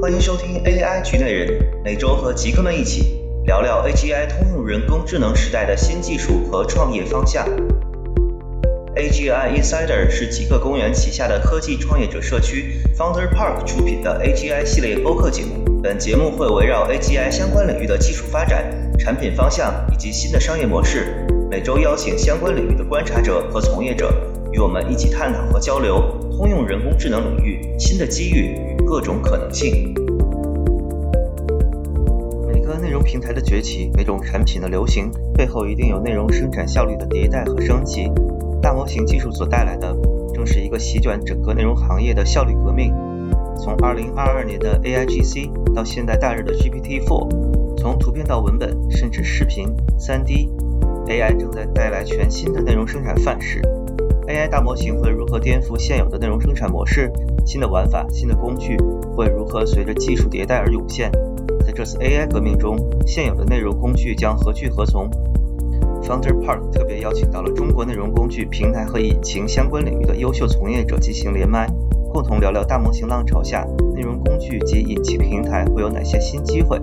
[0.00, 7.46] 欢迎收听 AI 局内人，每周和极客们一起聊聊 AGI 通用人工智能时代的新技术和创业方向。
[8.96, 15.82] AGI Insider 是极客公园旗下的科技创业者社区 Founder Park 出品的 AGI 系列播客节目。
[15.82, 24.14] 本节目会围绕 AGI 相关领域的技术发展、产品方向以及新的商业模式，每周邀请相关领域的观察者和从业者，
[24.50, 29.94] 与我们一起探讨和交流通用人工智能领域新的机遇与各种可能性。
[32.48, 38.10] 每个内容平台的崛起，每种产品的流行，背后一定有内容生产效率的迭代和升级。
[38.60, 39.96] 大模型技术所带来的，
[40.34, 42.92] 正是一个席卷整个内容行业的效率革命。
[43.56, 49.68] 从2022年的 AIGC 到现在大热的 GPT-4，从图片到文本，甚至视频、
[50.00, 53.62] 3D，AI 正在带来全新的内容生产范式。
[54.30, 57.10] AI 大模型会如何颠覆现有的内容生产模式？
[57.44, 58.76] 新的玩法、新的工具
[59.16, 61.10] 会如何随着技术迭代而涌现？
[61.66, 65.10] 在这次 AI 革命中，现有的内容工具将何去何从
[66.04, 71.66] ？Founder Park 特别邀请到了中国内容工具平台和引擎相关领域的优秀从业者进行连麦，
[72.12, 76.80] 共同聊聊大模型浪潮下内容工具及引擎平台会有哪些新机会。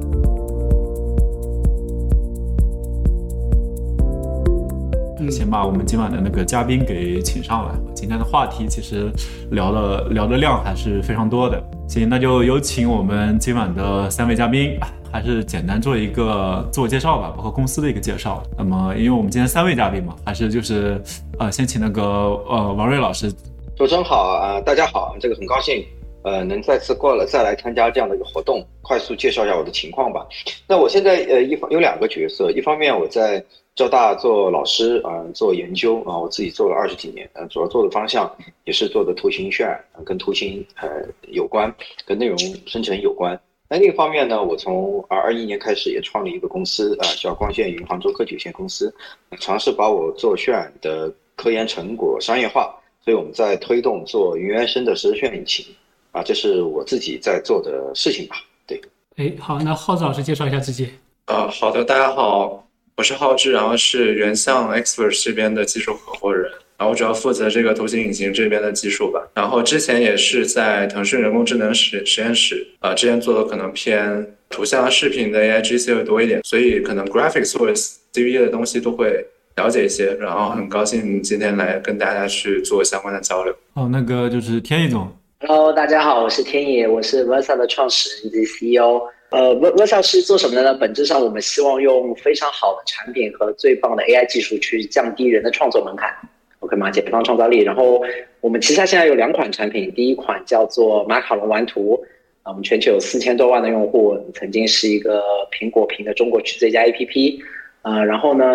[5.29, 7.75] 先把我们今晚的那个嘉宾给请上来。
[7.93, 9.11] 今天的话题其实
[9.51, 11.61] 聊的聊的量还是非常多的。
[11.87, 14.77] 行，那就有请我们今晚的三位嘉宾。
[15.09, 18.43] 还是简单做一个自我介绍吧，包括公司的一个介绍。
[18.57, 21.01] 那么，因为我们今天三位嘉宾嘛，还是就是
[21.39, 23.31] 呃，先请那个呃王瑞老师。
[23.77, 25.83] 主持人好啊，大家好，这个很高兴
[26.23, 30.27] 呃能再次过来再来参加这样的一个活动，快速介绍一下我的情况吧。
[30.67, 33.43] 那我现在呃一方有两个角色，一方面我在
[33.77, 38.29] 交大做老师啊，做研究啊，我自己做了二十几年，呃，主要做的方向
[38.65, 40.89] 也是做的图形渲染，跟图形呃
[41.27, 41.71] 有关，
[42.03, 43.39] 跟内容生成有关。
[43.69, 48.91] 那另一方面呢，我从二二一年开始也创立一个公司啊，叫光线云杭州科技有限公司，
[49.39, 52.75] 尝试把我做渲染的科研成果商业化。
[53.05, 55.63] 所以我们在推动做云原生的实时渲染引擎
[56.11, 58.37] 啊，这是我自己在做的事情吧。
[58.65, 58.81] 对，
[59.17, 60.89] 哎，好，那浩子老师介绍一下自己。
[61.27, 62.66] 呃，好的，大家好，
[62.97, 66.51] 我是浩志，然后是原相 Experts 这边的技术合伙人。
[66.79, 69.21] 然后我主要负责这个图形引擎这边的技术吧。
[69.35, 77.73] 然后之前也是在腾讯人工智能实实验室，啊，之前做的可能偏图像、视频的 AI GC 会多一点，所以可能 graphics 或者
[78.13, 79.23] CV 的东西都会
[79.57, 80.15] 了解一些。
[80.15, 83.55] 然后很高兴今天来跟大家去做相关的交流。
[83.75, 85.07] 哦，那个就是天意总。
[85.41, 89.03] Hello，大家好，我是天野，我是 Versa 的创始人及 CEO。
[89.29, 90.73] 呃，Versa 是做什么的呢？
[90.75, 96.09] 本质上我们希望用非常好的产品和最棒的 AI 技术去降低人的创作门槛。
[96.59, 96.89] OK 吗？
[96.89, 97.59] 解放创造力。
[97.59, 98.01] 然后
[98.39, 102.01] 我们旗下现在有两款产品，第一款叫做马卡龙玩图，
[102.43, 105.21] 啊，我们全球有四千多万的用户，曾经是一个
[105.51, 107.39] 苹果评的中国区最佳 APP。
[107.81, 108.45] 啊，然后呢，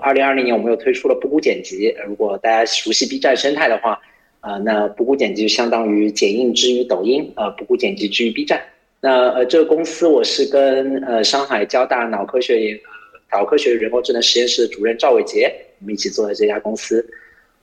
[0.00, 1.94] 二零二零年我们又推出了布谷剪辑。
[2.06, 3.98] 如果大家熟悉 B 站生态的话，
[4.40, 8.62] 啊，那布谷剪辑就相当于剪映之于抖音，呃，布谷剪辑之于 B 站。
[9.00, 15.50] 那呃，这个公司我是跟呃上海交大脑科学呃脑科学人工智能实验室的主任赵伟杰，
[15.80, 17.04] 我们一起做的这家公司。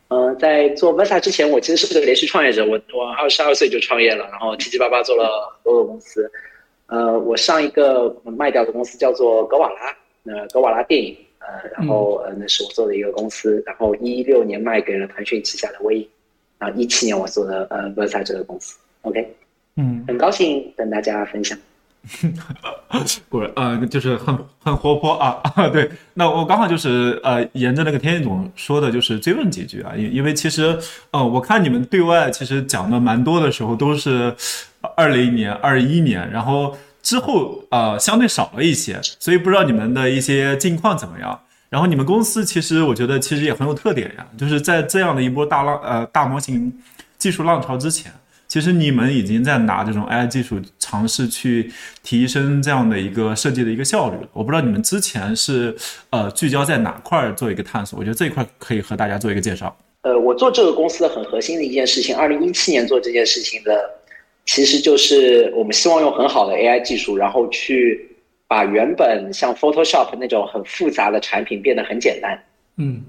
[0.09, 2.65] 嗯，在做 Versa 之前，我其实是个连续创业者。
[2.65, 6.31] 我我二十二岁就创业了，然后七七八八做了很多个公司。
[6.87, 13.61] 呃，我上一个卖掉的公司叫做格瓦拉，呃，格瓦拉电影，呃，然后呃，那是我做的一个公司。
[13.65, 16.09] 然后一六年卖给了腾讯旗下的微影，
[16.57, 18.79] 然后，一七年我做的呃 Versa 这个公司。
[19.01, 19.29] OK，
[19.77, 21.57] 嗯，很高兴跟大家分享。
[23.29, 25.67] 不是，呃，就是很很活泼啊啊！
[25.67, 30.77] 对，那我刚好就是呃，沿着那个天意总说的，就是追问几句啊，因因为其实，
[31.11, 34.33] 呃，我看你们对外其实讲的蛮多的时候，都是
[34.95, 41.37] 二零年、二一年，然后之后呃相对少了一些，所以不知道你们的一些近况怎么样。
[41.69, 46.73] 然后你们公司其实我觉得其实也很有特点呀，就是在这样的一波大浪呃大模型
[47.17, 48.09] 技术浪潮之前。
[48.47, 51.69] 其实你们已经在拿这种 AI 技术尝试去
[52.01, 54.27] 提升这样的一个设计的一个效率了。
[54.31, 55.75] 我不知道你们之前是
[56.11, 59.75] 呃聚焦在哪块做一个探索，我觉得这一块可以和大家做一个介绍。
[60.03, 63.89] 呃，我做这个公司的很核心的一件事情，二零一七年做这件事情的，
[64.45, 68.15] 其实就是我们希望用很好的 AI 技术，然后去
[68.47, 72.41] 把原本像 Photoshop 那种很复杂的产品变得很简单。
[72.77, 73.03] 嗯，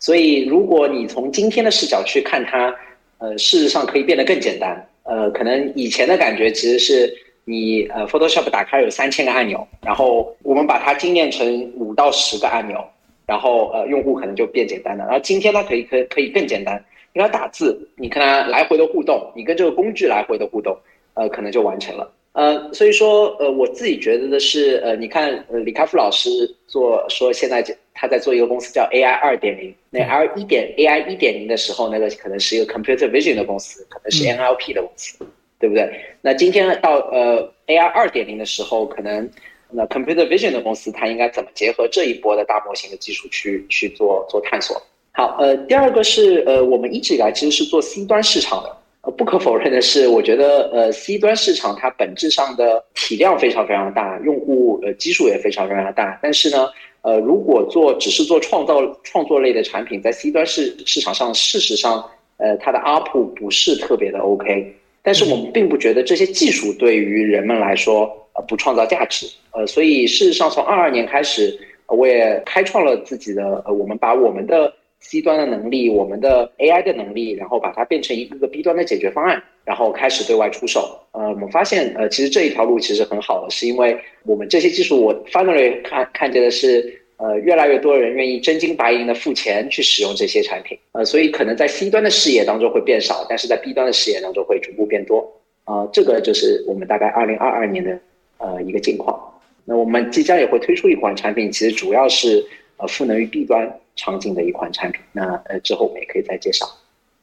[0.00, 2.74] 所以如果你从今天的视角去看它。
[3.20, 4.84] 呃，事实上可以变得更简单。
[5.04, 7.14] 呃，可能以前的感觉其实是
[7.44, 12.82] 你呃，Photoshop 打开有三千个按钮，然后我们把它精炼成五到十个按钮，
[13.26, 15.04] 然后呃，用户可能就变简单了。
[15.04, 16.82] 然后今天它可以可可以更简单，
[17.12, 20.76] 你它打字，你跟它来回的互动，你跟这个工具来回的互动，
[21.14, 22.10] 呃，可能就完成了。
[22.32, 26.30] 呃，所以说，呃，我自己觉得的是，呃，你看，呃，李开复老师
[26.68, 27.60] 做说现在
[28.00, 35.18] 他在做一个公司叫 AI 二点零，那 R 一点 AI 一点零的时候，那个可能是一个 Computer Vision 的公司，可能是 NLP 的公司，
[35.58, 35.86] 对不对？
[36.22, 39.28] 那今天到呃 AI 二点零的时候，可能
[39.68, 44.82] 那 Computer Vision 的公司它应该怎么结合这一波的大模型的技术去去做做探索？
[45.12, 48.74] 好，呃，第二个是呃，我们一直以来其实是做 C 端市场的。
[49.02, 56.18] 呃，不可否认的是，我觉得呃，C 端市场它本质上的体量非常非常大，用户呃基数也非常非常大。
[56.22, 56.68] 但是呢，
[57.02, 62.04] 呃，如果做只是做创造创作类的产品，在 C 端市市场上，事实上，
[62.36, 64.74] 呃，它的 UP 不是特别的 OK。
[65.02, 68.04] 但是我们并不觉得这些技术对于人们来说
[68.34, 69.26] 呃不创造价值。
[69.52, 74.72] 呃，所以事实上从二二年开始，我也开创了自己的呃，我们把我们的。
[75.00, 80.98] C 端的能力，我们的 AI 的能力，然后把它变成一个个 B 端的解决方案，然后开始对外出售。
[81.12, 90.78] 呃，我们发现，呃，其实这一条路其实很好的，是因为我们这些技术，我 finally 看看见的是，呃，越来越多人愿意真金白银的付钱去使用这些产品。
[90.92, 95.26] 呃，所以可能在 C 端的视野当中会变少，但是在 B 端的视野当中会逐步变多。
[95.64, 97.98] 啊，这个就是我们大概二零二二年的
[98.38, 99.18] 呃一个境况。
[99.64, 102.44] 那我们即将也会推出一款产品，其实主要是
[102.76, 103.72] 呃赋能于 B 端。
[104.00, 106.66] 场景的一款产品，那呃之后我们也可以再介绍。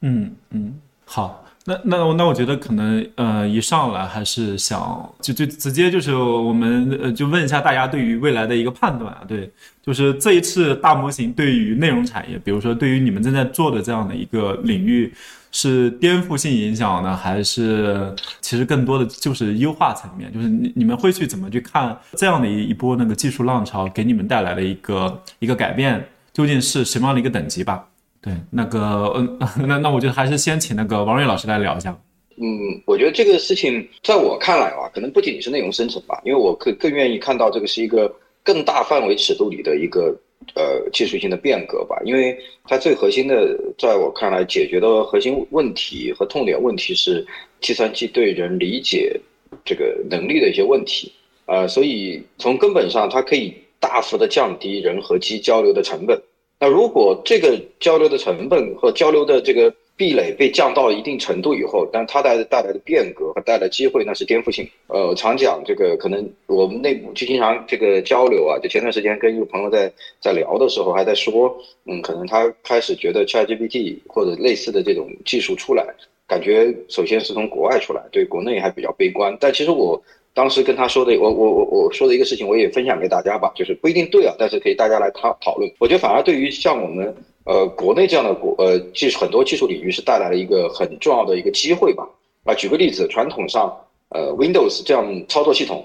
[0.01, 4.77] 嗯嗯，好，那那那我觉得可能呃一上来还是想
[5.19, 9.49] 就就直接就是我们呃就问一下大家对于未来的一个判断啊，对，
[9.81, 15.11] 就是这一次大模型对于内容产业，比如说对于你们正在做的这样的一个领域，
[15.51, 20.31] 是颠覆性影响呢，还是其实更多的就是优化层面？
[20.31, 26.07] 就是你你们会去怎么去看这样的一一波那个技术浪潮给你们带来的一个一个改变？
[26.37, 27.89] 究竟是什么样的一个等级吧？
[28.21, 31.99] 对，那个，嗯， 那那我觉得还是先请那个王瑞老师来聊一下。
[32.35, 40.15] 嗯，我觉得这个事情在我看来啊，可能不仅仅是内容生成吧，因为我更更愿意看到这个是一个更大范围尺度里的一个
[40.53, 47.25] 呃技术性的变革吧，因为它最核心的，在我看来解决的核心问题和痛点问题是
[47.61, 49.19] 计算机对人理解
[49.65, 51.11] 这个能力的一些问题，
[51.47, 53.55] 呃，所以从根本上它可以。
[53.79, 56.19] 大幅的降低人和机交流的成本。
[56.59, 64.67] 那如果这个交流的成本和交流的这个壁垒被降到一定程度以后，但它带带来的变革和带来机会，那是颠覆性。
[64.87, 68.57] 呃，我常讲这个，可能我们内部就经常这个交流啊。
[68.59, 71.55] 就前段时间跟一个朋友在在聊的时候，还在说，
[71.85, 75.85] 嗯，可能他开始觉得 ChatGPT 或者类似的这种技术出来，
[76.27, 79.37] 感觉首先是从国外出来，对国内还比较悲观。
[79.39, 80.01] 但其实我。
[80.37, 85.67] 当时跟他说的，我我我我说的一个事情，我也分享给大家吧，就是不一定对啊，但是可以大家来讨讨论。
[85.79, 87.11] 我觉得反而对于像我们
[87.43, 92.07] 呃国内这样的国呃技术很多技术领域是带来了一个很重要的一个机会吧。
[92.43, 93.75] 啊，举个例子，传统上
[94.09, 95.83] 呃 Windows 这样操作系统，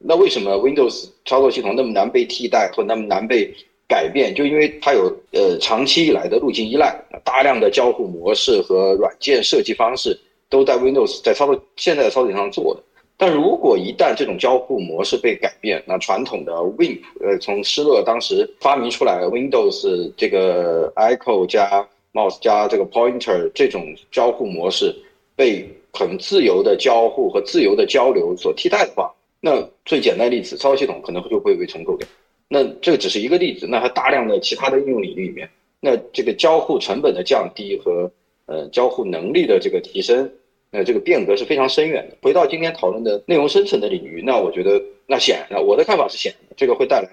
[0.00, 3.50] 那为什么 Windows 操作系统那么难被替代或那么难被
[3.88, 4.34] 改变？
[4.34, 12.82] 就因为它有呃长期以来的路径依赖，大量的交互模式和软件设计方式都在 Windows 在操作现在的操作上做的。
[13.26, 24.94] 但如果一旦这种交互模式被改变，那传统的 Win，呃，从施乐当时发明出来 Windows 这个 Echo 加 Mouse 加这个 Pointer 这种交互模式
[25.34, 32.06] 被很自由的交互和自由的交流所替代的话，那最简单例子，操作系统可能就会被重构掉。
[32.48, 35.48] 那这个只是一个例子，那还大量的其他的应用领域里面，
[35.80, 38.12] 那这个交互成本的降低和
[38.44, 40.30] 呃交互能力的这个提升。
[40.74, 42.16] 呃，这个变革是非常深远的。
[42.20, 47.08] 回到今天讨论的内容生成的领域，那我觉得，那显然，我的看法是显然，这个会带来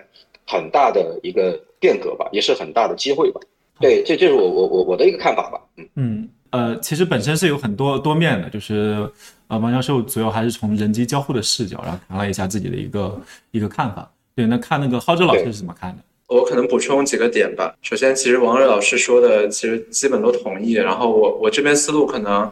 [0.47, 3.39] 很大的一个变革吧，也是很大的机会吧。
[3.79, 5.61] 对，这这是我我我我的一个看法吧。
[5.77, 9.07] 嗯嗯，呃，其实本身是有很多多面的，就是
[9.47, 14.11] 呃，王教授主要还是从人机交互的视角，然后谈了一下自己的一个一个看法。
[14.35, 16.01] 对，那看那个浩哲老师是怎么看的？
[16.29, 17.75] 我可能补充几个点吧。
[17.83, 22.51] 首先，其实王瑞老师说的其实基本都同意，然后我我这边思路可能。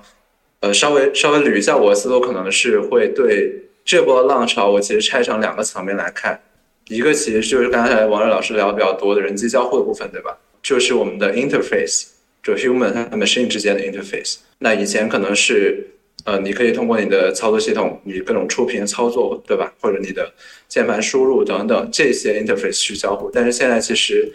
[0.62, 6.38] 呃，稍微稍微捋一下我的思路，可能是会对这波浪潮，我其实拆成两个层面来看。
[6.90, 10.38] 一个其实就是刚才王瑞老师聊的比较多的人机交互的部分，对吧？
[10.62, 12.08] 就是我们的 interface，
[12.44, 14.38] 就 human 和 machine 之间的 interface。
[14.58, 15.88] 那以前可能是，
[16.26, 19.74] 呃，你可以通过你的操作系统，你各种触屏操作，对吧？
[19.80, 20.30] 或者你的
[20.68, 23.32] 键盘输入等等这些 interface 去交互。
[23.32, 24.30] 但是现在其实。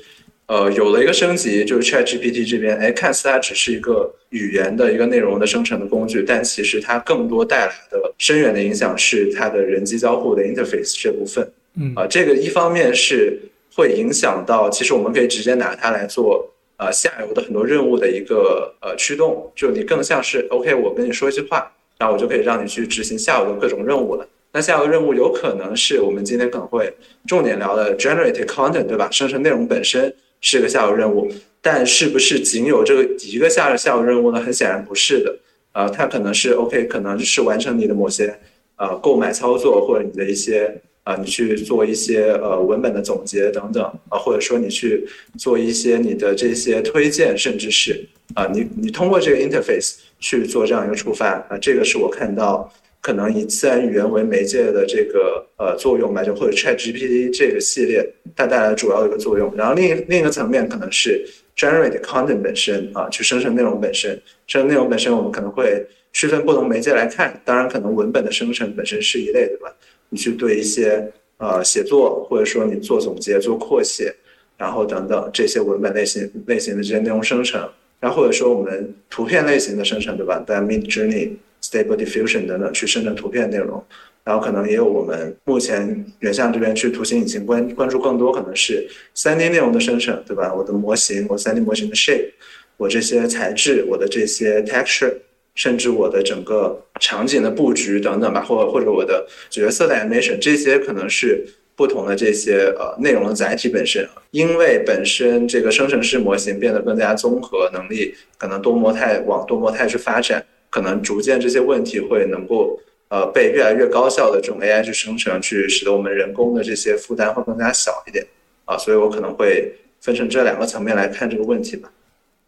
[0.46, 11.50] 呃，有了一个升级，就是 ChatGPT 这边，哎，看似它只是一个语言的一个内容的生成的工具，但其实它更多带来的深远的影响是它的人机交互的 interface 这部分。
[11.76, 13.40] 嗯，啊，这个一方面是
[13.74, 24.28] 会影响到，其实我们可以直接拿它来做呃下游的很多任务的一个呃驱动，就你更像是 OK，我跟你说一句话，然后我就可以让你去执行下游的各种任务了。
[24.52, 26.92] 那下一个任务有可能是我们今天可能会
[27.26, 29.08] 重点聊的 generate content，对吧？
[29.10, 31.26] 生成内容本身是个下游任务，
[31.62, 34.38] 但是不是仅有这个一个下下游任务呢？
[34.38, 35.34] 很显然不是的。
[35.72, 38.38] 呃，它可能是 OK，可能是完成你的某些
[38.76, 45.08] 呃购买操作，或者你的一些啊，你去做一些呃文本的总结等等啊，或者说你去
[45.38, 52.70] 做一些你的这些推荐，甚至是啊，你你通过这个 interface 去做这样一个触发啊，这个是我看到。
[53.04, 58.02] 可能以自然语言为媒介的这个呃作用吧，就或者 Chat GPT 这个系列
[58.34, 59.54] 它带来主要的一个作用。
[59.54, 61.22] 然后另另一个层面可能是
[61.54, 64.18] generate content 本身啊，去生成内容本身。
[64.46, 67.38] 生成内容本身，我们可能会区分不同媒介来看。
[67.44, 69.70] 当然，可能文本的生成本身是一类，对吧？
[70.08, 74.14] 你去对一些呃写作，或者说你做总结、做扩写，
[74.56, 77.68] 然后等等这些文本类型类型的这些内容生成，
[78.00, 80.42] 然后或者说我们图片类型的生成，对吧？
[80.48, 81.32] 在 Mid Journey。
[81.64, 83.82] Stable Diffusion 等等去生成图片内容，
[84.22, 90.52] 然后可能也有我们目前原像这边去图形引擎关关注更多，可能是三 D 内容的生成，对吧？
[90.54, 92.32] 我的模型，我三 D 模型的 shape，
[92.76, 95.14] 我这些材质，我的这些 texture，
[95.54, 110.44] 甚至我的整个场景的布局等等吧，或或者我的角色的 animation，这些可能是不同的这些呃内容的载体本身，因为本身这个生成式模型变得更加综合，能力可能多模态往多模态去发展。
[110.74, 112.76] 可能逐渐这些问题会能够
[113.08, 118.26] 呃被越来越高效的这种 AI 去生成，去使得我们人工的这些负担会更加小一点
[118.64, 121.88] 啊，所以我可能会分成这两个层面来看这个问题吧。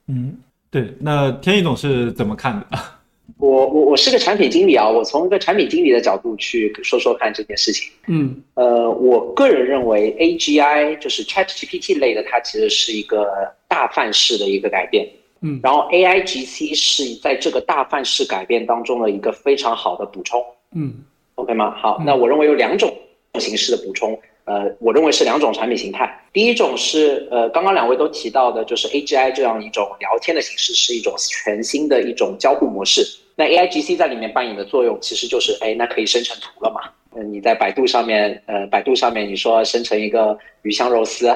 [0.08, 0.36] 嗯，
[0.72, 2.66] 对，那天宇总是怎么看的？
[3.38, 7.92] 我我我是个产品经理啊，我从一个产品经理的角度去说说看这件事情。
[8.08, 13.28] 嗯，呃，我个人认为 AGI 就是 ChatGPT 类的，它其实是一个
[13.68, 15.08] 大范式的一个改变。
[15.40, 20.42] 嗯，然后 A I G C 是在这个大范式改变当中的一个非常好的补充。
[20.74, 20.94] 嗯
[21.34, 21.74] ，OK 吗？
[21.76, 22.92] 好，那我认为有两种
[23.38, 26.18] 形式的补充，呃，我认为是两种产品形态。
[26.32, 33.06] 第一种是呃，刚刚两位都提到的，就是 A G I 这样一种聊天的形式，是一种全新的一种交互模式。
[33.34, 36.80] 那 A I G C 在里面扮演的作用，其实就是，哎，那可以生成图了嘛？
[37.14, 41.26] 嗯，你在百度上面，呃，百度上面你说生成一个鱼香肉丝，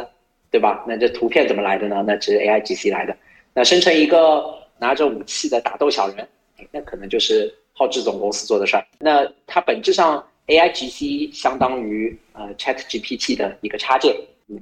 [0.51, 0.85] 对吧？
[0.89, 2.03] 那这图片怎么来的呢？
[2.07, 3.15] 那这是 A I G C 来的。
[3.53, 4.45] 那生成一个
[4.79, 6.27] 拿着武器的打斗小人，
[6.71, 8.87] 那可能就是浩志总公司做的事儿。
[9.01, 14.15] 那它本质上 A I G C 相当于呃 Chat G P T 的一个插件。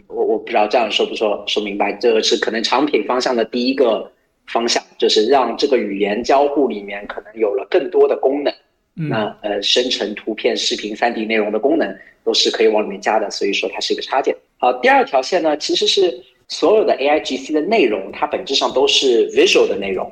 [0.07, 4.11] 我我不知道这样说不说说明白，这个是可能产品方向的第一个
[4.47, 8.53] 方向，就是让这个语言交互里面可能有了更多的功能。
[8.95, 14.35] 那呃生成图片、视频、三 D 内容的功能都是可以往里面加的，所以说它是一个插件。
[14.57, 16.25] 好，第二条线呢其实是。
[16.49, 20.11] 所有的 A I G C 的内容，它本质上都是 visual 的内容，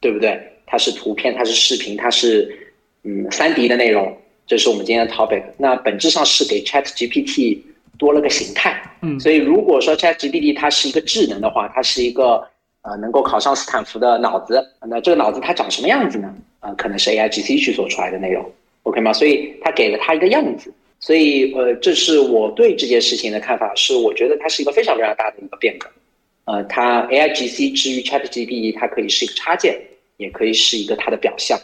[0.00, 0.38] 对不对？
[0.66, 2.74] 它是图片，它是视频，它是
[3.04, 4.16] 嗯三 D 的内容。
[4.48, 5.42] 这是我们今天的 topic。
[5.58, 7.64] 那本质上是给 Chat G P T
[7.98, 8.80] 多了个形态。
[9.02, 12.44] 嗯，所以如果说 Chat G P T 它是一个智能的话，它是一个
[12.82, 14.64] 呃能够考上斯坦福的脑子。
[14.88, 16.34] 那这个脑子它长什么样子呢？
[16.60, 18.44] 啊，可能是 A I G C 去做出来的内容
[18.82, 19.12] ，OK 吗？
[19.12, 20.72] 所以它给了它一个样子。
[21.06, 25.88] 所以，呃，这是我对这件事情的看法，是我觉得它是一个非常非常大的一个变革。
[26.46, 29.80] 呃，它 A I G C 至于 Chat G P T，它可以是一个插件，
[30.16, 31.56] 也可以是一个它的表象。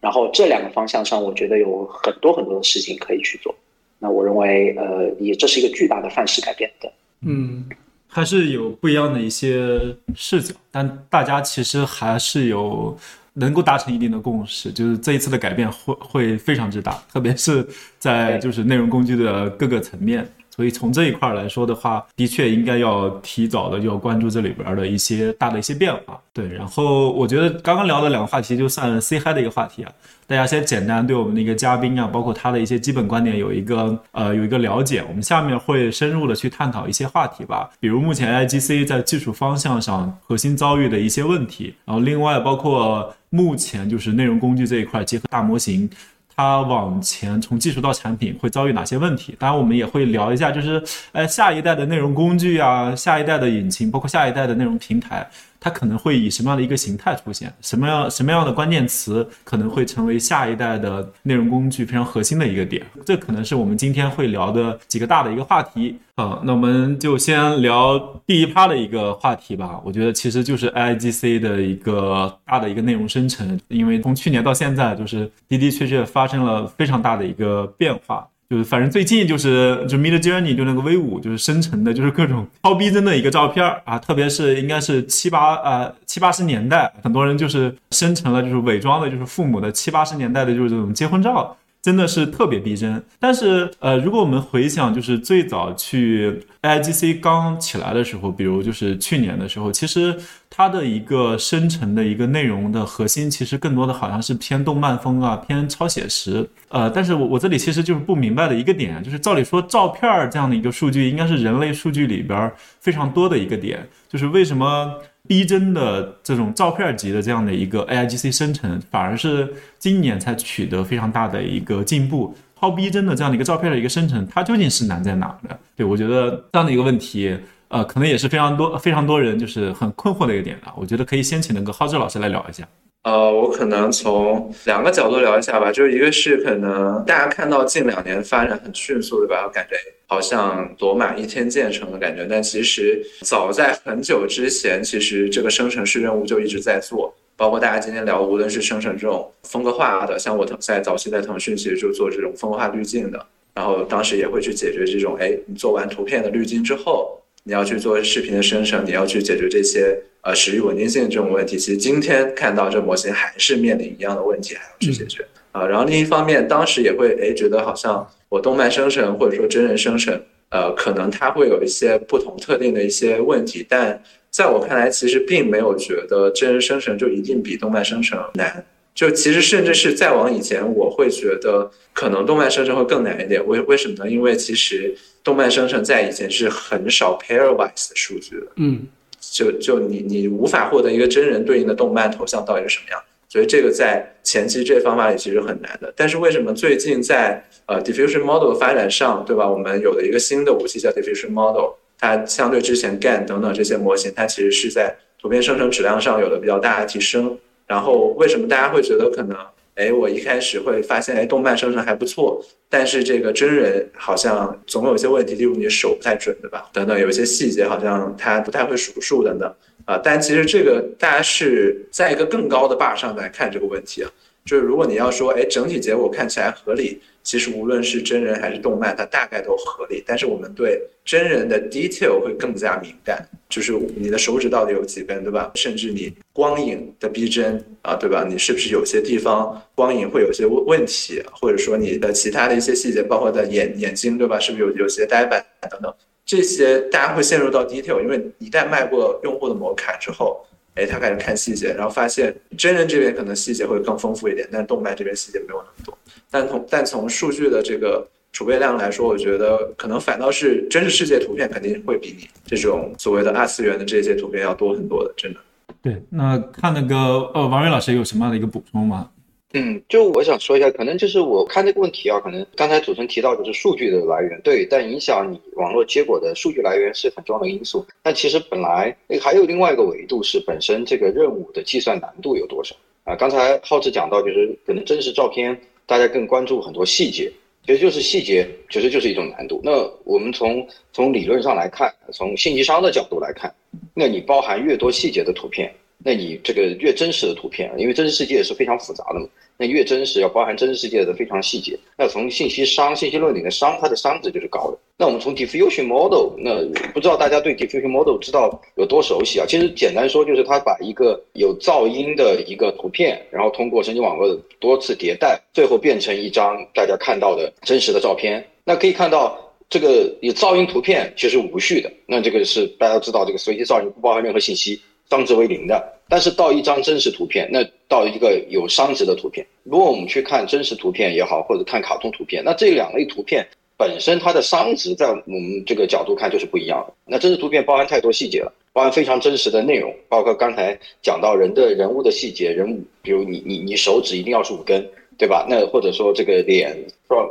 [0.00, 3.54] 然后这两个方向上，我觉得有很多很多的事情可以去做。
[4.00, 6.92] 那我认为，呃，也这是一个巨大的范式改变的。
[7.24, 7.68] 嗯，
[8.08, 12.98] 还是有不一样的一些视角，但大家其实还是有。
[13.34, 17.66] 能够达成一定的共识，就是这一次的改变会会非常之大， 特别是
[17.98, 20.26] 在就是内容工具的各个层面。
[20.52, 26.20] 所以从这一块来说的话，的确应该要提早的要关注这里边的一些大的一些变化。
[26.34, 29.92] 对，然后我觉得刚刚聊的两个话题就算 C 嗨的一个话题啊，
[30.26, 35.02] 大家先简单对我们的一个嘉宾啊，包括他的一些基本观点有一个呃有一个了解。
[35.08, 45.88] 我们下面会深入的去探讨一些话题吧，比如目前 IGC 在技术方向上核心遭遇的一些问题，然后另外包括目前就是内容工具这一块结合大模型。
[46.36, 49.36] 它往前从技术到产品会遭遇哪些问题？
[49.38, 50.82] 当然，我们也会聊一下，就是，
[51.12, 55.28] 呃，下一代的内容工具啊，下一代的引擎，包括下一代的内容平台。
[55.60, 57.52] 它可能会以什么样的一个形态出现？
[57.60, 62.84] 什么样什么样的关键词可能会成为下一代的内容工具非常核心的一个点？
[63.04, 65.98] 这可能是我们今天会聊的几个大的一个话题。
[66.16, 69.80] 啊，那我们就先聊第一趴的一个话题吧。
[69.82, 78.28] 我觉得其实就是 I G C 的一个大的一个内容生成，因为从去年到现在，就是的的确确发生了非常大的一个变化。
[78.50, 93.02] 就是反正最近就是就 Mid Journey 就那个 V 五就是生成的，就是各种超逼真的一个照片啊，特别是应该是七八呃七八十年代，很多人就是生成了就是伪装的，就是父母的七八十年代的就是这种结婚照，真的是特别逼真。
[93.18, 100.16] 但是呃，如果我们回想，就是最早去 AIGC 刚起来的时候，比如就是去年的时候，其实
[100.48, 106.48] 它的一个生成的一个内容的核心，其实更多的好像是偏动漫风啊，偏超写实。
[106.68, 114.94] 呃，但是我我这里其实就是不明白的一个点，就是照理说照片这样的一个数据，应该是人类数据里边非常多的一个点，就是为什么？
[115.28, 122.34] 逼真的这种照片级的这样的一个 AIGC 生成，反而是今年才取得非常大的一个进步。
[122.60, 125.56] 超逼真的这样的一个照片的一个生成，它究竟是难在哪呢？
[125.74, 127.34] 对我觉得这样的一个问题，
[127.68, 130.74] 呃，可能也是非常多非常多人就是很困惑的一个点啊。
[130.76, 132.68] 我觉得可以先请那个浩志老师来聊一下。
[133.02, 139.48] 呃，我可能从两个角度聊一下吧，就是一个是可能大家看到近两年发展很迅速，对吧？
[139.48, 139.74] 感觉
[140.06, 159.98] 好像罗马一天建成的感觉，但其实早在很久之前，其实这个生成式任务就一直在做，包括大家今天聊，无论是生成这种风格化的，像我腾在早期在腾讯其实就做这种风格化滤镜的，然后当时也会去解决这种，哎，你做完图片的滤镜之后，你要去做视频的生成，你要去解决这些。
[160.22, 165.66] 呃，时域稳定性这种问题，其实今天看到这模型还是面临一样的问题，还要去解决啊。
[165.66, 178.62] 然后另一方面，当时也会诶觉得好像我动漫生成或者说真人生成，呃，可能它会有一些不同特定的一些问题，但在我看来，其实并没有觉得真人生成就一定比动漫生成难。
[178.94, 183.42] 就其实甚至是再往以前，我会觉得可能动漫生成会更难一点。
[183.46, 184.10] 为为什么呢？
[184.10, 184.94] 因为其实
[185.24, 188.46] 动漫生成在以前是很少 pairwise 的数据的。
[188.56, 188.86] 嗯。
[189.20, 192.98] 就就你你无法获得一个真人对应的动漫头像到底是什么样，
[193.28, 195.92] 所以这个在前期这方法里其实很难的。
[195.94, 199.46] 但是为什么最近在呃 diffusion model 发展上，对吧？
[199.46, 207.38] 我们有了一个新的武器叫 diffusion model，它相对之前 GAN 等等这些模型，它其实是在图片生成质量上有了比较大的提升。
[207.66, 209.36] 然后为什么大家会觉得可能？
[209.74, 216.68] 哎，我一开始会发现，哎，动漫生成还不错，但是这个真人好像总有一些问题，例如你手不太准，对吧？
[216.72, 219.54] 等等，有一些细节好像他不太会数数等等
[219.84, 219.96] 啊。
[219.96, 224.10] 但其实这个大家是在一个更高的坝上来看这个问题啊，
[224.44, 227.00] 就是如果你要说，哎，整体结果看起来合理。
[227.22, 230.02] 其实无论是真人还是动漫，它大概都合理。
[230.06, 235.50] 但是我们对真人的 detail 会更加敏感，就是你的手指到底有几根，对吧？
[235.54, 238.26] 甚至你光影的逼真啊，对吧？
[238.28, 244.38] 你是不是有些地方光影会有些问问题，或者说你的其他的一些细节，包括的眼眼睛，对吧？
[244.38, 245.94] 是不是有有些呆板等等？
[246.24, 255.98] 这些大家会陷入到 detail，因为一旦迈过用户的某坎之后，哎，他开始看细节，然后发现真人这边可能细节会更丰富一点，但动漫这边细节没有那么多。
[256.30, 265.40] 但从但从数据的这个储备量来说，我觉得可能反倒是真实世界图片肯定会比你这种所谓的二次元的这些图片要多很多的，真的。
[265.82, 266.96] 对，那看那个
[267.34, 269.10] 呃，王瑞老师有什么样的一个补充吗？
[269.52, 277.84] 嗯，就我想说一下，可能就是我看这个问题啊，可能刚才主持人提到就是数据的来源，对，但影响你网络结果的数据来源是很重要的因素。
[278.02, 283.16] 但其实本来还有另外一个维度是本身这个任务的计算难度有多少啊？
[283.16, 285.60] 刚才浩志讲到，就是可能真实照片。
[285.84, 287.28] 大家更关注很多细节，
[287.66, 289.60] 其实就是细节，其实就是一种难度。
[289.64, 289.72] 那
[290.04, 293.52] 我们从从理论上来看，从信息商的角度来看，
[293.92, 295.74] 那你包含越多细节的图片。
[296.02, 299.26] 那你这个越真实的图片，因为真实世界是非常复杂的嘛，
[299.58, 301.78] 那越真实要包含真实世界的非常细节。
[301.98, 304.78] 那从信息商、信息论里的商，它的商值就是高的。
[304.96, 309.46] 那我们从 diffusion model，那不知道大家对 diffusion model 知道有多熟悉啊？
[309.46, 318.42] 其实简单说就是它把一个有噪音的一个图片，然后通过神经网络的多次迭代，最后变成一张大家看到的真实的照片。
[318.64, 324.80] 那可以看到这个有噪音图片其实无序的，那这个是大家知道这个随机噪音不包含任何信息。
[325.10, 333.44] 商值为零的，但是到一张真实图片，那到一个有商值的图片，如果我们去看真实图片也好，或者看卡通图片，那这两类图片
[333.76, 336.94] 本身它的商值在我们这个角度看就是不一样的。
[337.04, 345.44] 那真实图片包含太多细节了，包含非常真实的内容，包括刚才讲到人的人物的细节，人物，比如你你你手指一定要是五根，对吧？
[345.50, 346.76] 那或者说这个脸，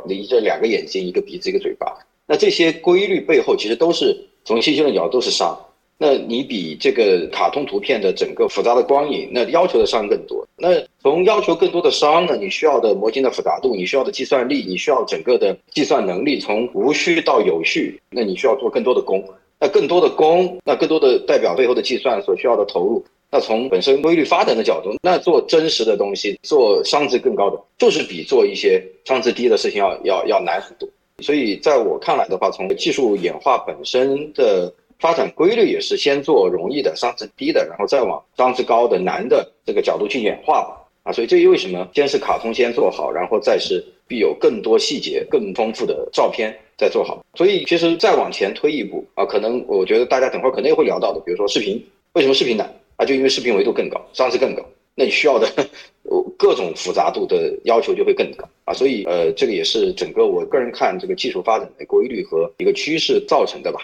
[0.06, 4.14] 离着两个眼睛，一个鼻子，一个嘴巴，那这些规律背后其实都是
[4.44, 5.58] 从信息论角度都是商。
[6.02, 10.48] 那你比这个卡通图片的整个复杂的光影，那要求的商更多。
[10.56, 10.68] 那
[11.02, 19.22] 从要求更多的商呢，你需要的模型的复杂度，你需要的计算力，你需要整个的计算能力，从无序到有序，那你需要做更多的功。
[19.58, 23.04] 那更多的功，那更多的代表背后的计算所需要的投入。
[23.30, 30.88] 那从本身规律发展的角度，那做真实的东西，做商值更高的，就是比做一些商值低的事情要要要难很多。
[31.18, 34.72] 所以在我看来的话，从技术演化本身的。
[35.00, 40.76] 发展规律也是先做容易的、商值低的，然后再往商值高的难的这个角度去演化吧。
[41.02, 47.24] 啊，所以这又为什么先是卡通先做好，然后再是必有更多细节、更丰富的照片再做好。
[47.34, 51.82] 所以其实再往前推一步啊，可能我觉得大家等会儿可能也会聊到的，比如说视频，
[52.12, 53.06] 为什么视频难啊？
[53.06, 54.62] 就因为视频维度更高，上市更高，
[54.94, 55.48] 那你需要的
[56.36, 58.74] 各种复杂度的要求就会更高啊。
[58.74, 63.80] 所以呃，这个也是整个我个人看这个技术发展的规律和一个趋势造成的吧。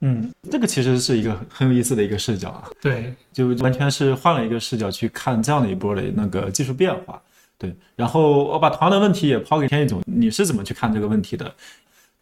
[0.00, 2.70] 嗯，这个其实是一个很有意思的一个视角啊。
[2.80, 7.20] 对，就完全是换了一个视角去看这样的一波的那个技术变化。
[7.58, 11.52] 对，然后我把同样的问题也抛给天一总，你是怎么去看这个问题的？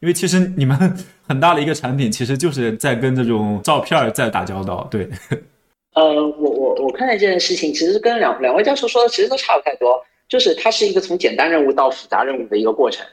[0.01, 4.87] 因为其实你们很大的一个产品，其实就是在跟这种照片在打交道。
[4.91, 5.09] 对，
[5.95, 13.07] 呃，我我我看待这件事情，其实跟两两位教授说的其实都差不太多，就是它是一个从简单任务到复杂任务的一个过程。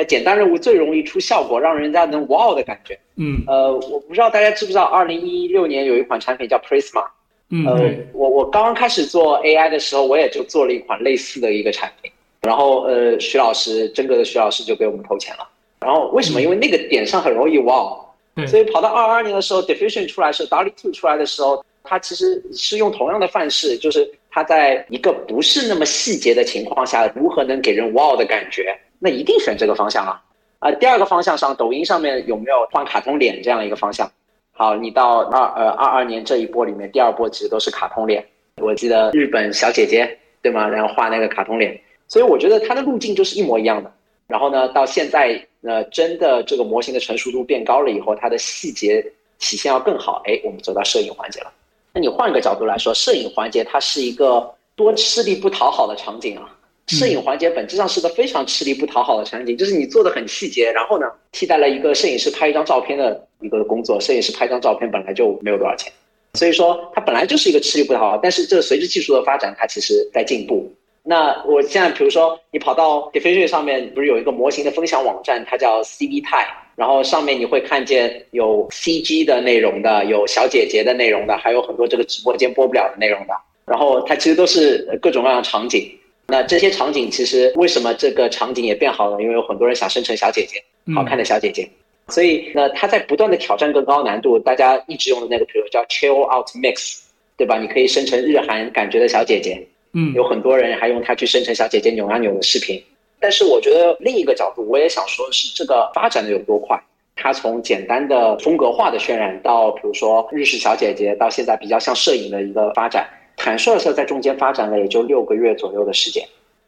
[0.00, 2.98] 在简单任务最容易出效果，让人家能哇的感觉。
[3.16, 7.04] 嗯，呃，我不知道大家知不知道，二零一六年有一款产品叫 Prisma。
[7.50, 12.10] 嗯，呃，我我刚刚开始做 AI 的时候，我也就做了一款类似的一个产品。
[12.40, 15.46] 然后，呃，徐老师，真格的徐老师就给我们投钱了。
[15.80, 16.40] 然后为什么？
[16.40, 17.94] 因为那个点上很容易哇。
[18.34, 18.46] 对。
[18.46, 28.74] 所以跑到二二年的时候，Diffusion 出来时候，DALL-E 2出来的时候，它其实是用同样的范式，就是它在一个不是那么细节的情况下，如何能给人哇的感觉。
[29.00, 30.22] 那一定选这个方向啊！
[30.60, 34.08] 啊，第二个方向上，抖音上面有没有换卡通脸这样一个方向？
[34.52, 38.22] 好，你到二呃二二年这一波里面，第二波其实都是卡通脸。
[38.58, 40.68] 我记得日本小姐姐对吗？
[40.68, 43.90] 然后画那个卡通脸，所以我觉得它的路径就是一模一样的。
[44.26, 49.02] 然后呢，到现在呃真的这个模型的成熟度变高了以后，它的细节
[49.38, 50.22] 体现要更好。
[50.26, 51.50] 哎，我们走到摄影环节了。
[51.94, 56.54] 那你换个角度来说，摄影环节它是一个多吃力不讨好的场景啊。
[56.96, 64.00] 摄影环节本质上是个非常吃力不讨好的场景，就是你做的很细节，然后呢，替代了一个摄影师拍一张照片的一个工作。
[64.00, 65.92] 摄影师拍张照片本来就没有多少钱，
[66.34, 68.18] 所以说它本来就是一个吃力不讨好。
[68.20, 70.68] 但是这随着技术的发展，它其实在进步。
[71.02, 83.34] 那我现在比如说你跑到 Diffusion 上面，不是有一个模型的分享网站，它叫 CV Tie，，然后上面你会看见有 CG 的内容的，有小姐姐的内容的，还有很多这个直播间播不了的内容的。
[83.64, 85.90] 然后它其实都是各种各样的场景。
[86.30, 89.20] 那这些场景其实为什么这个场景也变好了？
[89.20, 90.62] 因为有很多人想生成小姐姐，
[90.94, 91.68] 好看的小姐姐，
[92.08, 94.38] 所以呢，它在不断的挑战更高难度。
[94.38, 97.00] 大家一直用的那个，比如叫 Chill Out Mix，
[97.36, 97.58] 对吧？
[97.58, 102.82] 你可以生成日韩感觉的小姐姐，嗯，有很多人还用它去生成小姐姐扭啊扭的视频。
[103.18, 106.80] 但是我觉得另一个角度，我也想说的是，这个发展的有多快？
[107.16, 113.06] 它从简单的风格化的渲染，到比如说日式小姐姐，到现在比较像摄影的一个发展。
[113.42, 116.22] 坦率的说，在中间发展了也就六个月左右的时间，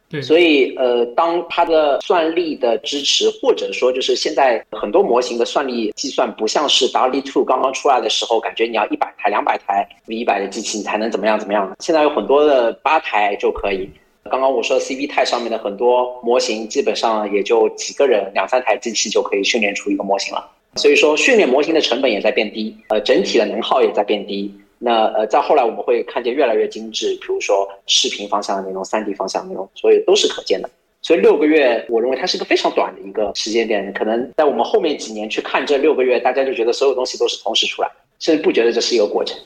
[0.08, 11.70] 对，所以呃，当它的算力的支持，或者说就是现在很多模型的算力计算，不像是 DALL-E 2刚刚出来的时候，感觉你要一百台、两百台 V 一百的机器你才能怎么样怎么样。
[11.80, 13.88] 现在有很多的八台就可以。
[14.30, 20.48] 刚刚我说 CV 泰上面的很多模型，基本上也就几个人、两三台机器就可以训练出一个模型了。
[20.76, 24.54] 所以说，训练模型的成本也在变低，呃，整体的能耗也在变低。
[24.84, 30.68] 那呃，再后来我们会看见越来越精致，比如说视频方向的内容、三 D 方向的内容，所以都是可见的。
[31.00, 33.92] 所以六个月，我认为它是一个非常短的一个时间点。
[33.92, 39.38] 可能在我们后面几年去看这六个月，大家就觉得所有东西都是同时出来，甚至不觉得这是一个过程。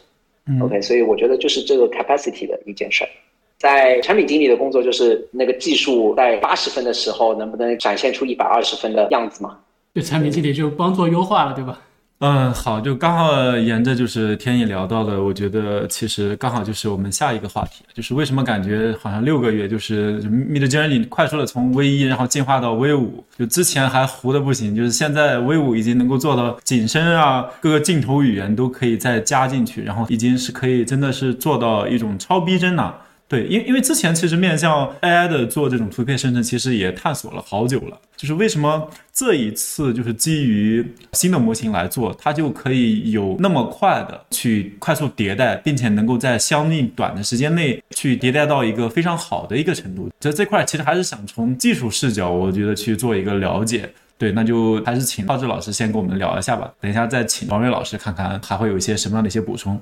[0.63, 3.11] OK，所以我觉得就是这个 capacity 的一件事儿。
[3.59, 9.59] 在产品经理的工作，就是那个技术在八十分的时候，能不能展现出一百二十分的样子嘛？
[9.93, 11.81] 对，产品经理就帮做优化了，对吧？
[12.21, 32.95] 嗯，好，就刚好沿着就是天意聊到的，我觉得其实刚好就是我们下一个话题，就是为什么感觉好像六个月就是 Mid Journey 快速的从 V 一然后进化到 V 五，就之前还糊的不行，就是现在 V 五已经能够做到景深啊，各个镜头语言都可以再加进去，然后已经是可以真的是做到一种超逼真了。
[33.29, 37.99] 对，因因为之前其实面向 AI 的做这种图片生成，其实也探索了好久了。
[38.17, 50.09] 就是为什么这一次就是基于新的模型来做，它就可以有那么快的去快速迭代，并且能够在相应短的时间内去迭代到一个非常好的一个程度。
[50.21, 53.91] 这这块其实还是想从技术视角，我觉得去做一个了解。
[54.17, 56.73] 对，那就还是请浩志老师先跟我们聊一下吧。
[56.81, 59.79] 等一下再请王瑞老师看看还会有一些什么样的一些补充。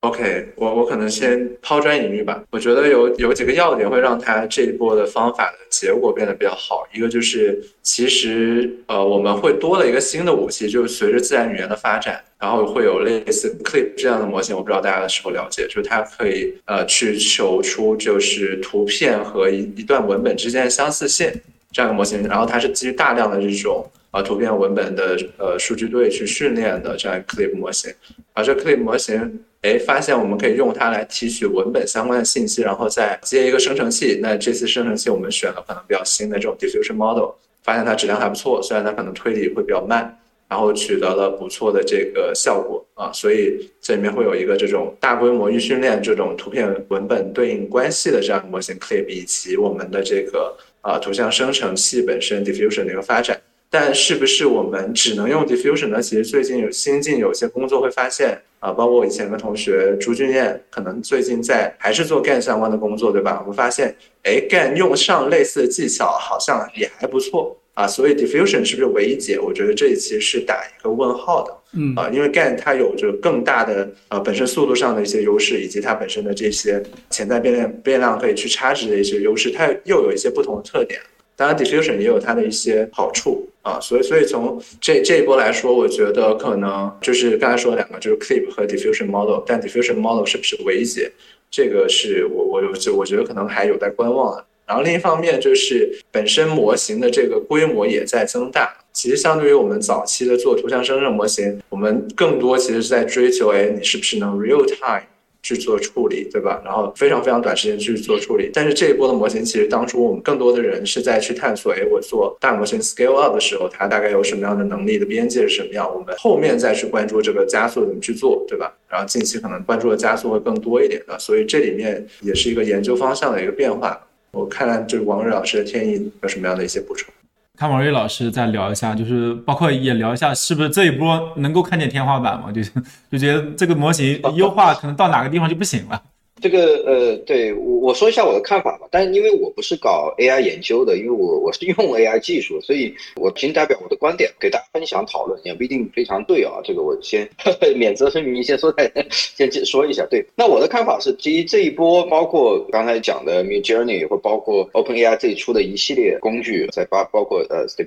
[0.00, 2.42] OK，我我可能先抛砖引玉吧。
[2.50, 6.88] 我觉得有有几个要点会让它这一波的方法的结果变得比较好。
[6.94, 14.56] 一个就是，其实呃我们会多了一个新的武器，就是随着自然语言的发展，然后会有类似 Clip 这样的模型。
[14.56, 21.30] 我不知道大家是否了解，就是它可以呃去求出就是图片和一一段文本之间的相似性
[21.72, 22.26] 这样的模型。
[22.26, 27.92] 然后它是基于大量的这种呃图片文本的呃数据对去训练的这样 Clip 模型。
[28.32, 29.44] 而这 Clip 模型。
[29.62, 34.18] 哎，发现我们可以用它来提取文本相关的信息，然后再接一个生成器。
[34.22, 40.18] 那这次生成器我们选了可能比较新的这种 diffusion model，发现它质量还不错，虽然它可能推理会比较慢，
[40.48, 43.12] 然后取得了不错的这个效果啊。
[43.12, 53.38] 所以这里面会有一个这种大规模预训练这种图片文本对应关系的这样的模型 Clip，以及我们的这个啊图像生成器本身 diffusion 的一个发展。
[53.72, 56.02] 但是不是我们只能用 diffusion 呢？
[56.02, 63.38] 其实最近有新进有些工作会发现啊，包括我以前的同学朱俊彦，可能最近在还是做 GAN 相关的工作，对吧？
[63.40, 67.86] 我们发现，哎，GAN 用上类似的技巧好像也还不错啊。
[67.86, 69.38] 所以 diffusion 是不是唯一解？
[69.38, 71.56] 我觉得这里其实是打一个问号的。
[71.72, 81.00] 嗯啊，因为 GAN 它有着更大的呃本身速度上的一些优势，以及它本身的这些潜在变量变量可以去差值的一些优势，它又有一些不同的特点。
[81.40, 91.10] 当然，diffusion 也有它的一些好处啊，所以，所以从这这一波来说，我觉得可能就是刚才说两个，就是 Clip 和 diffusion model，但 diffusion model 是不是唯一解，
[91.50, 94.44] 这个是我我就我觉得可能还有待观望的。
[94.66, 105.06] 然后另一方面就是本身模型的这个规模也在增大，其实相对于我们早期的做图像生成模型，我们更多其实是在追求，哎，你是不是能 real time。
[105.42, 106.60] 去做处理，对吧？
[106.64, 108.50] 然后非常非常短时间去做处理。
[108.52, 115.88] 但是这一波的模型，其实当初我们更多的人是在去探索，哎，我做大模型 scale up 的时候，它大概有什么样的能力的边界是什么样？
[115.92, 118.72] 我们后面再去关注这个加速怎么去做，对吧？
[118.88, 124.00] 然后近期可能关注的加速会更多一点的，所以这里面也是一个研究方向的一个变化。
[124.32, 127.12] 我看就是王瑞老师的建议有什么样的一些补充？
[127.60, 132.50] 看王瑞老师再聊一下，就是包括也聊一下，是不是这一波能够看见天花板嘛？
[132.50, 132.62] 就
[133.10, 136.02] 就觉得这个模型优化可能到哪个地方就不行了。
[136.40, 138.86] 这个呃，对我我说一下我的看法吧。
[138.90, 146.60] 但是因为我不是搞 AI 研究的，因为我我是用 AI 技术，所以我仅代表我的观点给大家分享讨论，也不一定非常对啊。
[146.64, 147.28] 这个我先
[147.76, 150.06] 免责声明先说在先说一下。
[150.10, 157.86] 对，那我的看法是，基于这一波，包括刚才讲的 Mid Journey 或包括 OpenAI 这一出的一系列工具，在包包括呃 Step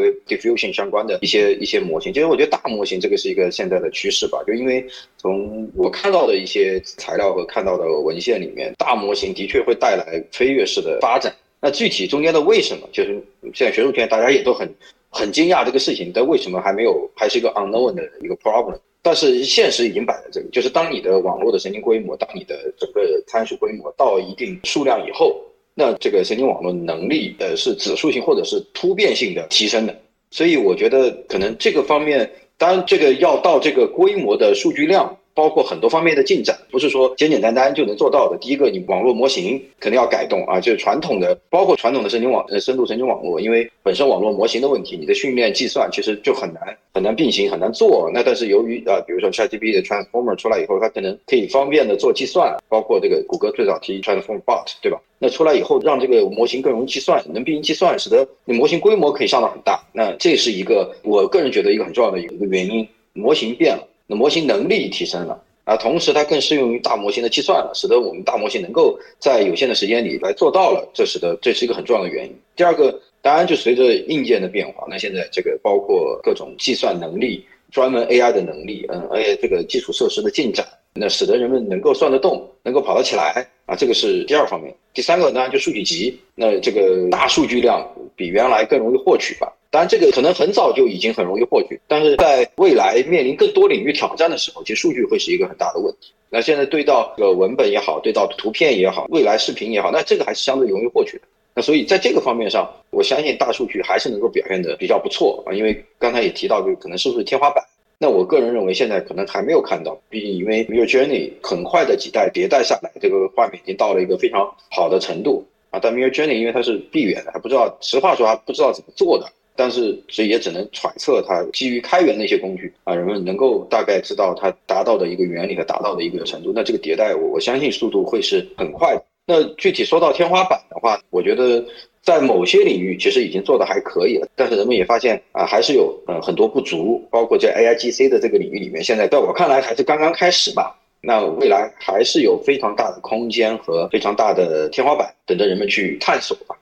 [0.00, 4.42] 谓 Diffusion 相关的一些一些模型，其实我觉得大模型这个是一个现在的趋势吧。
[4.46, 4.84] 就因为
[5.18, 7.81] 从我看到的一些材料和看到的。
[7.82, 11.34] 呃，文献里面大模型的确会带来飞跃式的发展。
[11.60, 13.22] 那具体中间的为什么，就是
[13.54, 14.68] 现在学术圈大家也都很
[15.10, 18.76] 很惊讶这个事情，但为什么还没有，还是一个 unknown 的一个 problem？
[19.00, 25.40] 但是现实已经摆在这里，就是当你的网络的神经规模，当你的整个参数规模到一定数量以后，
[25.74, 29.96] 那这个神经网络能力呃是指数性或者是突变性的提升的。
[30.30, 35.16] 所以我觉得可能这个方面，当然这个要到这个规模的数据量。
[35.34, 38.36] 包括很多方面的进展，不是说简简单单就能做到的。
[38.38, 48.10] 第一个，你网络模型肯定要改动啊，就是传统的，包括传统的神经网呃深度神经网络，因为本身网络模型的问题，你的训练计算其实就很难很难并行，很难做。
[48.12, 55.00] 那但是由于啊，比如说 ChatGPT 的 Transformer 出来以后，它可能可以方便的做计算，包括这个谷歌最早提 Transformer Bot，对吧？
[55.18, 59.80] 那出来以后，让这个模型更容易计算，能并行计算，使得你模型规模可以上到很大。
[59.92, 63.88] 那这是一个我个人觉得一个很重要的一个原因，模型变了。
[64.14, 72.34] 模型能力提升了啊，同时它更适用于大模型的计算了，使得我们大模型能够在有限的时间里来做到了，这使得这是一个很重要的原因。
[72.56, 84.74] 第二个，当然就随着硬件的变化，那现在这个包括各种计算能力、专门 AI 的能力，嗯，而且这个基础设施的进展，那使得人们能够算得动，能够跑得起来啊，这个是第二方面。
[84.92, 89.50] 第三个当然就数据集，那这个大数据量比原来更容易获取吧。
[89.72, 96.12] 当然，这个可能很早就已经很容易获取，但是在未来面临更多领域挑战的时候，其实数据会是一个很大的问题。
[96.28, 101.22] 那现在对到这个文本也好，对到图片也好，未来视频也好，那这个还是相对容易获取的。
[101.54, 105.54] 那所以在这个方面上，我相信大数据还是能够表现的比较不错啊。
[105.54, 107.64] 因为刚才也提到，就可能是不是天花板？
[107.96, 115.80] 那我个人认为现在可能还没有看到，毕竟因为 Mid Journey 很快的几代迭代下来，这个画面已经到了一个非常好的程度啊。
[115.82, 119.26] 但 Mid Journey 因为它是闭源的，还不知道，实话说还不知道怎么做的。
[119.54, 126.52] 但是，所以也只能揣测，它基于开源的一些工具啊，人们能够大概知道它达到的一个原理和达到的一个程度。
[126.54, 129.04] 那这个迭代，我我相信速度会是很快的。
[129.26, 131.64] 那具体说到天花板的话，我觉得
[132.02, 140.76] 在某些领域其实已经做的还可以了，但是人们也发现啊，还是有呃很多不足，包括在 AIGC 的这个领域里面，现在在我看来还是刚刚开始吧。
[141.04, 146.56] 那未来还是有非常大的空间和非常大的天花板等着人们去探索吧。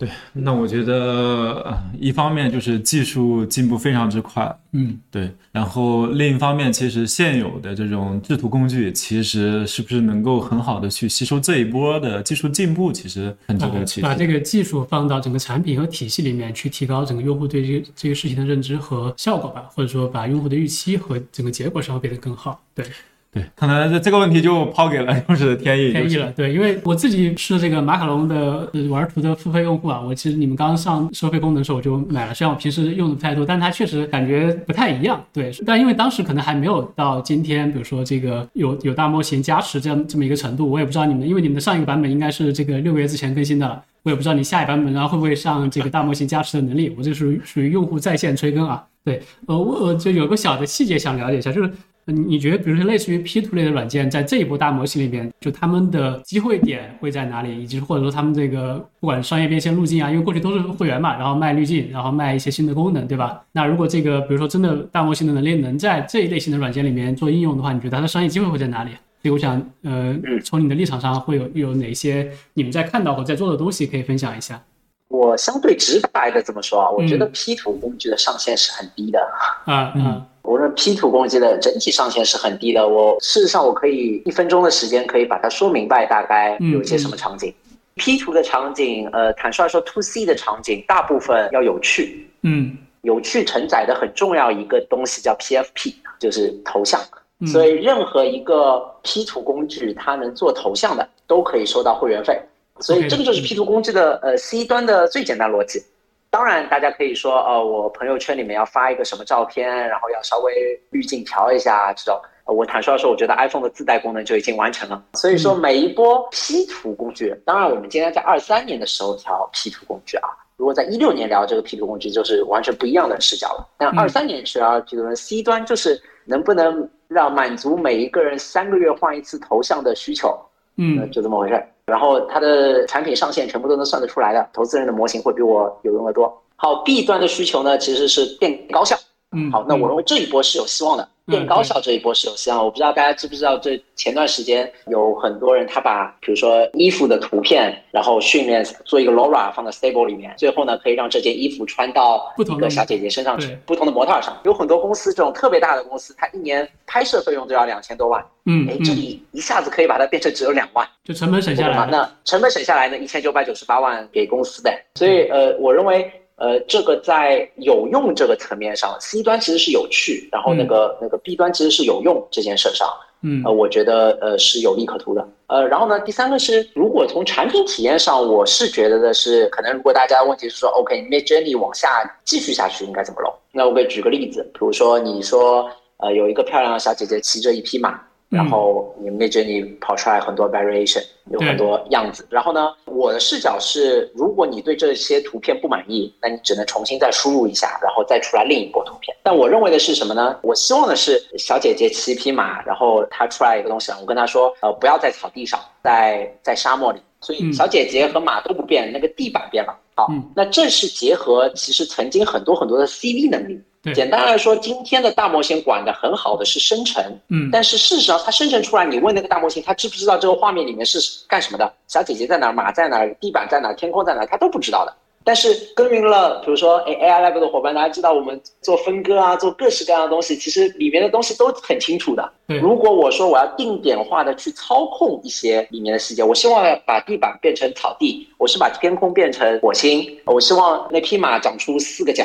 [0.00, 14.08] 对，那我觉得一方面就是技术进步非常之快，嗯，对，然后另一方面，其实现有的这种制图工具，其实是不是能够很好的去吸收这一波的技术进步，其实很值得期待。
[14.08, 22.64] 把这个技术放到整个产品和体系里面去，提高整个用户对这个这个事情的认知和效果吧，或者说把用户的预期和整个结果上会变得更好。
[22.74, 22.86] 对。
[23.32, 26.32] 对，可能这这个问题就抛给了就是天意，天意了。
[26.32, 35.24] 对，因为我自己是这个马卡龙的玩图的付费用户啊，我其实你们刚上收费功能的时候我就买了，虽然我平时用的不太多，但它确实感觉不太一样。
[35.32, 46.92] 对，但因为当时可能还没有到今天，比如说这个有有大模型加持这样这么一个程度，我也不知道你们，因为你们的上一个版本应该是这个六个月之前更新的了，我也不知道你下一版本然后会不会上这个大模型加持的能力。
[46.98, 48.84] 我这属于属于用户在线催更啊。
[49.04, 51.70] 对，呃，我我就有个小的细节想了解一下，就是。
[52.10, 57.62] 你你觉得，比如说类似于 P 图类的软件，在这一波大模型里边，就他们的机会点会在哪里？
[57.62, 63.42] 以及或者说他们这个不管商业变现路径啊，因为过去都是会员嘛，然后卖滤镜，然后卖一些新的功能，对吧？
[63.52, 68.90] 那如果这个比如说真的大模型的能力能在这一类型的软件里面做应用的话，你觉得它的商业机会会在哪里？
[69.22, 74.62] 所以我想，呃，从你的立场上会有有哪些你们在看到或在做的东西可以分享一下？
[75.08, 79.20] 我相对直白的这么说啊，我觉得 P 图工具的上限是很低的。
[79.66, 80.24] 啊嗯。
[80.42, 82.86] 我认为 P 图工具的整体上限是很低的。
[82.86, 87.52] 我事实上我可以一分钟的时间可以把它说明白，大概有一些什么场景。
[87.96, 92.30] P 图的场景，呃，坦率说，To C 的场景大部分要有趣。
[92.42, 97.00] 嗯，有趣承载的很重要一个东西叫 PFP，就是头像。
[97.46, 102.40] 所以任何一个 P 图工具，它能做头像的，都可以收到会员费。
[102.80, 105.82] 所以这个就是 P 图工具的呃 C 端的最简单逻辑。
[106.30, 112.20] 当然，大家可以说，哦，我朋友圈里面要发一个什么照片，然后要稍微滤镜调一下这种。
[112.44, 115.04] 我坦率说，我觉得 iPhone 的自带功能就已经完成了。
[115.14, 123.68] 所以说，每一波 P 图工具，当然我们今天在二三年的时候调 P 图工具啊，如果在一六年聊这个 P 图工具，就是完全不一样的视角了。
[123.76, 130.36] 但二三年去聊 P 图的 C 端，就是能不能让满足每一个人三个月换一次头像的需求，
[130.76, 131.68] 嗯，就这么回事儿。
[131.90, 136.32] 然后它的产品上线全部都能算得出来的，投资人的模型会比我有用的多。
[136.56, 138.96] 好，B 端的需求呢，其实是变高效。
[139.32, 141.08] 嗯，好，那我认为这一波是有希望的。
[141.26, 154.36] 变高效这一波是有希望，我不知道大家知不知道，这前段时间有很多人他把比如说衣服的图片，然后训练做一个 LoRa 放在 Stable 里面，最后呢可以让这件衣服穿到一个小姐姐身上去，不同的模特上。
[154.42, 158.20] 有很多公司这种特别大的公司，它一年拍摄费用都要两千多万。
[158.46, 161.86] 嗯，哎，这里一下子可以把它变成只有两万，就成本省下来。
[161.86, 164.72] 那成本省下来呢，一千九百九十八万给公司的。
[164.96, 166.12] 所以呃，我认为。
[166.40, 172.88] 呃，这个在有用这个层面上，C 端其实是有趣，然后那个那个 B 端其实是有用这件事上，
[173.20, 175.28] 嗯，呃，我觉得呃是有利可图的。
[175.48, 183.30] 呃，然后呢，第三个是，如果从产品体验上，我是觉得的是，可能如果大家问题是说，OK，Mid Journey 往下继续下去应该怎么弄？
[183.52, 188.00] 那我给举个例子，比如说你说，呃，有一个漂亮的小姐姐骑着一匹马。
[188.30, 192.24] 然后你 Mid Journey 跑出来很多 variation，有很多样子。
[192.30, 199.14] 然后呢，我的视角是，如果你对这些图片不满意，那你只能重新再输入一下，然后再出来另一波图片。
[199.24, 200.38] 但我认为的是什么呢？
[200.42, 207.00] 我希望的是小姐姐骑一匹马，然后她出来一个东西，我跟她说，呃，不要在草地上，在在沙漠里。
[207.22, 209.76] 所以小姐姐和马都不变，那个地板变了。
[209.94, 213.60] 好，那这是结合其实曾经很多很多的 CV 能力。
[213.94, 221.72] 简单来说，今天的大模型管的很好的是生成，嗯，但是事实上它生成出来，你问那个大模型，它知不知道这个画面里面是干什么的？
[221.88, 222.52] 小姐姐在哪？
[222.52, 223.06] 马在哪？
[223.18, 223.72] 地板在哪？
[223.72, 224.26] 天空在哪？
[224.26, 224.92] 它都不知道的。
[225.22, 232.32] 但是耕耘了，比如说 A AI Lab 的伙伴，大家知道我们做分割啊，做各式各样的东西，其实里面的东西都很清楚的。
[232.46, 242.24] 如果我说我要定点化的去操控一些里面的细节，我希望把地板变成草地，我是把天空变成火星，我希望那匹马长出四个角。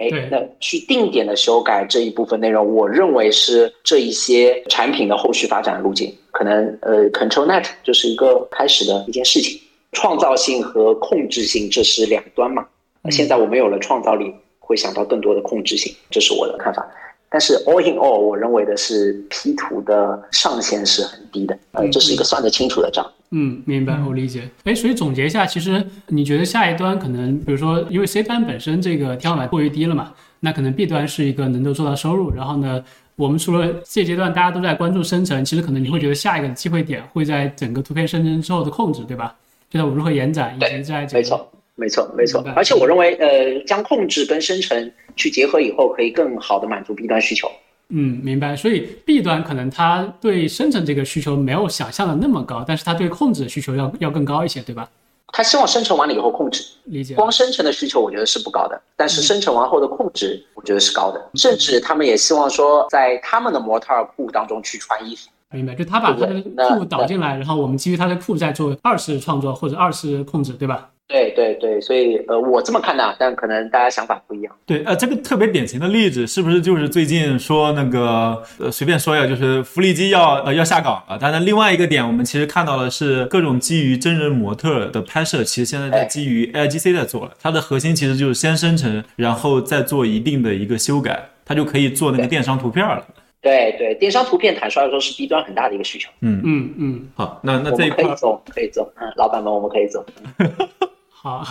[0.00, 6.10] 哎，那去定点的修改这一部分内容，我认为是这一些产品的后续发展路径。
[6.30, 9.60] 可能呃，ControlNet 就是一个开始的一件事情。
[9.92, 12.64] 创造性和控制性，这是两端嘛？
[13.10, 16.88] 现在我们有了创造力，会想到更多的控制性，这是我的看法。
[17.30, 23.08] 但是 all in all，我认为的是 P 图的上限是很低的，呃，这是一个算得清楚的账。
[23.30, 24.42] 嗯，明白，我理解。
[24.64, 32.34] 哎，所以总结一下，其实你觉得下一端可能，比如说，因为 C 端本身这个天花板过于低了嘛，那可能 B 端是一个能够做到收入。
[32.34, 39.36] 然后呢，我们除了这阶段大家都在关注生成，其实可能你会觉得下一个机会点会在整个图片生成之后的控制，对吧？
[39.70, 41.48] 就是我如何延展，以及在没错，
[41.80, 42.44] 没错，没错。
[42.54, 47.50] 而且我认为，呃，将控制跟生成去结合以后，可以更好的满足 B 端需求。
[47.88, 48.54] 嗯，明白。
[48.54, 54.88] 所以 B 端可能它对生成这个需求没有想象的那么高，但是它对控制的需求要要更高一些，对吧？
[55.32, 57.14] 他希望生成完了以后控制，理解。
[57.14, 61.30] 光生成的需求我觉得是不高的，但是生成完后的控制我觉得是高的。
[61.34, 65.28] 甚至他们也希望说，在他们的模特库当中去穿衣服。
[65.52, 66.42] 明白，就他把他的
[66.76, 70.90] 库导进来，然后我们基于他的库再做二次创作或者二次控制，对吧？
[71.10, 74.56] 对对对，所以呃，我这么看的，但可能大家想法不一样。
[74.64, 81.18] 对，呃，这个特别典型的例子是不是就是最近说那个呃，随便说一下，就是福利机要呃要下岗了。
[81.20, 87.32] 但是，另外一个点，我们其实看到的是各种基于真人模特的拍摄，其实现在在基于 AIGC 在做了。
[87.42, 93.04] 它的核心其实就是先生成，然后再做一定的一个修改，它就可以做那个电商图片了。
[93.42, 96.10] 对对，电商图片坦率来说是 B 端很大的一个需求。
[96.20, 98.92] 嗯嗯嗯，好，那那这一块们可以做，可以做。
[99.00, 100.04] 嗯，老板们，我们可以做，
[101.22, 101.46] 好，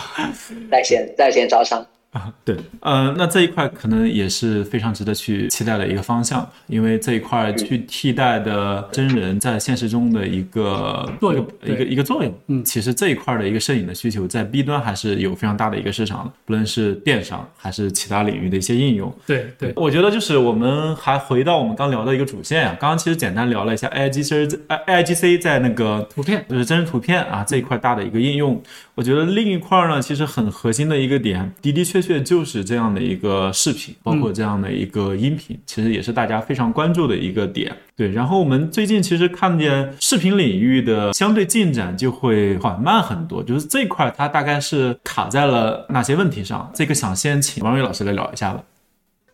[0.68, 1.86] 在线在线招商。
[2.12, 12.34] 啊， 对，呃，那这一块可能也是非常值得去期待的一个方向，因为这一块去替代的真人在现实中的一个作用一个一个作用。
[12.48, 19.12] 嗯其实这一块的一个摄影的需求在 B 端还是有非常大的一个市场的，不论是电商还是其他领域的一些应用。
[19.26, 28.60] 对对，我觉得就是我们还回到我们刚聊的一个主线啊，刚刚其实简单聊了一下 AIGC 在 AIGC 在那个图片就是真人图片啊这一块大的一个应用。
[28.94, 37.74] 我觉得另一块呢，其实很核心的一个点，的的确确就是这样的一个视频，包括这样的一个音频，其实也是大家非常关注的一个点。
[37.96, 46.70] 对，然后我们最近其实看见视频领域的相对进展就会缓慢很多，就是这块它大概是卡在了哪些问题上？
[46.74, 48.64] 这个想先请王伟老师来聊一下吧。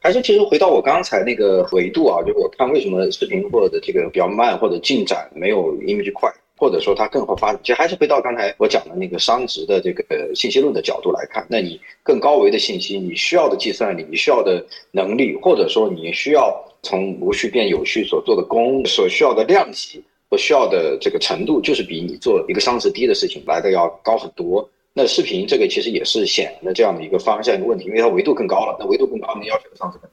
[0.01, 24.69] 还是其实回到我刚才那个维度啊，就是我看为什么视频或者这个比较慢，或者进展没有 image 快，或者说它更好发展，其实还是回到刚才我讲的那个商值的这个信息论的角度来看，那你更高维的信息，你需要的计算力，你需要的能力，或者说你需要从无序变有序所做的功，所需要的量级和需要的这个程度，就是比你做一个商值低的事情来的要高很多。
[24.95, 30.09] 那视频这个其实也是显然的这样的一个方向一个问题，因为它维度更高了，那维度更高，你要求的商值更，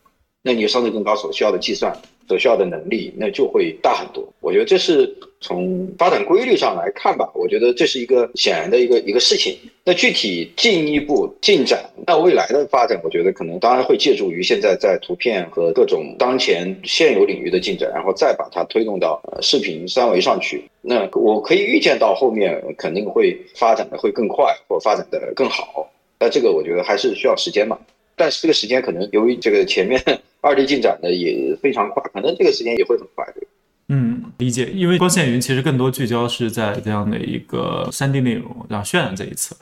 [0.46, 4.28] 那你商值更高所需要的计算、所需要的能力，那就会大很多。
[4.41, 9.58] 我觉得这是从发展规律上来看吧，我觉得这是一个显然的一个一个事情。
[9.86, 20.66] 那具体进一步进展，那未来的发展，我觉得可能当然会借助于现在在图片和各种当前现有领域的进展，然后再把它推动到视频三维上去。
[20.82, 25.89] 那我可以预见到后面肯定会发展的会更快，或发展的更好。
[26.20, 27.78] 那这个我觉得还是需要时间嘛。
[28.16, 30.01] 但是这个时间可能由于这个前面
[30.41, 33.26] 二 D 进展的也非常快，可能这个时间也会很快。
[33.34, 33.47] 对
[33.89, 39.55] 嗯，理解，因为光线云其实更多聚焦是在这样的一个三 D 内容，然后渲染这一侧。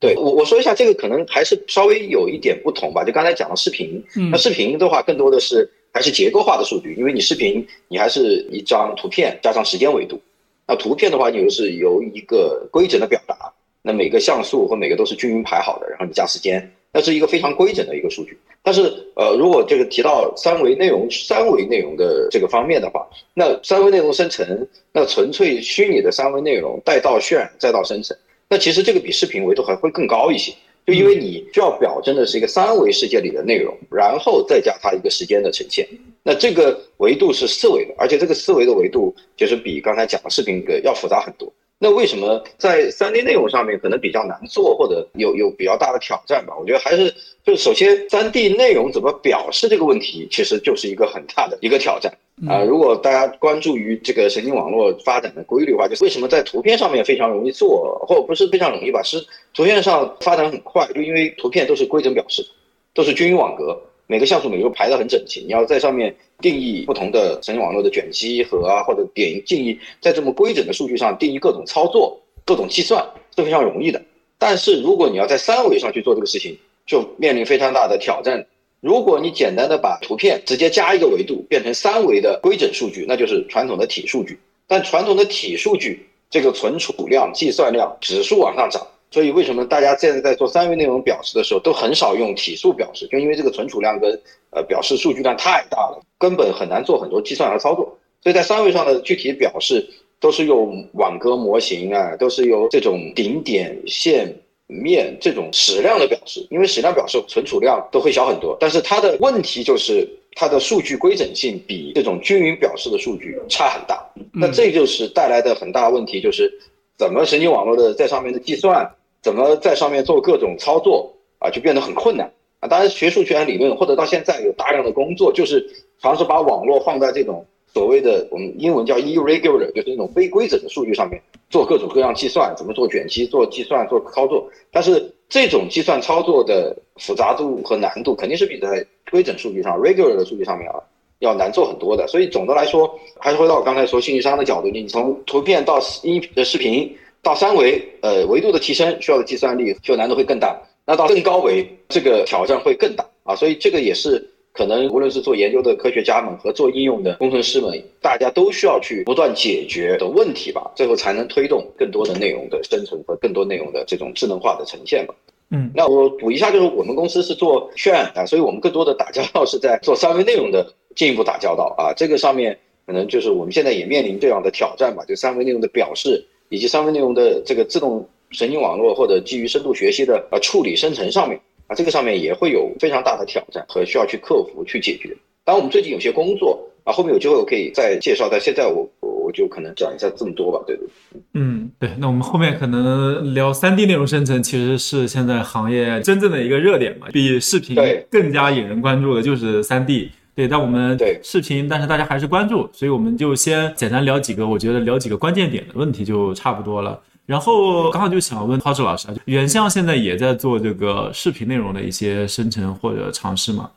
[0.00, 3.04] 对我我说一下，这个可能还是稍微有一点不同吧。
[3.04, 10.20] 就刚才讲的视频，嗯那视频的话更多的是还是结构化的数据，因为你视频你还是一张图片加上时间维度，
[10.66, 13.52] 那图片的话你又是由一个规整的表达，
[13.82, 18.38] 那每个像素和每个都是均匀排好的，然后你加时间，那是一个非常规整的一个数据。
[18.62, 18.80] 但是
[19.16, 28.16] 呃，如果这个提到三维内容、三维内容的这个方面的话，那三维内容生成，那纯粹虚拟的三维内容带到渲染再到生成。
[28.48, 30.54] 那其实这个比视频维度还会更高一些，
[30.86, 35.86] 就因为你需要表征的是一个三维世界里的内容，然后再加它一个时间的呈现。
[36.22, 41.52] 那这个维度是四维的，而且这个四维的维度就是比刚才讲的视频的要复杂很多。
[41.78, 46.54] 那为什么在三 D 内容上面可能比较难做，或者有有比较大的挑战吧？
[46.58, 47.14] 我觉得还是
[47.44, 52.10] 就是首先三 D 内容怎么表示这个问题，其实就是一个很大的一个挑战。
[52.46, 59.02] 啊、如果大家关注于这个神经网络发展的规律的话，就是为什么在图片上面非常容易做，或者不是非常容易吧？
[59.02, 59.18] 是
[59.54, 62.46] 图片上发展很快，就因为图片都是规整表示，
[62.92, 65.40] 都是均匀网格，每个像素每个排得很整齐。
[65.40, 73.04] 你要在上面定义不同的神经网络的卷积和啊，或者点定义在这么规整的数据上定义各种操作、各种计算
[73.36, 74.02] 是非常容易的。
[74.38, 78.46] 但是如果你要在三维上去做这个事情，就面临非常大的挑战。
[78.80, 84.38] 如果你简单的把图片直接加一个维度变成三维的规整数据，那就是传统的体数据。
[84.68, 93.06] 但传统的体数据这个存储量、计算量指数往上涨，所以为什么大家现在在做三维内容表示的时候都很少用体数表示？
[93.06, 94.10] 就因为这个存储量跟
[94.50, 97.98] 呃表示数据量太大了，根本很难做很多计算和操作。
[98.22, 99.88] 所以在三维上的具体表示
[100.18, 104.34] 都是用网格模型啊，都是由这种顶点线。
[104.68, 110.04] 面这种矢量的表示，因为矢量表示存储量都会小很多，但是它的问题就是
[110.34, 114.04] 它的数据规整性比这种均匀表示的数据差很大。
[114.32, 116.52] 那这就是带来的很大问题，就是
[116.98, 118.90] 怎么神经网络的在上面的计算，
[119.26, 122.68] 怎么在上面做各种操作啊，就变得很困难啊。
[122.68, 125.68] 当然，学数学理论或者到现在有大量的工作，就是
[126.00, 131.20] 尝试把网络放在这种所谓的我们英文叫 irregular，就是那种非规整的数据上面
[131.50, 134.48] 做各种各样计算，怎么做卷积、做计算、做操作。
[134.70, 140.78] 但是这种计算操作的复杂度和难度肯定是比在规整数据上 regular 的数据上面啊
[141.18, 142.06] 要难做很多的。
[142.06, 146.96] 所以总的来说，还是回到我刚才说信息商的角度，你从图片到音呃视频
[147.26, 150.56] 到三维，呃，维度的提升需要的计算力就难度会更大。
[150.86, 153.34] 那到更高维，这个挑战会更大啊。
[153.34, 160.70] 所以这个也是可能无论是做研究的科学家们和做应用的工程师们，大家都需要去不断解决的问题吧。
[160.76, 165.12] 最后才能推动更多的内容的生成和更多内容的这种智能化的呈现吧。
[165.50, 170.64] 嗯，那我补一下，就是我们公司是做渲染啊，所以我们更多的打交道是在做三维内容的
[170.94, 171.92] 进一步打交道啊。
[171.92, 172.56] 这个上面
[172.86, 176.24] 可能就是我们现在也面临这样的挑战吧，就三维内容的表示。
[176.48, 185.16] 以及三维内容的这个自动神经网络或者基于深度学习的呃处理生成上面啊，这个上面也会有非常大的挑战和需要去克服去解决。
[185.44, 190.86] 当然，我们最近有些工作啊，后面有机会我可以再介绍，但现在我我我就可能讲一下这么多吧，对对。
[191.34, 197.76] 嗯，对，那我们后面可能聊三 D 内容生成，其实是现在行业真正的一个热点嘛，比视频
[198.10, 200.10] 更加引人关注的就是三 D。
[200.36, 207.02] 对，但我们对视频，但是大家还是关注，所以我们就先简单聊几个，我觉得聊几个关键点的问题就差不多了。
[207.24, 213.70] 然后刚好就想问涛志老师啊，原相现在也在做这个视频内容的一些生成或者尝试吗？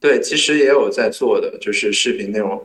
[0.00, 2.62] 对，其实也有在做的，就是视频内容。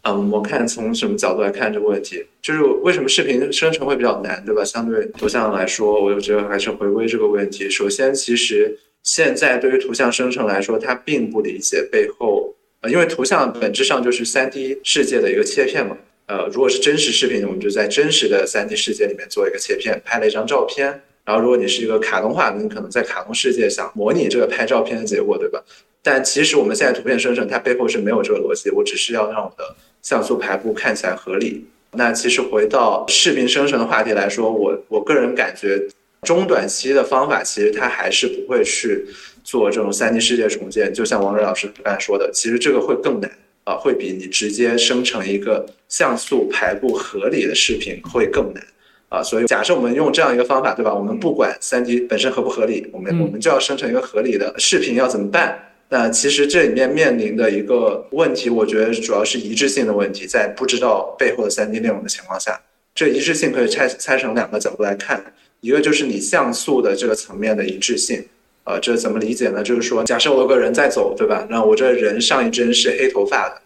[0.00, 4.64] 嗯，我看从什么角度来看这个问题，就是为什么视频生成会比较难，对吧？
[4.64, 7.68] 相对图像来说，我就觉得还是回归这个问题。
[7.68, 12.54] 首先，其实现在对于图像生成来说，它并不理解背后。
[12.88, 21.02] 因为图像本质上就是三 D 世界的一个切片嘛，呃，如果是真实视频，我们就在真实的三 D 世界里面做一个切片，拍了一张照片。
[21.24, 25.60] 然后如果你是一个卡通化，你可能在卡通世界想模拟这个拍照片的结果，对吧？
[26.00, 31.66] 但其实我们现在图片生成，它背后是没有这个逻辑，我只是要让我的像素排布看起来合理。
[31.92, 35.82] 那其实回到视频生成的话题来说，我我个人感觉
[36.22, 39.06] 中短期的方法，其实它还是不会去。
[39.46, 43.30] 做这种三 D 世界重建，就像王瑞老师刚才说的，其实这个会更难
[43.62, 48.60] 啊，会比你直接生成一个像素排布合理的视频会更难
[49.08, 49.22] 啊。
[49.22, 50.92] 所以假设我们用这样一个方法，对吧？
[50.92, 55.56] 我们不管三 D 本身合不合理，我们我们就要生成一个合理的视频，要怎么办？
[55.90, 62.60] 那其实这里面面临的一个问题，我觉得主要是一致性的问题，在不知道背后的三 D 内容的情况下，
[62.96, 65.22] 这一致性可以拆拆成两个角度来看，
[65.60, 68.24] 一个就是你像素的这个层面的一致性。
[68.64, 69.62] 呃，这怎么理解呢？
[69.62, 71.46] 就是说，假设我有个人在走，对吧？
[71.48, 73.62] 那我这人上一帧是黑头发的，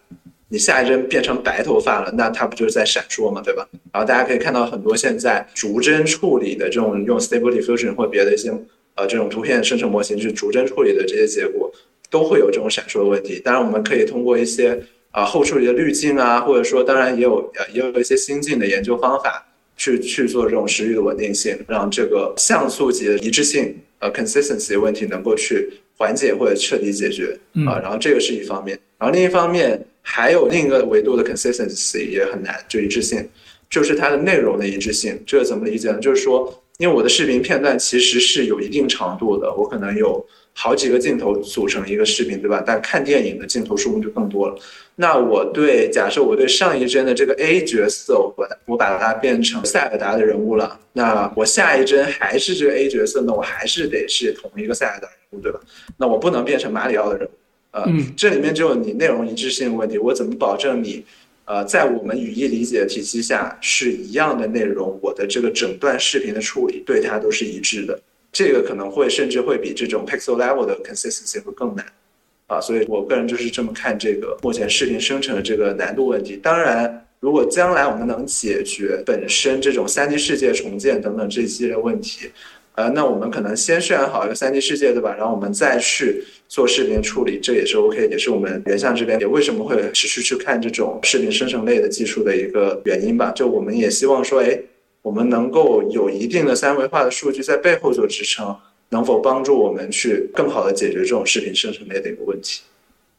[0.51, 3.41] 你下一帧变成白头发了，那它不就是在闪烁吗？
[3.43, 3.67] 对吧？
[3.93, 8.53] 然后大家可以看到很多现在逐帧处理的这种用 Stable Diffusion 或别的一些
[8.95, 11.73] 呃这种图片生成模型去逐帧处理的这些结果，
[12.11, 13.41] 都会有这种闪烁的问题。
[13.43, 14.79] 当然，我们可以通过一些
[15.13, 19.47] 啊后处理的滤镜啊，或者说，当然也有呃也有一些新进的研究方法
[19.81, 23.75] 去去做这种食欲的稳定性，让这个像素级的一致性。
[23.99, 33.27] 呃，consistency 问题能够去缓解或者彻底解决啊，然后这个是一方面，然后另一方面还有另一个维度的 consistency 也很难，就一致性，
[33.69, 35.19] 就是它的内容的一致性。
[35.27, 35.99] 这个怎么理解呢？
[35.99, 40.27] 就是说，因为我的视频片段其实是有一定长度的，我可能有。
[40.63, 42.63] 好几个镜头组成一个视频，对吧？
[42.67, 44.55] 但看电影的镜头数目就更多了。
[44.97, 50.79] 那我对假设我对上一帧的这个 A 角色，我我把它变成塞尔达的人物了。
[50.93, 55.59] 那我下一帧还是这个 A 角色，那我还是得是同一个塞尔达人物，对吧？
[55.97, 57.31] 那我不能变成马里奥的人物。
[57.71, 59.97] 呃，这里面就有你内容一致性的问题。
[59.97, 61.03] 我怎么保证你，
[61.47, 64.99] 呃，在我们语义理解的体系下是一样的内容？
[65.01, 67.99] 我的这个整段视频的处理对它都是一致的。
[68.33, 71.85] 这个可能会甚至会比这种 pixel level 的 consistency 会更难，
[72.47, 76.37] 啊，所以我个人就是这么看这个目前视频生成的这个难度问题。
[76.37, 82.31] 当然，如果将来我们能解决本身这种三 D 世界重建等等这一系列问题，
[82.77, 85.13] 呃，那我们可能先渲染好一个三 D 世界，对吧？
[85.19, 93.33] 然后我们再去做视频处理，这也是 OK，也是我们原相这边也为什么会持续去看这种视频生成类的技术的一个原因吧。
[93.33, 94.57] 就我们也希望说，哎。
[95.03, 98.57] 我们能够有一定的三维化的数据在背后做支撑，
[98.91, 102.63] 能否帮助我们去更好的解决这种视频生成类的一个问题？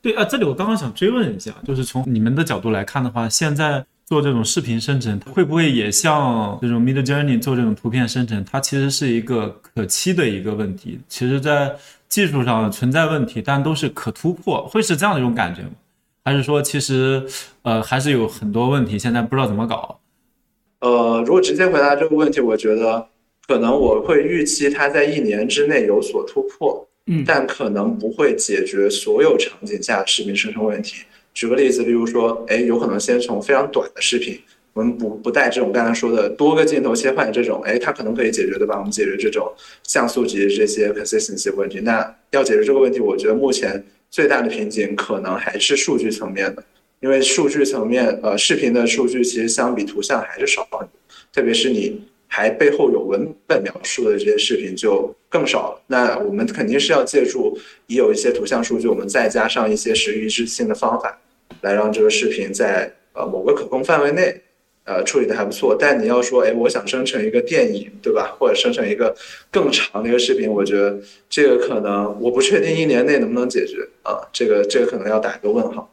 [0.01, 8.43] 对啊，这里我刚刚想追问一下，就是从你们的角度来看的话，现在做这种视频生成，会不会也像这种 Mid Journey 做这种图片生成？
[8.43, 11.75] 它其实是一个可期的一个问题，其实在
[12.09, 15.69] 技术上存在问题，但都是可突破，会是这样的一种感觉吗？
[16.25, 17.25] 还是说其实
[17.61, 20.00] 呃还是有很多问题，现在不知道怎么搞？
[20.81, 23.07] 呃，如果直接回答这个问题，我觉得
[23.47, 31.03] 可能我会预期它在一年之内有所突破，嗯，但可能不会解决所有场景下视频生成问题。
[31.33, 34.37] 举个例子，例如说，哎，有可能先从非常短的视频，
[34.73, 38.77] 我们不不带这种刚才说的多个镜头切换这种，哎，它可能可以解决对吧？
[38.77, 39.49] 我们解决这种
[39.83, 41.79] 像素级这些 consistency 问题。
[41.81, 46.63] 那要解决这个问题，我觉得目前最大的瓶颈可能还是数据层面的。
[47.01, 50.89] 因为数据层面，呃，视频的数据其实相比图像还是少很多，
[51.33, 55.81] 特别是你还背后有文本描述的这些视频就更少了。
[55.87, 61.19] 那我们肯定是要借助已有一些图像数据，我们再加上一些时域一致性的方法，
[61.61, 64.41] 来让这个视频在呃某个可控范围内。
[64.83, 68.35] 呃，处理的还不错，但你要说，哎，我想生成一个电影，对吧？
[68.39, 69.15] 或者生成一个
[69.51, 70.99] 更长的一个视频，我觉得
[71.29, 75.87] 这个可能我不确定一年内能不能解决啊，这个这个可能要打一个问号。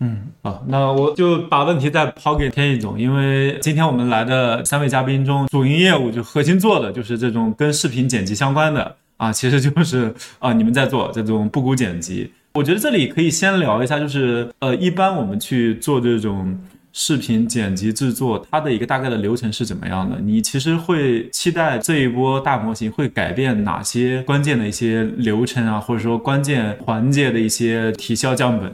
[0.00, 12.32] 嗯，好，那我就把问题再抛给天意总，因为今天我们来的三位嘉宾中，主营业务就核心做的就是这种跟视频剪辑相关的啊，其实就是啊，你们在做这种布谷剪辑。
[12.54, 16.58] 我觉得这里可以先聊一下，就是呃，一般我们去做这种。
[16.90, 20.18] 视频剪辑制作，它的一个大概的流程是怎么样的？
[20.20, 28.72] 你其实会期待这一波大模型会改变哪些关键的一些流程啊，或者说关键环节的一些提效降本？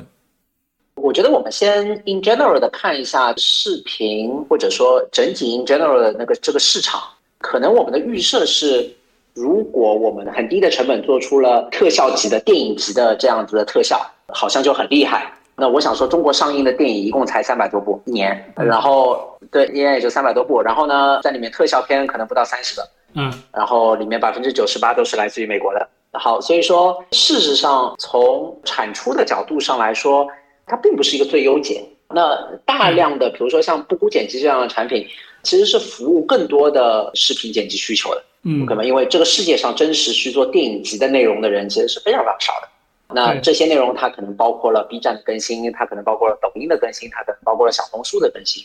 [1.05, 6.99] 我觉得我们先 in general 的看一下视频，或者说整体 in general 的那个这个市场，
[7.41, 8.91] 可能我们的预设是，
[9.35, 15.31] 如果我们很低的成本做出了特效级的电影级的这样子的特效，好像就很厉害。
[15.57, 25.87] 那我想说，中国上映的电影一共才三百多部一年，然后对一年也就三百多部，然后呢，在里面特效片可能不到三十个，嗯，然后里面百分之九十八都是来自于美国的。
[26.13, 30.27] 好，所以说事实上从产出的角度上来说，
[30.67, 31.85] 它并不是一个最优解。
[32.09, 35.07] 那大量的比如说像布谷剪辑这样的产品，
[35.43, 42.69] 其实是服务更多的视频剪辑需求的，嗯，可能因为这个世界上真实去做电影级的内容的人其实是非常非常少的。
[43.15, 48.65] 那这些内容它可能包括了 B 站的更新，它可能包括了抖音的更新，它可能包括了小红书的更新。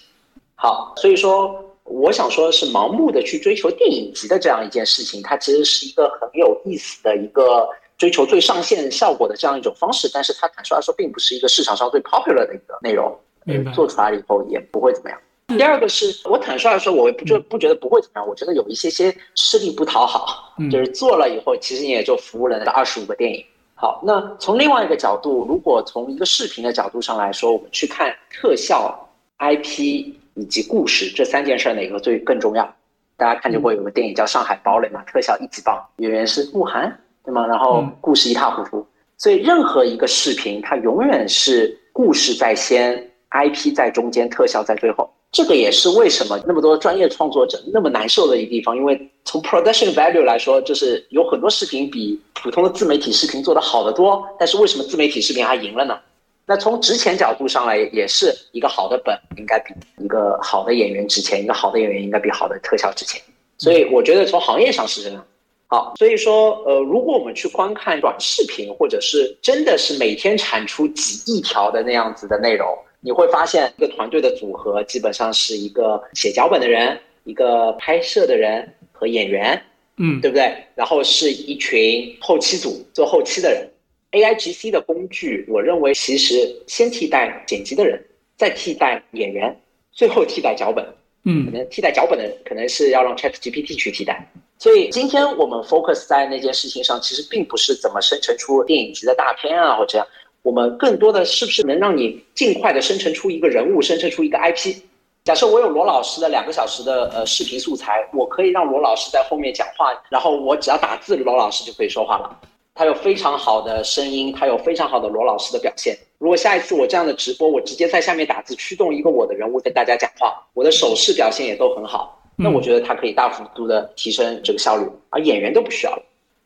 [0.55, 7.67] 好，所以说我想说的是，盲目的去追求电影级的这样一件事情，它其实是一个很有意思的一个
[7.99, 13.15] 追求最上限效果的这样一种方式，但是它坦率来说，并不是一个市场上最 popular 的一个内容。
[13.43, 13.71] 明白。
[13.73, 15.19] 做出来了以后也不会怎么样。
[15.47, 23.43] 第二个是我坦率来说，我不觉不觉得不会怎么样，我觉得有一些些吃力不讨好，就是做了以后，其实你也就服务了那二十五个电影。
[23.75, 32.75] 好，那从另外一个角度，如果从一个视频的角度上来说，我们去看特效、IP 以及故事这三件事哪个最更重要？
[33.17, 35.01] 大家看见过有个电影叫《上海堡垒》嘛？
[35.03, 37.45] 特效一级棒，演员是鹿晗，对吗？
[37.47, 38.85] 然后故事一塌糊涂。
[39.17, 45.09] 所以任何一个视频，它永远是故事在先，IP 在中间，特效在最后。
[45.31, 55.99] 这个也是为什么那么多专业创作者那么难受的一个地方，因为从 production value 来说，就是有很多视频比普通的自媒体视频做得好得多，但是为什么自媒体视频还赢了呢？
[56.47, 59.71] 那从值钱角度上来，也是一个好的本应该比
[60.03, 63.21] 一个好的演员值钱，一个好的演员应该比好的特效值钱。
[63.59, 65.23] 所以我觉得从行业上是这样。
[65.71, 72.67] 好，所以说，呃，如果我们去观看短视频，或者是真的是每天产出几亿条的那样子的内容。
[73.01, 79.61] 你会发现，一个团队的组合基本上是一个写脚本的人、一个拍摄的人和演员，
[79.97, 80.51] 嗯，对不对？
[80.73, 83.69] 然后是一群后期组做后期的人。
[84.09, 88.03] A I G C 的工具，我认为其实先替代剪辑的人，
[88.35, 89.55] 再替代演员，
[89.91, 90.83] 最后替代脚本。
[91.25, 94.27] 嗯，可能替代脚本的可能是要让 Chat G P T 去替代。
[94.59, 100.05] 所以今天我们 focus 在那件事情上，其实并不是怎么生成出电影级的大片啊，或者这样。
[100.41, 104.75] 我们更多的是不是能让你尽快的生成出一个人物，生成出一个 IP？
[105.23, 112.39] 假设我有罗老师的两个小时的呃视频素材，我可以让罗老师在后面讲话，然后我只要打字，罗老师就可以说话了。
[112.75, 115.97] 他有非常好的声音，他有非常好的罗老师的表现。
[116.17, 126.01] 如果下一次我这样的直播，我直接在下面打字驱动一个我的人物跟大家讲话，我的手势表现也都很好，那我觉得它可以大幅度的提升这个效率，而演员都不需要了。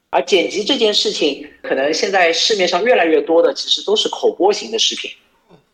[0.10, 5.12] 而剪辑这件事情，可能现在市面上越来越多的，其实都是口播型的视频。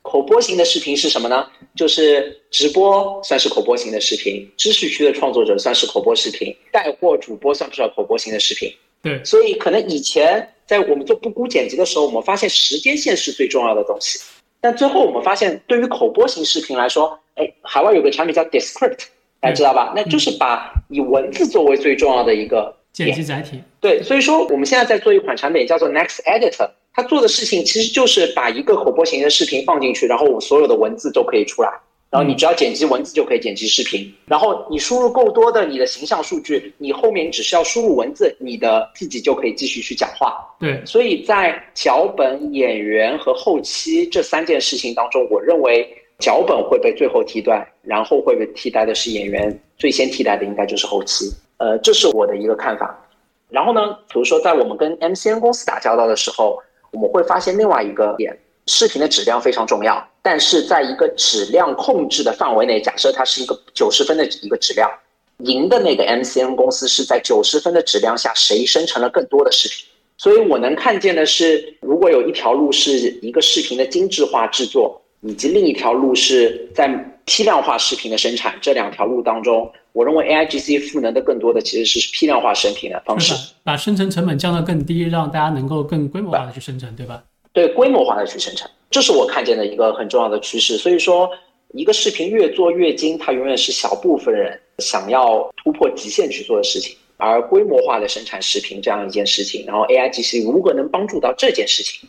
[0.01, 1.47] 口播型的视频是什么呢？
[1.76, 8.74] 就是直播算是口播型的视频，知识区的创作者算是口播视频，带货主播算不算口播型的视频？
[9.01, 9.24] 对。
[9.24, 14.20] 所以可能以前在我们做不估剪辑的时候，我们发现时间线是最重要的东西。
[14.61, 19.03] 但最后我们发现，对于口播型视频来说，哎，海外有个产品叫 Descript，
[19.41, 19.93] 大家知道吧？
[19.95, 22.75] 那就是把以文字作为最重要的一个。
[22.91, 31.69] 剪辑载体对，所以说我们现在在做一款产品叫做 Next Editor，它做的事情其实就是把一个口播型的视频放进去，然后我所有的文字都可以出来，
[32.09, 40.43] 然后你只要剪辑文字就可以剪辑视频，然后你输入够多的你的形象数据，你后面只需要输入文字，你的自己就可以继续去讲话。
[40.59, 45.87] 对，所以在脚本、演员和后期这三件事情当中，我认为
[46.20, 51.32] 脚本会被最后替代，然后会被替代的是演员，最先替代的应该就是后期。
[51.57, 53.05] 呃，这是我的一个看法。
[53.49, 56.61] 然后呢，比如说在我们跟 MCN 公司打交道的时候，
[56.91, 60.05] 我们会发现另外一个点：视频的质量非常重要。
[60.22, 64.91] 但是在一个质量控制的范围内，假设它是一个九十分的一个质量，
[65.39, 69.88] 赢的那个 MCN 公司是在九十分的质量下，谁生成了更多的视频。
[70.17, 76.88] 所以我能看见的是，如果有一条路是一个视频的精致化制作，以及另一条路是在
[77.26, 87.24] 批量化视频的生产，这两条路当中，我认为 AIGC 赋能的更多的其实是批量化生频的方式，把生成成本降到更低，让大家能够更规模化的去生成，对吧？
[87.53, 90.78] 对，规模化的去生成，这是我看见的一个很重要的趋势。
[90.78, 91.30] 所以说，
[91.74, 96.95] 一个视频越做越精，它永远是小部分人想要突破极限去做的事情。
[97.17, 102.07] 而规模化的生产视频这样一件事情，然后 A I G C 如何能帮助到这件事情，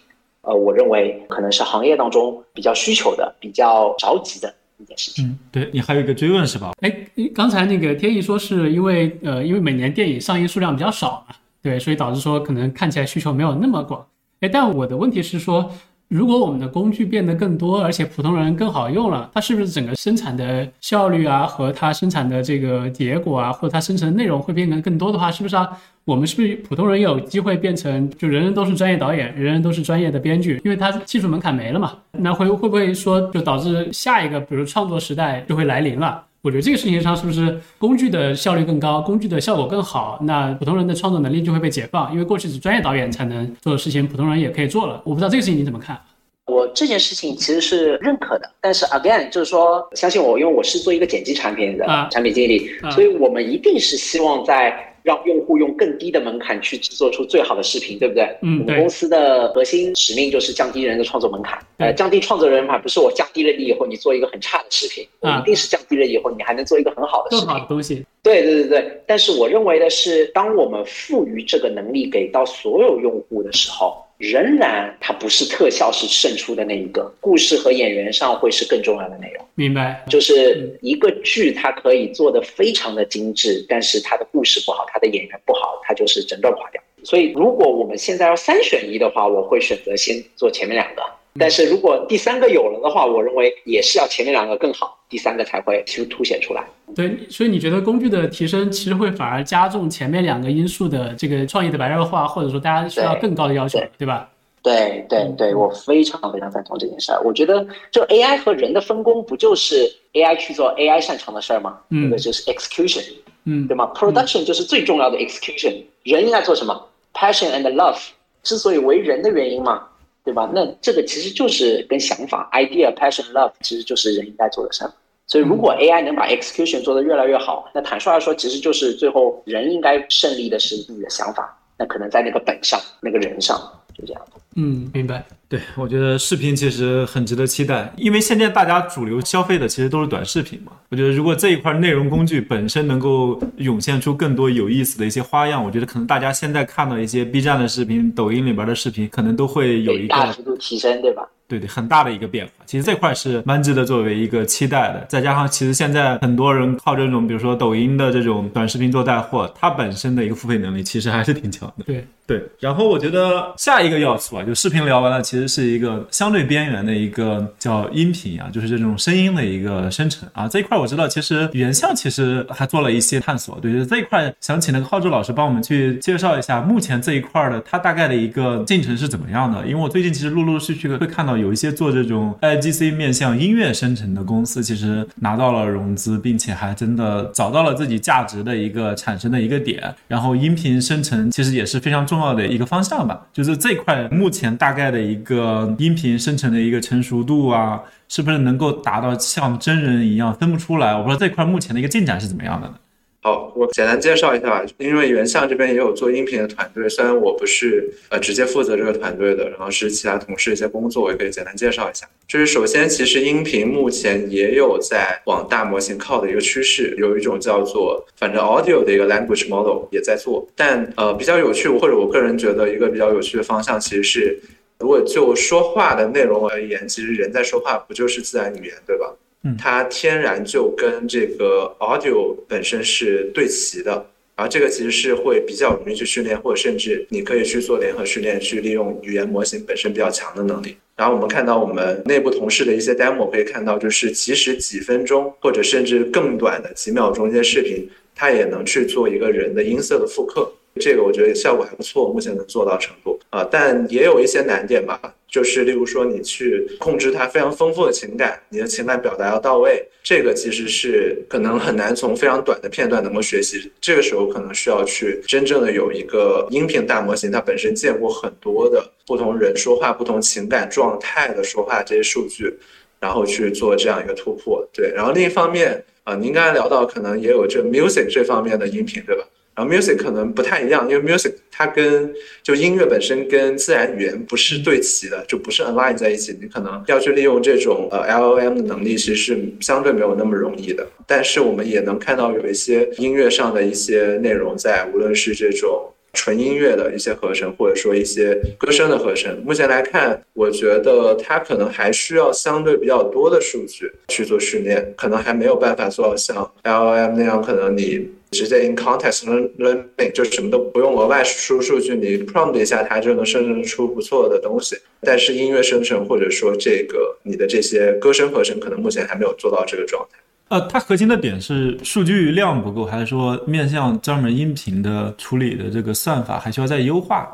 [0.51, 5.25] 呃，我认为可能是行业当中比较需求的、比较着急的一件事情。
[5.25, 6.73] 嗯，对你还有一个追问是吧？
[6.81, 6.93] 哎，
[7.33, 14.05] 刚才那个天意说是因为呃，因为每年电影上映数量比较少嘛，对，所以导致说可能看起来需求没有那么广。
[14.41, 15.71] 哎，但我的问题是说。
[16.11, 25.69] 如果我们的工具变得更多，而且普通人更好用了，它是不是整个生产的效率啊，和它生产的这个结果啊，或者它生成的内容会变得更多的话，是不是啊？
[26.05, 30.61] 我们是不是普通人有机会变成就人人都是专业导演，人人都是专业的编剧？
[30.65, 31.93] 因为它技术门槛没了嘛？
[32.11, 36.25] 那会会不会说就导致下一个比如创作时代就会来临了？
[36.43, 45.03] 我觉得这个事情上是不是工具的效率更高，工具的效果更好，那普通人的创作能力就会被解放，因为过去是专业导演才能做的事情，普通人也可以做了。
[45.05, 46.01] 我不知道这个事情你怎么看？
[46.47, 54.87] 我这件事情其实是认可的，但是 again 就是说，相信我，因为我是做一个剪辑产品的产品经理，所以我们一定是希望在。
[55.03, 58.25] 让用户用更低的门槛去制作出最好的视频，对不对？
[58.43, 61.59] 嗯，我们公司的核心使命就是降低人的创作门槛。
[61.79, 67.47] 呃，降低创作人门槛不是我降低了你以后你做一个很差的视频，我一定是降低了以后你还能做一个很好的视频。
[67.47, 68.05] 更好的东西。
[68.23, 69.03] 对对对对。
[69.07, 74.05] 但是我认为的是，当我们赋予这个能力给到所有用户的时候。
[74.21, 79.43] 仍然，它不是特效是胜出的那一个，故事和演员上会是更重要的内容。
[79.55, 86.83] 明白，就是一个剧，它可以做的非常的精致，但是它的故事不好，它的演员不好，它就是整段垮掉。
[87.03, 91.03] 所以，如果我们现在要三选一的话，我会选择先做前面两个。
[91.39, 96.65] 但是如果第三个有了的话，我认为也是要前面两个更好，第三个才会去凸显出来。
[96.95, 104.29] 对，所以你觉得工具的提升其实会反而加重前面两个因素的这个创意的白热化，或者说大家需要更高的要求，对吧？
[104.63, 107.23] 对对对，我非常非常赞同这件事儿。
[107.25, 111.79] 我觉得，就 AI 和人的分工，不就是 AI 去做 AI 擅长的事儿吗？
[111.89, 113.05] 嗯，那个就是 execution，
[113.45, 115.83] 嗯，对吗？Production 就是最重要的 execution。
[116.03, 117.99] 人应该做什么？Passion and love
[118.43, 119.87] 之所以为人的原因嘛。
[120.25, 120.51] 对吧？
[120.55, 124.93] 那这个其实就是跟想法、idea、passion、love，其实就是人应该做的事儿。
[125.27, 131.57] 所以，如果 AI 能把 execution 做得越来越好，那坦率来说，其实就是最后人应该胜利的是自己的想法。
[131.79, 133.57] 那可能在那个本上，那个人上，
[134.01, 134.23] 就这样。
[134.57, 135.25] 嗯，明白。
[135.49, 140.73] 对，我觉得视频其实很值得期待，因为现在大家主流消费的其实都是短视频嘛。
[140.91, 151.23] 我觉得如果这一块内容工具本身能够涌现出更多有意思的一些花样，我觉得可能大家现在看到一些 B 站的视频、抖音里边的视频，可能都会有一个大幅度提升，对吧？
[151.49, 152.53] 对对，很大的一个变化。
[152.65, 155.05] 其实这块是蛮值得作为一个期待的。
[155.09, 161.85] 再加上，其实现在很多人靠这种，比如说抖音的这种短视频做带货，它本身的一个付费能力其实还是挺强的。
[161.85, 162.41] 对对。
[162.61, 170.47] 然后我觉得下一个要素啊，就视频聊完了，其实是一个相对边缘的一个叫音频啊，就是这种声音的一个生成啊。
[170.47, 173.59] 这一块我知道，其实原相其实还做了一些探索。
[173.61, 179.67] 对，就这一块想请那个浩志老师帮我们去介绍一下，目前这一块的它大概的一个进程是怎么样的？
[179.67, 181.41] 因为我最近其实陆陆续续的会看到。
[181.41, 189.95] 有一些做这种 I G C 面向音乐生成的公司，其实拿到了融资，并且还真的找到了自己价值的一个产生的一个点。
[190.07, 200.95] 然后音频生成其实也是非常重重要的一个方向吧，就是这块目前大概的一个音频生成的一个成熟度啊，是不是能够达到像真人一样分不出来？
[200.95, 202.75] 我不知道这块目前的一个进展是怎么样的呢？
[203.23, 204.65] 好，我简单介绍一下吧。
[204.79, 212.09] 因为原相这边也有做音频的团队，虽然我不是呃直接负责这个团队的，然后是其他同事一些工作，我也可以简单介绍一下。
[212.27, 220.49] 就是首先，其实音频目前也有在往大模型靠的一个趋势，有一种叫做反正 audio 的一个 language model 也在做。
[220.57, 224.41] 但呃比较有趣，或者我个人觉得一个比较有趣的方向，其实是
[224.79, 229.15] 如果就说话的内容而言，其实人在说话不就是自然语言，对吧？
[229.59, 233.93] 它天然就跟这个 audio 本身是对齐的，
[234.37, 240.77] 然后这个其实是会比较容易去训练，或者甚至你可以去做联合训练，去利用语言模型本身比较强的能力。
[240.97, 250.53] 然后我们看到我们内部同事的一些 demo，可以看到就是其实几分钟或者甚至更短的几秒钟一些视频，它也能去做一个人的音色的复刻。
[250.77, 255.01] 这个我觉得效果还不错，目前能做到程度啊，但也有一些难点吧。
[255.29, 263.71] 就是例如说你去控制它非常丰富的情感，你的情感表达要到位，这个其实是可能很难从非常短的片段能够学习。
[263.81, 272.53] 这个时候可能需要去真正的有一个音频大模型，它本身见过很多的不同人说话、不同情感状态的说话这些数据，
[272.99, 274.69] 然后去做这样一个突破。
[274.73, 279.23] 对，然后另一方面啊，您刚才聊到可能也有这 music 这方面的音频，对吧？
[279.67, 286.37] Music 可能不太一样，因为 music 它跟就音乐本身跟自然语言不是对齐的，就不是 align 在一起。
[286.41, 290.87] 你可能要去利用这种呃 L O M 的能力，其实是相对没有那么容易的。
[291.07, 308.11] 但是我们也能看到有一些音乐上的一些内容在，无论是这种纯音乐的一些合成，或者说一些歌声的合成，目前来看，我觉得它可能还需要相对比较多的数据去做训练，可能还没有办法做到像 LLM 那样，可能你。
[308.33, 309.25] 直接 in context
[309.59, 314.79] learning 就什么都不用额外输数据，你 prompt 一下它就能生成出不错的东西。
[315.01, 320.19] 但是音乐生成或者说这个你的这些歌声合成，可能目前还没有做到这个状态。
[320.51, 327.29] 呃，它核心的点是数据量不够，还是说面向专门音频的处理的这个算法还需要再优化？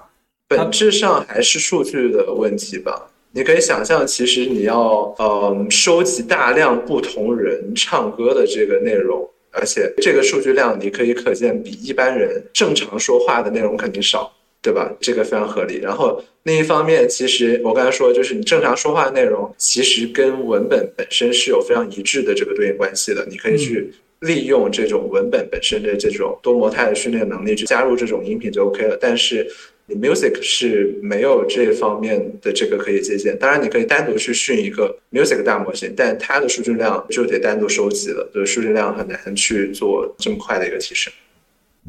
[0.49, 3.11] 本质上还是数据的问题吧。
[3.33, 9.27] 你可以想象，其实你要呃收集大量不同人唱歌的这个内容。
[9.51, 14.31] 而且这个数据量，你可以可见比一般人正常说话的内容肯定少，
[14.67, 14.93] 对吧？
[15.01, 15.77] 这个非常合理。
[15.77, 23.25] 然后另一方面，其实我刚才说，就是你正常说话的内容，其实跟文本本身是有非常一致的这个对应关系的。
[23.31, 23.93] 你可以去
[24.23, 28.99] 利用这种文本本身的这种多模态的训练能力，去加入这种音频就 OK 了。
[29.01, 29.47] 但是
[29.87, 41.13] 你 music 是没有这方面的这个可以借鉴，当然你可以单独去训一个 music 大模型，但它的数据量就得单独收集了，就是数据量很难去做这么快的一个提升。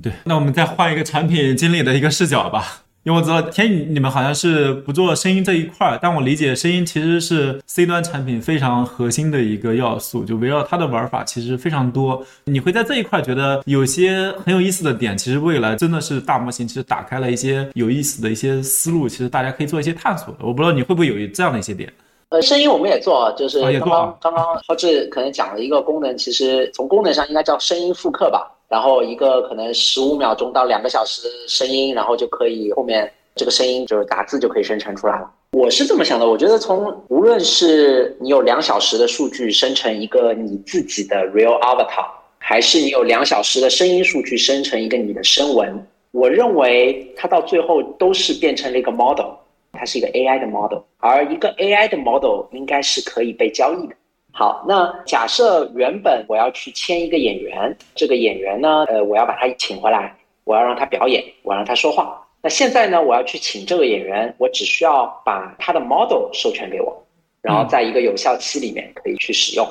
[0.02, 2.84] 对，那我们再换一个产品经理的一个视角吧。
[3.04, 12.22] 因为我知道天宇你们好像是不做声音这一块儿，但我理解声音其实是 C 端产品非常核心的一个要素，就围绕它的玩法其实非常多。
[12.44, 20.36] 你会在这一块觉得有些很有意思的点，其实未来真的是大模型其实打开了一些有意思的一些思路，其实大家可以做一些探索。
[20.42, 21.90] 我不知道你会不会有这样的一些点。
[22.28, 28.52] 呃，声音我们也做，就是刚刚刚刚浩志可能讲了一个功能，其实从功能上应该叫声音复刻吧。
[28.70, 35.32] 然后一个可能十五秒钟到两个小时声音，然后就可以后面这个声音就是打字就可以生成出来了。
[35.54, 42.06] 我是这么想的，我觉得从无论是你有两小时的数据生成一个你自己的 real avatar，
[42.38, 49.32] 还是你有两小时的声音数据生成一个你的声纹，我认为它到最后都是变成了一个 model，
[49.72, 53.96] 它是一个 AI 的 model，而一个 AI 的 model 应该是可以被交易的。
[54.38, 62.24] 好，那假设原本我要去签一个演员，这个演员呢，呃，我要把他请回来，我要让他表演，我让他说话。
[62.44, 67.04] 那现在呢，我要去请这个演员，我只需要把他的 model 授权给我，
[67.42, 69.68] 然后在一个有效期里面可以去使用。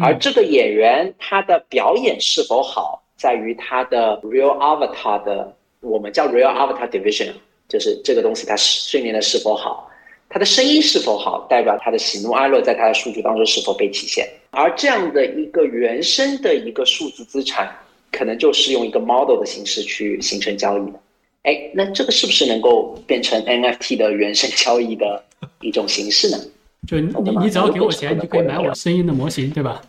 [0.00, 7.32] 而这个演员他的表演是否好，在于他的 real avatar 的，我们叫 real avatar division，
[7.68, 9.90] 就是这个东西它训练的是否好。
[10.28, 14.28] 它的声音是否好，代表它的喜怒哀乐在它的数据当中是否被体现。
[14.50, 17.70] 而这样的一个原生的一个数字资产，
[18.10, 21.00] 可能就是用一个 model 的形式去形成交易的。
[21.42, 25.22] 哎，那这个是不是能够变成 NFT 的原生交易的
[25.60, 26.38] 一种形式呢？
[26.88, 29.80] 就你你只要给我钱，你就可以买我声音的模型，对吧？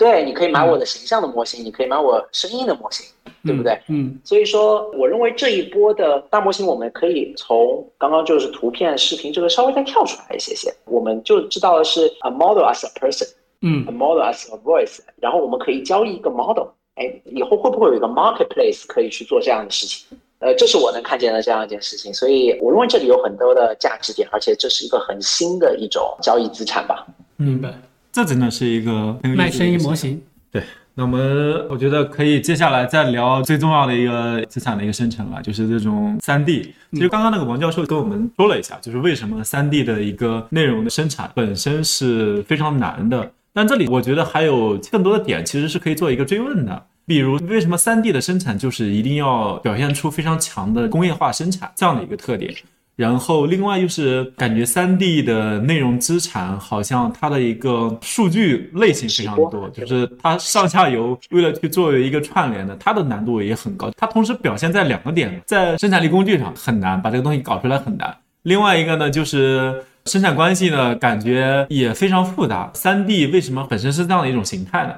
[0.00, 3.04] 对，你可以买我的形象的模型，你可以买我声音的模型，
[3.44, 3.78] 对不对？
[3.88, 4.18] 嗯。
[4.24, 13.28] 所以说，我认为这一波的大模型，我们可以从刚刚就是图片、视频这个稍微再跳出来一些些，我们就知道的是 a model as a person，
[13.60, 20.16] 嗯，a model as a voice，然后我们可以交易一个 model，哎，以后会不会有一个 marketplace 可以去做这样的事情？
[20.38, 27.06] 呃，这是我能看见的这样一件事情，所以我认为这里有很多的价值点，而且这是一个很新的一种交易资产吧。
[27.36, 27.68] 明白。
[28.12, 30.20] 这真的是一个卖生意模型。
[30.50, 30.62] 对，
[30.94, 36.74] 那我们我觉得可以接下来再聊最重要的一个资产的一个生成了，就是这种三 D。
[36.92, 43.30] 其实刚刚那个王教授跟我们说了一下，就是为什么三 D 的一个内容的生产本身是非常难的。
[43.52, 46.86] 但这里我觉得还有更多的点，其实是可以做一个追问的。
[47.06, 52.52] 比如为什么三 D 的生产就是一定要表现出非常强的工业化生产这样的一个特点？
[53.00, 63.90] 然后，另外就是感觉三 D 的内容资产好像它的一个数据类型非常多，就是它上下游为了去作为一个串联的，它的难度也很高。
[63.96, 68.14] 它同时表现在两个点，在生产力工具上很难把这个东西搞出来很难。
[68.42, 72.70] 另外一个呢，就是生产关系呢，感觉也非常复杂。
[72.74, 74.92] 三 D 为什么本身是这样的一种形态呢？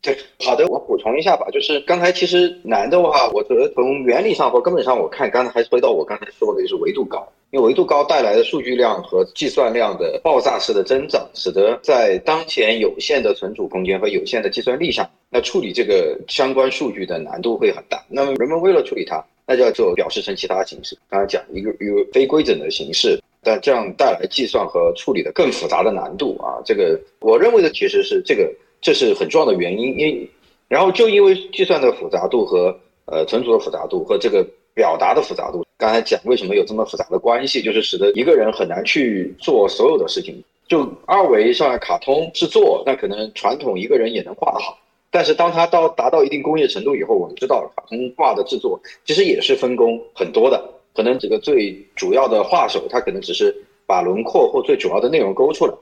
[0.00, 18.00] 对，好的，我补充一下吧，就是刚才其实难的话，我觉得从原理上或根本上，我看刚才还回到我刚才说的，就是维度高，因为维度高带来的数据量和计算量的爆炸式的增长，使得在当前有限的存储空间和有限的计算力上，那处理这个相关数据的难度会很大。
[18.08, 23.18] 那么人们为了处理它，那就要做表示成其他形式，刚才讲一个一个非规整的形式。
[23.42, 29.98] 但这样带来计算和处理的更复杂的难度啊，这个我认为的其实是这个，这是很重要的原因。
[29.98, 30.28] 因
[30.70, 32.72] 然后就因为计算的复杂度和
[33.06, 40.40] 呃存储的复杂度和这个表达的复杂度，刚才讲为什么有这么复杂的关系，就是使得一个人很难去做所有的事情。
[40.68, 44.78] 就二维上卡通制作，那可能传统一个人也能画得好，
[45.10, 50.62] 但是当他到达到一定工业程度以后，我们知道卡通画的制作其实也是分工很多的。
[50.94, 53.52] 可能这个最主要的画手，他可能只是
[53.86, 55.74] 把轮廓或最主要的内容勾出来，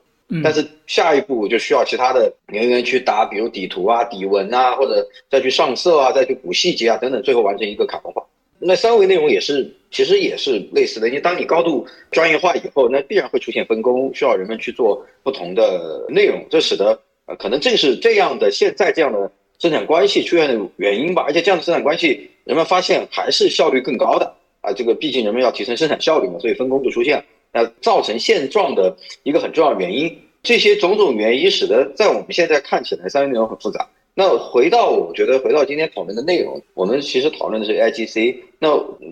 [0.45, 8.22] 但是下一步就需要其他的人员去打，比如底图啊、底纹啊，或者再去上色啊、再去补细节啊等等，最后完成一个卡通画。
[8.59, 21.22] 那三维内容也是，其实也是类似的，因为当你高度专业化以后，那必然会出现分工，需要人们去做不同的内容，这使得呃，可能正是这样的现在这样的生产关系出现的原因吧。
[21.26, 24.35] 而且这样的生产关系，人们发现还是效率更高的。
[24.61, 27.24] 啊，这个毕竟人们要提升生产效率嘛，所以分工就出现了。
[27.53, 33.88] 那造成现状的一个很重要的原因，这些种种原因使得在我们现在看起来三维内容很复杂。
[34.14, 38.36] 那回到我觉得回到今天讨论的内容，我们其实讨论的是 IGC。
[38.59, 38.68] 那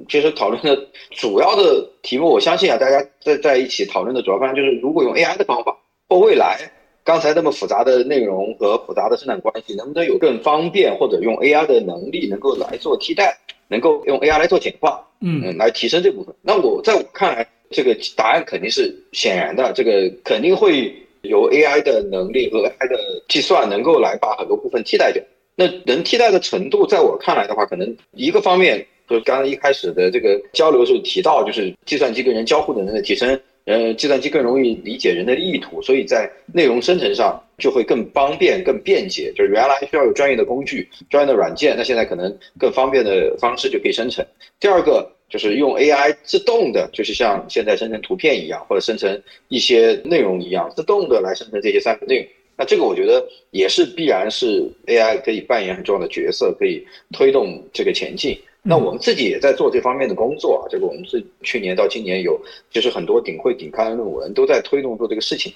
[0.08, 0.76] 其实讨论的
[1.12, 5.76] 主要的题目，我相信啊，大家在在一起讨论的主要方向就是，如果用 AI 的方法，
[6.08, 6.58] 或未来
[7.04, 13.38] 刚才那么复杂的内容和复杂的生产关系，能不能有更方便或者用 AI 的能力能够来做替代？
[13.68, 16.34] 能够用 AI 来做简化，嗯，来提升这部分。
[16.42, 22.98] 那我在我看来，这个答案肯定是显然的，这个肯定会有 AI 的能力和 AI 的
[23.28, 25.22] 计算能够来把很多部分替代掉。
[25.54, 33.40] 那能替代的程度，在我看来的话，可能一个方面，就是刚刚一开始的这个交流时候提到，就是计算机跟人交互的能力提升。
[33.64, 39.32] 呃，计算机更容易理解人的意图，所以在内容生成上就会更方便、更便捷。
[39.34, 44.24] 就是原来需要有专业的工具、专业的软件，那现在可能更方便的方式就可以生成。
[44.60, 52.26] 第二个就是用 AI 自动的，就是像现在生成图片一样，或者生成一些内容一样，自动的来生成这些三维内容。
[52.58, 58.38] 那这个我觉得也是必然是 AI 可以扮演很重要的角色，可以推动这个前进。
[58.62, 65.52] 那我们自己也在做这方面的工作啊，这个我们是去年到今年有，就是很多顶会顶刊的论文都在推动做这个事情，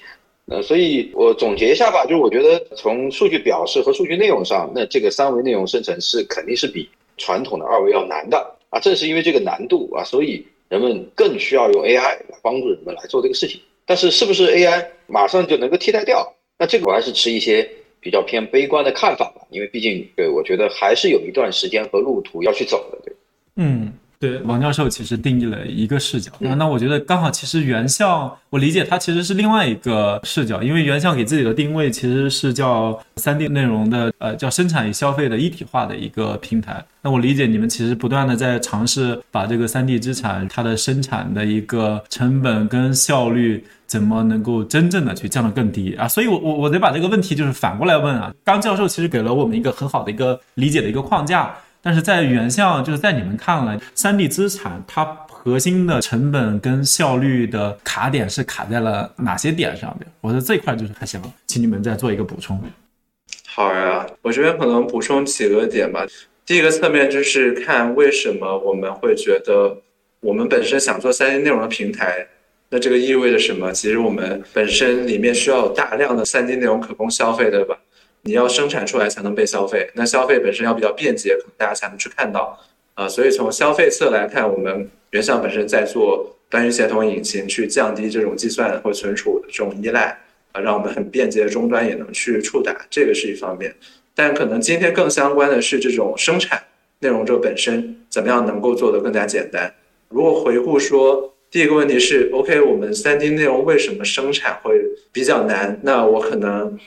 [0.46, 13.60] 呃，所以我总结一下吧，就是我觉得从数据表示和数据内容上，那这个三维内容生成是肯定是比传统的二维要难的啊，正是因为这个难度啊，所以人们更需要用 AI 来帮助人们来做这个事情。
[13.84, 16.34] 但是是不是 AI 马上就能够替代掉？
[16.58, 17.70] 那这个我还是持一些。
[18.02, 23.14] 比较偏悲观的看法吧，因为毕竟，对我觉得还是有一段时间和路途要去走的，对。
[23.56, 36.84] 嗯，对，王教授其实定义了一个视角，那那我觉得刚好，其实原校我理解它其实是另外一个视角，因为原校给自己的定位其实是叫三 D 内容的，呃，叫生产与消费的一体化的一个平台。
[37.00, 43.64] 那我理解你们其实不断的在尝试把这个三 D 资产它的生产的一个成本跟效率。
[43.90, 46.06] 怎么能够真正的去降得更低啊？
[46.06, 48.32] 所以，我我我得把这个问题就是反过来问啊。
[48.44, 51.52] 刚教授其实给了我们一个很好的一个理解的一个框架，
[51.82, 60.06] 但是在原相就是在你们看来，三 D 资产它核心的成本跟效率的卡点是卡在了哪些点上面？
[60.20, 62.60] 我觉得这块就是还想请你们再做一个补充。
[63.46, 66.06] 好呀，我这边可能补充几个点吧。
[66.44, 69.78] 第一个侧面就是看为什么我们会觉得
[70.20, 72.26] 我们本身想做三 D 内容的平台。
[72.68, 73.72] 那这个意味着什么？
[73.72, 77.76] 其实我们本身里面需要有大量的三 D 内容可供消费，对吧？
[78.22, 82.58] 你要生产出来才能被消费，那消费本身要比较便捷，可能大家才能去看到。
[82.94, 90.18] 啊，所以从消费侧来看，我们原相本身在做单元协同引擎，去降低这种计算或存储的这种依赖，
[90.52, 93.74] 啊，让我们很便捷的终端也能去触达，这个是一方面。
[94.14, 96.62] 但可能今天更相关的是这种生产
[96.98, 99.72] 内容这本身怎么样能够做得更加简单。
[100.08, 101.34] 如果回顾说。
[101.52, 105.80] 第一个问题是，OK，我们三 D 内容为什么生产会比较难？
[105.82, 106.78] 那我可能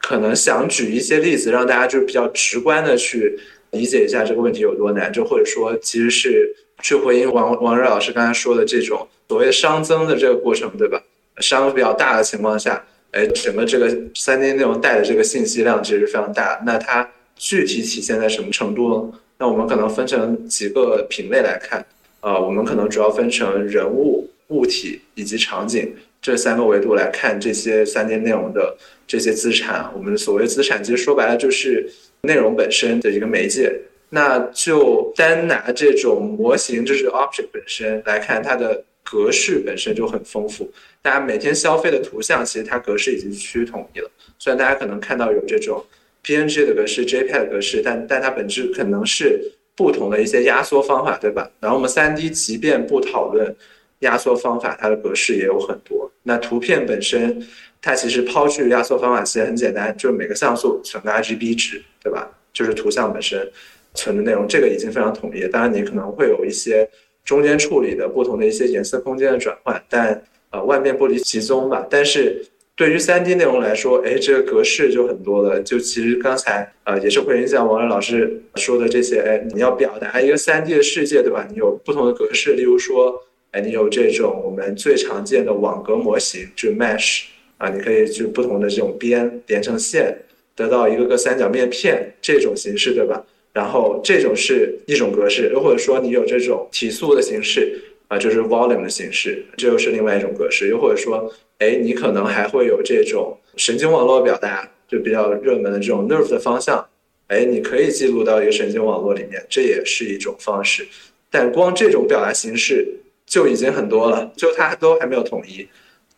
[0.00, 3.38] 可能想举一些例子，让大家就是比较直观的去
[3.70, 11.02] 理解一下这个问题有多难，就或者说其实是去回应王王瑞老师刚才说的这种所谓熵增的这个过程，对吧？
[11.36, 16.60] 熵比较大的情况下，哎，整个这个三 D 内容带的这个信息量其实非常大。
[16.66, 19.18] 那它具体体现在什么程度呢？
[19.38, 21.84] 那我们可能分成几个品类来看。
[22.20, 28.76] 啊，我们可能主要分成人物、物体以及场景这三个维度来看这些三 D 内容的
[29.10, 29.90] 这些资产。
[29.96, 31.90] 我们所谓资产，其实说白了就是
[32.22, 33.76] 内容本身的一个媒介。
[34.10, 40.70] 那就单拿这种模型，就是 object 本身来看，它的格式本身就很丰富。
[41.02, 44.08] 大家每天消费的图像，其实它格式已经趋于统一了。
[44.38, 45.84] 虽然大家可能看到有这种
[46.24, 49.40] PNG 的格式、JPEG 的格式，但但它本质可能是
[49.76, 51.50] 不同的一些压缩方法，对吧？
[51.60, 53.54] 然后我们 3D 即便不讨论
[54.00, 56.10] 压缩方法，它的格式也有很多。
[56.24, 57.40] 那图片本身，
[57.82, 62.30] 它其实抛去压缩方法，其实很简单，就是每个像素存个 RGB 值，对吧？
[62.52, 63.50] 就是图像本身。
[63.92, 65.40] 存的内容，这个已经非常统一。
[65.48, 66.88] 当然，你可能会有一些
[67.24, 71.84] 中间处理的不同的一些颜色空间的转换，但呃万变不离其宗吧。
[71.90, 72.40] 但是
[72.76, 75.60] 对于三 D 内容来说，哎，这个格式就很多了。
[75.60, 81.44] 就其实刚才呃也是会影响王乐老师说的这些，哎，你要表达一个三 D 的世界，对吧？
[81.50, 83.20] 你有不同的格式，例如说，
[83.50, 87.24] 哎，你有这种我们最常见的网格模型，就 Mesh
[87.60, 90.16] 啊，你可以就不同的这种边连成线，
[90.56, 93.22] 得到一个个三角面片这种形式，对吧？
[93.52, 100.68] 然后这种是一种格式，又或者说你有这种提速的形式啊，就是 volume 的形式，这又是另外一种格式。
[100.68, 106.82] 又或者说，哎，你可能还会有这种神经网络表达，就比较热门的这种 nerve 的方向，
[107.26, 110.86] 哎，你可以记录到一个神经网络里面，这也是一种方式。
[111.28, 112.88] 但光这种表达形式
[113.26, 115.68] 就已经很多了，就它都还没有统一。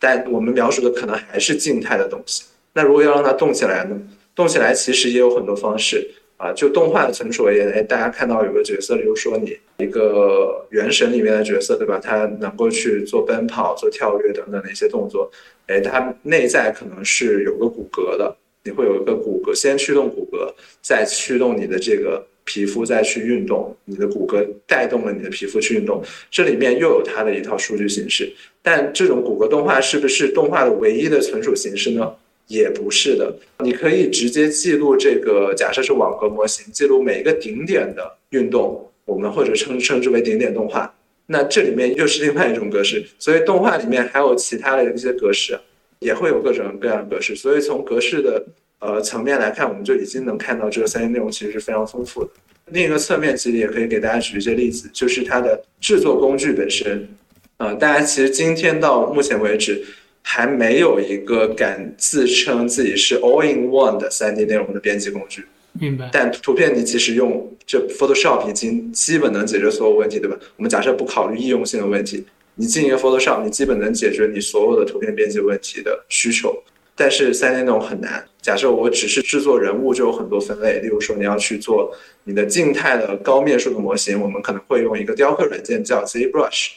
[0.02, 2.42] 但我们描述的可能还是静态的东西。
[2.74, 3.96] 那如果要让它动起来呢？
[4.34, 6.10] 动起来其实也有很多方式。
[6.38, 12.00] 啊，就动画的存储而言，哎，大家看到有个角色，比如说你一个原神里面的角色，对吧？
[12.02, 15.30] 他能够去做奔跑、做跳跃等等的一些动作，
[15.68, 28.32] 哎，它内在可能是有个骨骼的，你会有一个骨骼，先驱动骨骼，再驱动你的这个皮肤再去运动，你的骨骼带动了你的皮肤去运动，这里面又有它的一套数据形式。
[28.62, 32.14] 但这种骨骼动画是不是动画的唯一的存储形式呢？
[32.48, 40.92] 也不是的，你可以直接记录这个，假设是网格模型，记录每一个顶点的运动，我们或者称称之为顶点动画。
[41.26, 45.58] 那这里面又是另外一种格式，所以动画里面还有其他的一些格式，
[46.00, 47.34] 也会有各种各样的格式。
[47.34, 48.44] 所以从格式的
[48.82, 52.30] 呃层面来看，我们就已经能看到这个三 D 内容其实是非常丰富的。
[52.66, 57.08] 另一个侧面其实也可以给大家举一些例子，就是它的制作工具本身，
[57.56, 59.82] 呃，大家其实今天到目前为止。
[60.24, 66.08] 还没有一个敢自称自己是 all in one 的 3D 内容的编辑工具，明白。
[66.12, 70.38] 但图片你其实用这 Photoshop 已经基本能解决所有问题，对吧？
[70.54, 72.24] 我们假设不考虑易用性的问题，
[72.54, 76.56] 你进一个 Photoshop，你基本能解决你所有的图片编辑问题的需求。
[76.94, 78.24] 但是 3D 内容很难。
[78.42, 80.80] 假设我只是制作人物，就有很多分类。
[80.80, 86.70] 例如说，你要去做你的静态的高面数的模型，我们可能会用一个雕刻软件叫 ZBrush，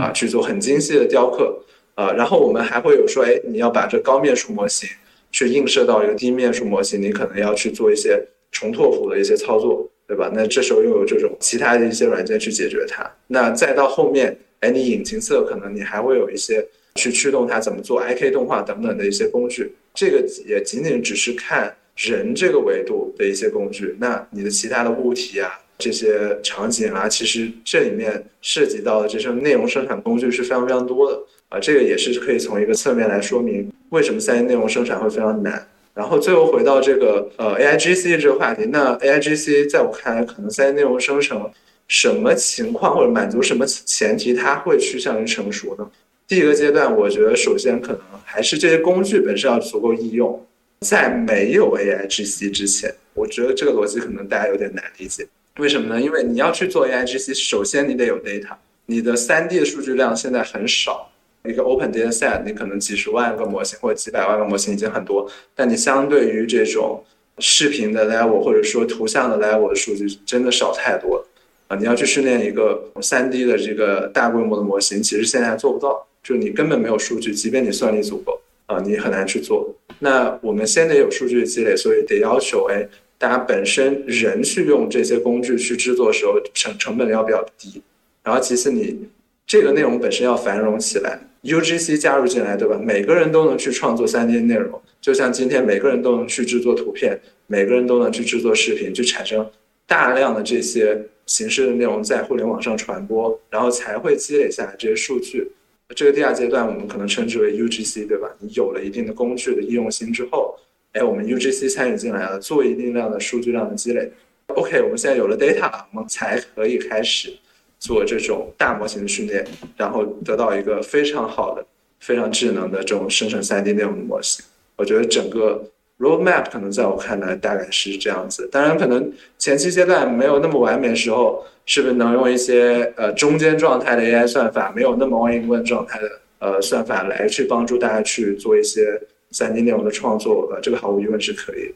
[0.00, 1.58] 啊，去做很精细的雕刻。
[1.96, 4.88] 呃，然后我们还会有说，哎，你要把这高面数模型
[5.32, 10.30] 去映射到一个低面数模型，你可能要去做一些重拓扑的一些操作，对吧？
[10.32, 13.04] 那这时候又有这种其他的一些软件去解决它。
[13.26, 16.64] 那再到后面，哎，你引擎侧可能你还会有一些
[16.94, 19.74] 去驱动它怎么做 IK 动画等等的一些工具。
[19.94, 23.96] 这个也仅仅只是看人这个维度的一些工具。
[23.98, 31.18] 那你的其他的物体啊，这些场景啊，其实这里面涉及到的这些内容生产工具是非常非常多的。
[31.48, 35.66] 啊，这个也是可以从一个侧面来说明为什么三 D 内容生产会非常难。
[35.94, 41.50] 然后最后回到这个呃 A I G C 这个话题，那 A I G C 在我看来，可能三 D 内容生成
[41.88, 45.90] 什么情况或者满足什么前提，它会趋向于成熟呢？
[46.28, 50.44] 第一个阶段，我觉得首先可能还是这些工具本身要足够易用。
[50.80, 55.26] 在没有 A I G C 之前，我觉得这个逻辑可能大家有点难理解。
[55.56, 56.00] 为什么呢？
[56.00, 58.54] 因为你要去做 A I G C，首先你得有 data，
[58.84, 61.10] 你的三 D 的数据量现在很少。
[61.44, 67.02] 一个 open data set，你可能几十万个模型或者几百万个模型已经很多，但你相对于这种
[67.38, 71.26] 视频的 level 或者说图像的 level 的数据真的少太多了
[71.68, 71.76] 啊！
[71.76, 79.74] 你要去训练一个三 D 的这个大规模的模型，其实现在还做不到，就你根本没有数据，即便你算力足够啊，你很难去做。
[80.00, 87.82] 那我们先得有数据积累，所以得要求哎，大家本身人去用这些工具去制作的时候成成本要比较低，
[88.22, 89.08] 然后其次你
[89.46, 91.20] 这个内容本身要繁荣起来。
[91.44, 92.76] UGC 加入进来，对吧？
[92.82, 99.48] 每个人都能去创作三 D 内容，就像今天每个人都能去制作图片，每个人都能去制作视频，去产生
[99.86, 105.52] 大量的这些形式的内容在互联网上传播，然后才会积累下来这些数据。
[105.94, 108.28] 这个第二阶段我们可能称之为 UGC，对吧？
[108.40, 110.58] 你有了一定的工具的易用性之后，
[110.92, 114.10] 哎，我们 UGC 参与进来了，做一定量的数据量的积累。
[114.48, 117.32] OK，我们现在有了 data，我们才可以开始。
[117.80, 119.46] 做这种大模型的训练，
[119.76, 121.64] 然后得到一个非常好的、
[122.00, 124.44] 非常智能的这种生成 3D 内容的模型。
[124.74, 125.64] 我觉得整个
[125.98, 128.48] roadmap 可能在我看来大概是这样子。
[128.52, 136.08] 当然，可能前期阶段没有那么完美的时候，是不是能用一些呃中间状态的 AI 算法，没有那么 all in one 状态的
[136.38, 139.00] 呃算法来去帮助大家去做一些
[139.32, 140.48] 三 D 内容的创作？
[140.52, 141.74] 呃，这个毫无疑问是可以。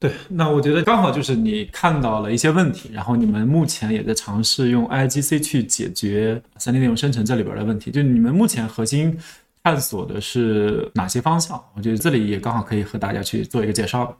[0.00, 7.92] 对，那我觉得刚好就是你看到了一些问题，然后你们目前也在尝试用 IGC 去解决三 D 内容生成这里边的问题。
[7.92, 9.16] 就你们目前核心
[9.62, 11.62] 探索的是哪些方向？
[11.76, 14.16] 我觉得这里也刚好可以和大家去做一个介绍。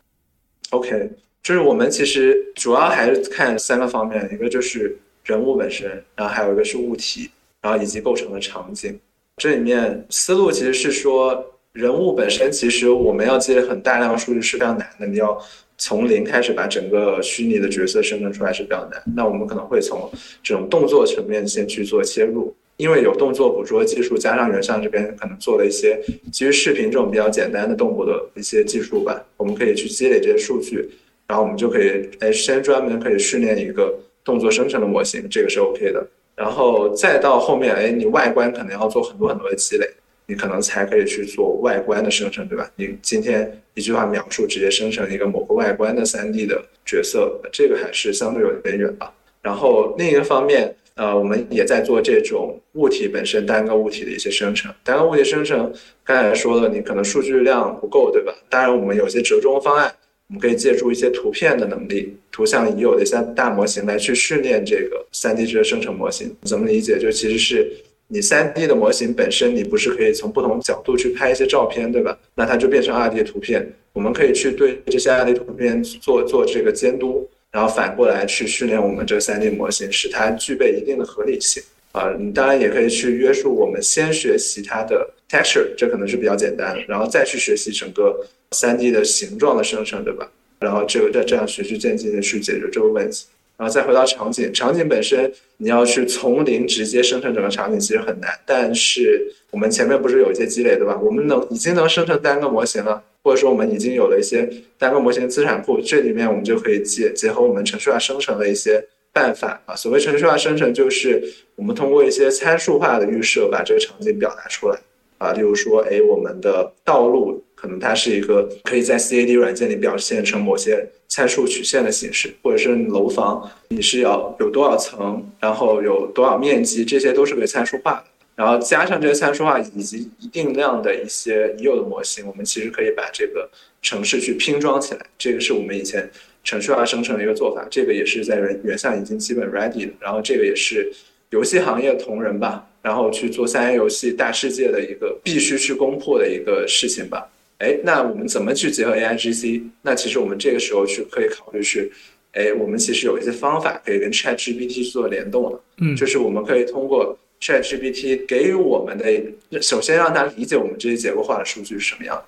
[0.70, 1.10] OK，
[1.42, 8.98] 就是我们其实主要还是看三个方面，一个就是人物本身，然后还有一个是物体，然后以及构成的场景。
[9.36, 15.40] 这里面思路其实是说，人物本身其实我们要积累很大量数据是非常难的，你要。
[15.78, 20.08] 从零开始把整个虚拟的角色生成出来是比较难，那我们可能会从
[20.40, 26.00] 这种动作层面先去做切入，因为有动作捕捉技术，加上人像这边可能做了一些
[26.32, 30.90] 基于视频这种比较简单的动作的一些技术吧，我们可以去积累这些数据，
[31.28, 36.04] 然后我们就可以哎先专门可以训练一个动作生成的模型，这个是 OK 的，
[36.34, 39.88] 然后再到后面哎你外观可能要做很多很多的积累。
[40.26, 42.70] 你可能才可以去做外观的生成，对吧？
[42.76, 49.12] 你今天一句话描述，直接生成一个某个外观的三 D 的角色，这个还是相对有点远吧。
[49.42, 54.72] 然后另一个方面，呃，我们也在做这种物体本身单个物体的一些生成。
[54.84, 55.72] 单个物体生成，
[56.04, 58.34] 刚才说了，你可能数据量不够，对吧？
[58.48, 59.92] 当然，我们有些折中方案，
[60.28, 66.34] 我们可以借助一些图片的能力、图像已有的一些大模型来去训练这个三 D 这个生成模型。
[66.42, 66.98] 怎么理解？
[66.98, 67.72] 就其实是。
[68.08, 72.18] 你三 D 的模型本身，你不是可以从不同角度去拍一些照片，对吧？
[72.34, 73.66] 那它就变成二 D 图片。
[73.94, 81.62] 我们可以去对这些二 D 图片做做这个监督，然后反过来去训练我们这个三 D 模型，使它具备一定的合理性。
[81.92, 90.26] 啊，你当然也可以去约束我们，先学习它的 texture，这可能是比较简单，然后再去学习整个三 D 的形状的生成，对吧？
[90.58, 93.26] 然后这个这这样循序渐进的去解决这个问题。
[93.58, 98.30] 然后再回到场景，场景本身你要去从零直接生成整个场景，其实很难。
[98.46, 100.98] 但是我们前面不是有一些积累，对吧？
[100.98, 109.74] 我们能已经能生成单个模型了，或者说我们已经有了一些单个模型资产库，这里面我们就可以结结合我们程序化生成的一些办法啊。
[109.74, 111.22] 所谓程序化生成，就是
[111.56, 114.78] 我们通过一些参数化的预设，把这个场景表达出来
[115.18, 115.32] 啊。
[115.32, 117.42] 例如说，哎，我们的道路。
[117.62, 128.04] 可能它是一个可以在 CAD 软件里表现成某些参数曲线的形式，或者是楼房你是要有多少层，然后有多少面积，这些都是可以参数化的。
[128.42, 133.48] 然后加上这个参数化以及一定量的一些已有的模型，我们其实可以把这个
[133.80, 135.06] 城市去拼装起来。
[135.16, 136.10] 这个是我们以前
[136.42, 139.92] 程序化生成的一个做法，这个也是在原原相已经基本 ready 的。
[140.00, 140.92] 然后这个也是
[141.30, 147.30] 游戏行业同仁吧，然后去做三 A 游戏大世界的一个必须去攻破的一个事情吧。
[147.58, 149.62] 哎，那我们怎么去结合 AI GC？
[149.82, 151.88] 那其实我们这个时候去可以考虑是，
[152.32, 155.62] 哎，我们其实有一些方法可以跟 Chat GPT 做联动了。
[155.78, 162.22] 嗯，就是我们可以通过 Chat GPT 给予我们的，首先让它理解我们这些结构化的数据是什么样，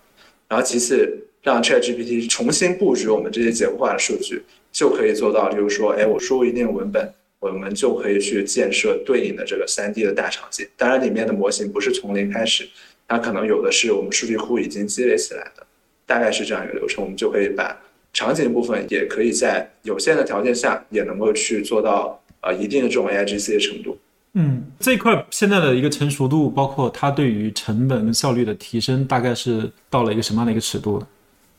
[0.48, 4.42] 然后其次让 Chat GPT 重新布局我们这些结构化的数据，
[4.72, 7.08] 就可以做到，比如说，哎，我输入一定文本，
[7.38, 10.66] 我们就可以去建设对应的这个 3D 的大场景。
[10.76, 12.68] 当然，里面的模型不是从零开始。
[13.06, 15.64] 它可能有的是我们数据库已经积累起来的，
[16.06, 17.80] 大概是这样一个流程，我们就可以把
[18.12, 23.96] 场景部分也可以在有限的条件下也能够去做到呃一定的这种 AIGC 的程度。
[24.35, 31.06] 嗯，这块现在的一个成熟度，包括它对于成本跟效率的提升，大概是到了一个什么样的一个尺度呢？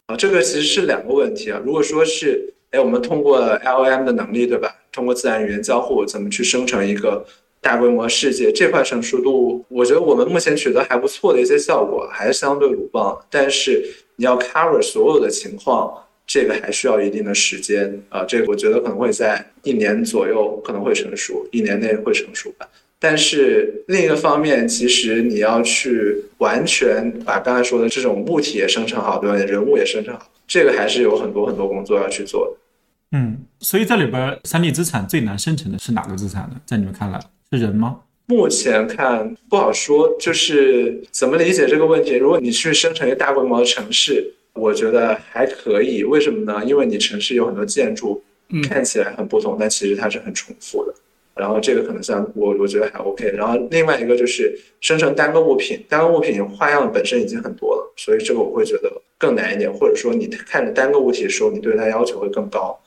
[0.07, 1.59] 啊，这个其实是两个问题啊。
[1.65, 4.75] 如果说是，哎，我们通过 LM 的能力，对吧？
[4.91, 7.25] 通过自然语言交互，怎么去生成一个？
[7.61, 13.17] 大规模世界这块成熟度，我觉得我们目前取得还不错的一些效果，还是相对鲁棒。
[13.27, 13.83] 但是
[14.17, 15.91] 你要 cover 所有的情况，
[16.25, 18.23] 这个还需要一定的时间啊。
[18.25, 22.67] 这个我觉得可能会在一年左右可能会成熟，一年内会成熟吧。
[22.97, 29.35] 但是另一个方面，其实你要去完全把刚才说的这种物体也生成好，对吧？
[29.35, 33.17] 人物也生成好，这个还是有很多很多工作要去做的。
[33.17, 36.59] 嗯，所以这里边，三 D 资产最难生成的是哪个资产呢？
[36.65, 37.19] 在你们看来？
[37.51, 37.99] 是人吗？
[38.25, 42.15] 目前看不好说，就是怎么理解这个问题。
[42.15, 46.03] 如果你去生成一个大规模的城市，我觉得还可以。
[46.03, 46.63] 为什么呢？
[46.65, 48.23] 因为你城市有很多建筑，
[48.67, 50.93] 看起来很不同，但其实它是很重复的。
[51.35, 53.29] 然后这个可能像我，我觉得还 OK。
[53.31, 59.71] 然后另外一个就是生成单个物品，单个物品花样本身已经很多了，所以这个我会觉得更难一点。
[59.71, 62.79] 或者说你看着单个物体的时候，你对它要求会更高。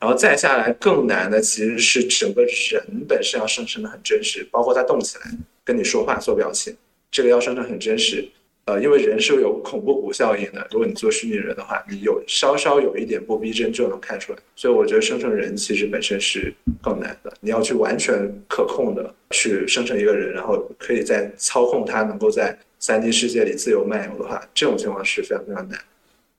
[0.00, 5.24] 然后再下来更难的其实是整个人本身要生成的很真实，包括他动起来
[5.64, 6.72] 跟你说话做表情，
[7.10, 8.24] 这个要生成很真实。
[8.68, 10.68] 呃，因为人是有恐怖谷效应的。
[10.70, 14.38] 如果你做虚拟人的话，你有稍稍有一点不逼真就能看出来。
[14.54, 17.32] 所以我觉得生成人其实本身是更难的。
[17.40, 25.78] 你要去完全可控的去生成一个人，然后可以在操控他能够在三 D 世界里自由漫游的话，这种情况是非常非常难。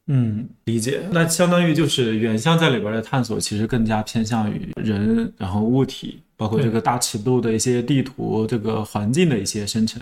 [0.06, 1.00] 嗯，理解。
[1.12, 10.00] 那相当于就是远向在里边的探索，其实更加偏向于人，然后物体，包括这个大尺度的一些地图，这个环境的一些生成。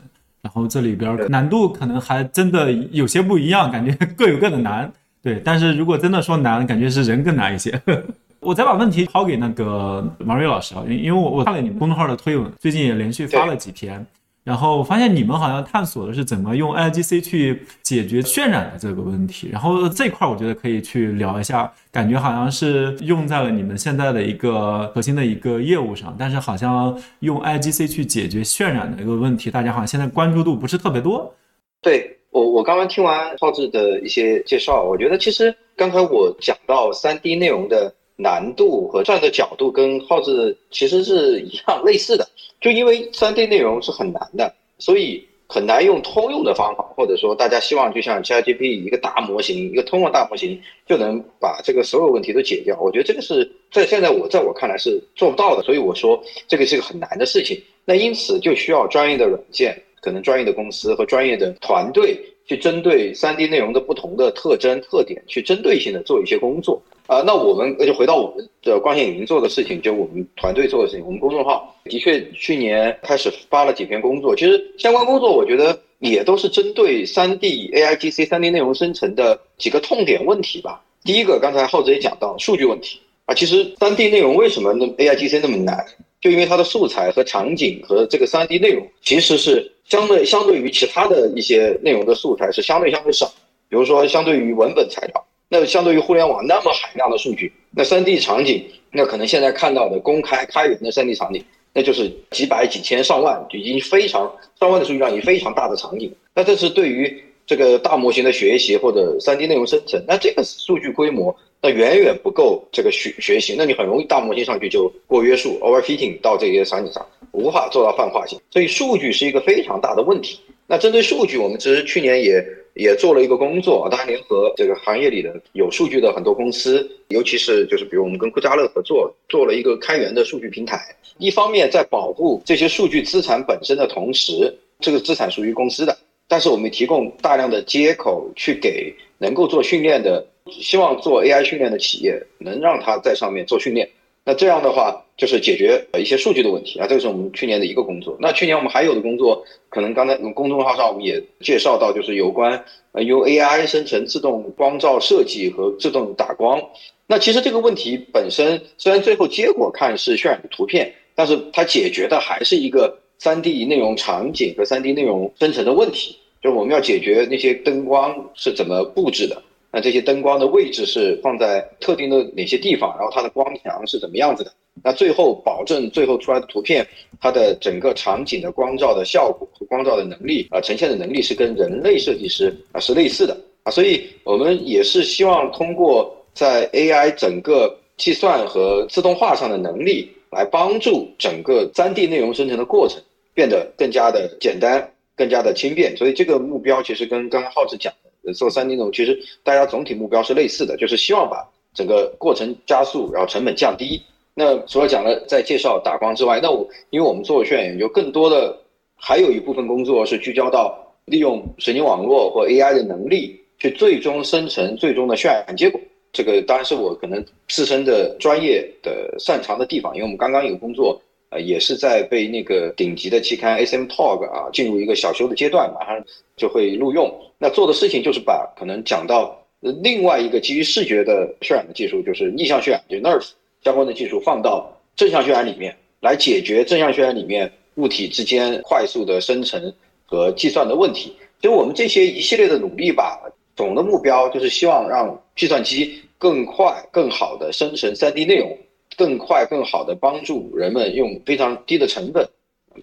[0.48, 4.90] 然后这里边难度可能还真的有些不一样，感觉 各有各的难。
[5.22, 7.78] 对，但是如果真的说难，感觉是人更难一些。
[8.40, 14.06] 我再把问题抛给那个王瑞老师啊，因因为我我看了你们公众号的推文，最近也连续发了几篇。
[14.48, 31.36] 然后我发现你们好像探索的是怎么用 IGC 去解决渲染的这个问题，然后这块我觉得可以去聊一下，感觉好像是用在了你们现在的一个核心的一个业务上，但是好像用 IGC 去解决渲染的一个问题，大家好像现在关注度不是特别多。
[31.82, 42.28] 对我，我刚刚听完浩志的一些介绍，我觉得其实刚才我讲到 3D 内容的难度和站的角度跟浩志其实是一样类似的。
[42.60, 52.78] 就因为三 D 内容是很难的，所以很难用通用的方法，或者说大家希望就像 ChatGPT 一个大模型，一个通用大模型就能把这个所有问题都解掉。
[52.82, 57.62] 我觉得这个是在现在我在我看来是做不到的，所以我说这个是个很难的事情。
[57.86, 66.82] 那因此就需要专业的软件，可能专业的公司和专业的团队去针对三 D 内容的不同的特征特点，去针对性的做一些工作。
[67.08, 71.06] 啊，那我们那就回到我们的光线影音做的事情，就我们团队做的事情。
[71.06, 80.82] 我们公众号的确去年开始发了几篇工作，其实相关工作我觉得也都是针对三 D AIGC 三 D 内容生成的几个痛点问题吧。
[81.04, 85.86] 第一个，刚才浩子也讲到数据问题啊，其实三 D 内容为什么那 AIGC 那么难？
[86.20, 93.26] 就因为它的素材和场景和这个三 D 内容其实是相对相对于其他的一些内容的素材是相对相对少，
[93.70, 95.24] 比如说相对于文本材料。
[95.50, 101.42] 那相对于互联网那么海量的数据，那 3D 场景，那可能现在看到的公开开源的 3D 场景，
[101.72, 106.14] 那就是几百、几千、上万，已经非常上万的数据量，已经非常大的场景。
[106.36, 118.40] 那这是对于这个大模型的学习或者 3D 内容生成，那这个数据规模，那远远不够这个学学习，那你很容易大模型上去就过约束，overfitting 到这些场景上，无法做到泛化性。
[118.52, 120.40] 所以数据是一个非常大的问题。
[120.68, 122.46] 那针对数据，我们其实去年也。
[122.78, 130.80] 也做了一个工作，当然联合这个行业里的有数据的很多公司，尤其是就是比如我们跟酷家乐合作，做了一个开源的数据平台。
[131.18, 143.90] 一方面在保护这些数据资产本身的同时，这个资产属于公司的，但是我们提供大量的接口去给能够做训练的、希望做 AI 训练的企业，能让它在上面做训练。
[144.26, 148.18] 那这样的话，就是解决一些数据的问题啊，这个是我们去年的一个工作。
[148.20, 156.62] 那去年我们还有的工作，可能刚才公众号上我们也介绍到，就是有关呃用 AI 生成自动光照设计和自动打光。
[157.08, 169.42] 那其实这个问题本身，虽然最后结果看是渲染的图片，但是它解决的还是一个 3D 内容场景和 3D 内容生成的问题，就是我们要解决那些灯光是怎么布置的。
[169.70, 172.96] 那这些灯光的位置是放在特定的哪些地方？
[172.98, 174.52] 然后它的光墙是怎么样子的？
[174.84, 176.88] 那最后保证最后出来的图片，
[177.20, 193.02] 它的整个场景的光照的效果和光照的能力啊，呈现的能力是跟人类设计师啊是类似的啊，所以我们也是希望通过在 AI 整个计算和自动化上的能力，来帮助整个 3D 内容生成的过程
[193.34, 195.96] 变得更加的简单、更加的轻便。
[195.96, 198.34] 所以这个目标其实跟刚刚浩子讲的。
[198.34, 204.02] 做三 D 内容，其实大家总体目标是类似的，就是希望把整个过程加速，然后成本降低。
[204.34, 208.54] 那除了讲了在介绍打光之外，那我因为我们做渲染研究，更多的
[208.98, 215.80] 还有一部分工作是聚焦到利用神经网络或 AI 的能力，去最终生成最终的渲染结果。
[216.18, 221.00] 这个当然是我可能自身的专业的擅长的地方，因为我们刚刚有工作。
[221.30, 226.02] 呃，也是在被那个顶级的期刊 SM Talk 啊，进入一个小修的阶段，马上
[226.38, 227.14] 就会录用。
[227.38, 233.32] 那做的事情就是把可能讲到另外一个基于视觉的渲染的技术，就是逆向渲染，就 Nerf
[233.62, 239.74] 相关的技术放到正向渲染里面，来解决正向渲染里面物体之间快速的生成
[240.06, 241.14] 和计算的问题。
[241.42, 243.20] 所以我们这些一系列的努力吧，
[243.54, 248.58] 总的目标就是希望让计算机更快、更好的生成 3D 内容。
[248.96, 252.28] 更快、更好的帮助人们用非常低的成本，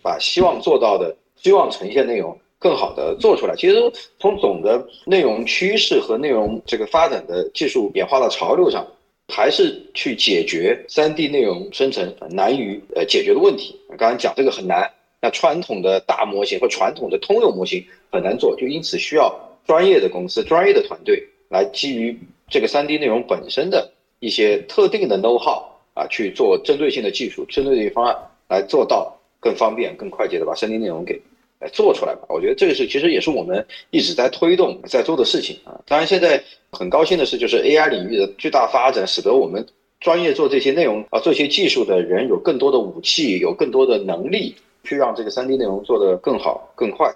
[0.01, 3.57] 把希望做到的、希望呈现内容更好的做出来。
[3.57, 8.87] 其实从总的内容趋势和内容这个发展的技术演化的潮流上，
[9.27, 13.75] 还是去解决三 D 内容生成难于呃解决的问题。
[13.99, 14.89] 刚才讲这个很难，
[15.21, 19.35] 那传统的大模型或传统的通用模型很难做，就因此需要
[19.67, 22.17] 专业的公司、专业的团队来基于
[22.49, 23.91] 这个 3D 内容本身的
[24.21, 25.63] 一些特定的 know how
[25.95, 28.17] 啊去做针对性的技术、针对性方案，
[28.49, 31.21] 来做到更方便、更快捷的把 3D 内容给
[31.61, 32.23] 来做出来吧。
[32.29, 35.81] 我觉得这个是其实也是我们一直在推动、在做的事情啊。
[35.87, 36.43] 当然，现在
[36.73, 39.67] 很高兴的是，就是 AI 领域的巨大发展，使得我们
[40.01, 44.55] 专业做这些内容啊、做一些技术的人有更多的武器，有更多的能力。
[44.87, 47.11] 去让这个三 D 内容做得更好更快。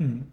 [0.00, 0.26] 嗯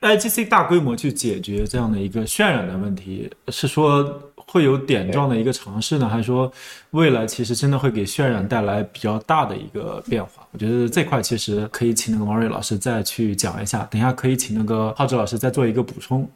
[0.00, 6.50] ，IGC 大规模去解决这样的一个渲染的问题，是说会有点状的一个尝试呢，还是说
[6.90, 10.46] 未来其实真的会给渲染带来比较大的一个变化？
[10.52, 16.28] 我觉得这块其实可以请那个王瑞老师再去讲一下，等一下可以请那个浩志老师再做一个补充。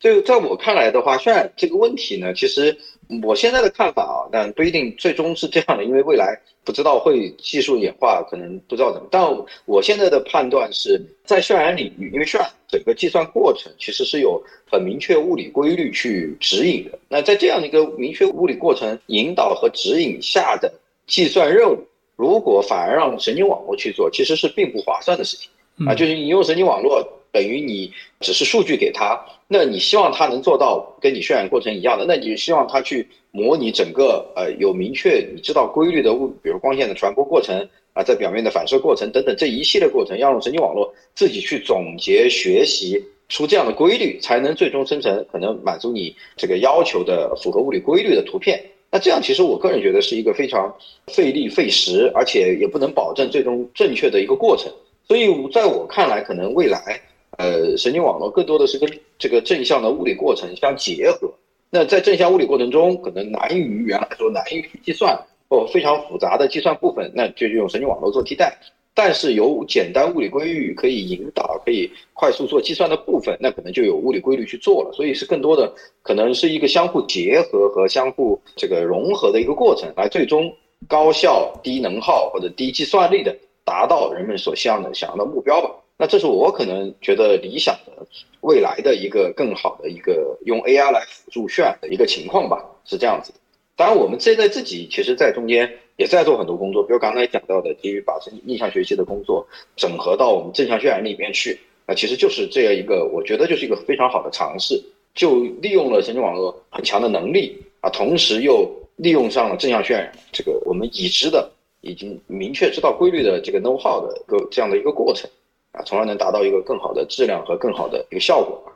[0.00, 2.76] 就，在我看来的话，渲染这个问题呢，其实
[3.22, 6.38] 我现在的看法啊，但不一定最终是这样的，因为未来。
[6.66, 9.06] 不知道会技术演化，可能不知道怎么。
[9.10, 9.22] 但
[9.66, 16.98] 我现在的判断是在渲染领域，因为渲染整个计算过程其实是有很明确物理规律去指引的。
[17.06, 20.72] 那在这样的一个明确物理过程引导和指引下的
[21.06, 21.76] 计算任务，
[22.16, 25.50] 如果反而让神经网络去做，其实是并不划算的事情
[25.86, 25.94] 啊。
[25.94, 27.06] 就是你用神经网络。
[27.34, 48.64] 等于你只是数据给他，那你希望他能做到跟你渲染过程一样的，那你希望他去模拟整个呃有明确你知道规律的物，比如光线的传播过程啊，在表面的反射过程等等这一系列过程，要用神经网络自己去总结学习出这样的规律，才能最终生成可能满足你这个要求的符合物理规律的图片。
[48.92, 50.72] 那这样其实我个人觉得是一个非常
[51.08, 54.72] 费力费时，而且也不能保证最终正确的一个过程。
[55.06, 57.00] 所以在我看来，可能未来。
[57.36, 61.28] 呃，神经网络更多的是跟这个正向的物理过程相结合。
[61.68, 68.56] 那在正向物理过程中，可能难于原来说难于计算或非常复杂的计算部分，那就用神经网络做替代。
[68.94, 74.92] 但是有简单物理规律可以引导、可以快速做计算的部分，那可能就有物理规律去做了。
[74.92, 80.54] 所以是更多的可能是一个相互结合和相互这个融合的一个过程，来最终
[80.86, 85.70] 高效、低能耗或者低计算力的达到人们所向的想要的目标吧。
[85.96, 88.06] 那这是我可能觉得理想的
[88.40, 93.32] 未来的一个更好的一个用 AI 来辅助渲染的一个情况吧，是这样子。
[93.76, 99.46] 当然，我们现在自己其实，在中间也在做很多工作，比如刚才讲到的，基于把逆向学习的工作
[99.76, 104.80] 整合到我们正向渲染里面去，那其实就是这样一个，我觉得就是一个非常好的尝试，
[105.14, 111.50] 就利用了神经网络很强的能力啊，同时又利用上了正向渲染这个我们已知的、
[111.84, 115.30] 已经明确知道规律的这个 know how 的一个这样的一个过程。
[115.72, 118.72] 啊，从而能达到一个更好的质量和更好的一个效果吧。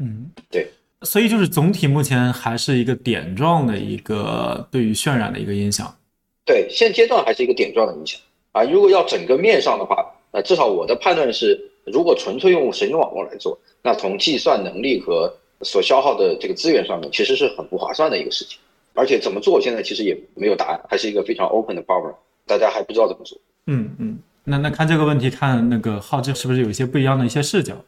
[0.00, 0.68] 嗯，对，
[1.02, 5.96] 所以就是总体目前还是一个点状的一个对于渲染的一个影响。
[6.44, 8.20] 对，现阶段还是一个点状的影响
[8.50, 8.64] 啊。
[8.64, 18.58] 如果要整个面上的话，那至少我的判断是，如果纯粹用神经网络来做，那从计算能力和所消耗的这个资源上面，其实是很不划算的一个事情。
[18.94, 22.16] 而且怎么做，现在其实也没有答案，还是一个非常 open 的 problem，
[22.46, 23.38] 大家还不知道怎么做。
[23.66, 24.18] 嗯嗯。
[24.44, 27.84] 那那看这个问题，看那个浩志是不是有一些不一样的一些视角？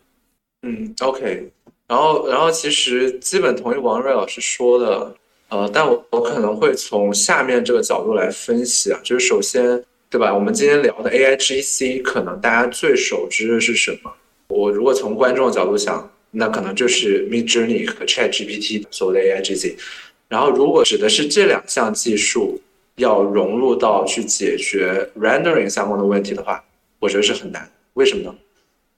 [0.63, 1.51] 嗯，OK，
[1.89, 5.17] 然后然后其实基本同意王瑞老师说的，
[5.49, 14.13] 呃，但我我可能会从下面这个角度来分析啊，就是首先对吧，我们今天聊的 AIGC，可能大家最熟知的是什么？
[14.47, 19.75] 我如果从观众的角度想，那可能就是 Midjourney 和 ChatGPT 所谓的 AIGC，
[20.29, 22.61] 然后如果指的是这两项技术。
[22.97, 26.63] 要融入到去解决 rendering 相关的问题的话，
[26.99, 27.69] 我觉得是很难。
[27.95, 28.35] 为什么呢？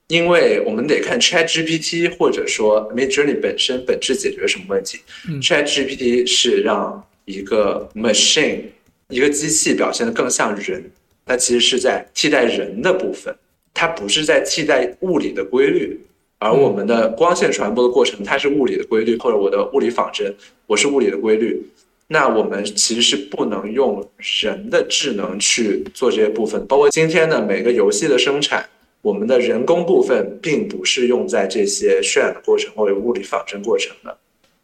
[0.09, 5.01] 因为我们得看 Chat GPT 或者说 Midjourney 本身本质解决什么问题。
[5.43, 8.67] Chat GPT 是让一个 machine
[9.09, 10.91] 一个机器表现的更像人，
[11.25, 13.35] 它其实是在替代人的部分，
[13.75, 16.01] 它不是在替代物理的规律。
[16.39, 20.33] 而我们的光线传播的过程，它是物理的规律，或者我的物理仿真，
[20.67, 21.61] 我是物理的规律。
[22.09, 24.09] 那我们其实是不能用
[24.43, 28.65] 人的智能去做这些部分，包括今天的每个游戏的生产，
[29.03, 34.17] 我们的人工部分并不是用在这些渲染的过程或者物理仿真过程的。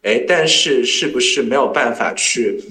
[0.03, 2.61] 哎，但是是不是没有办法去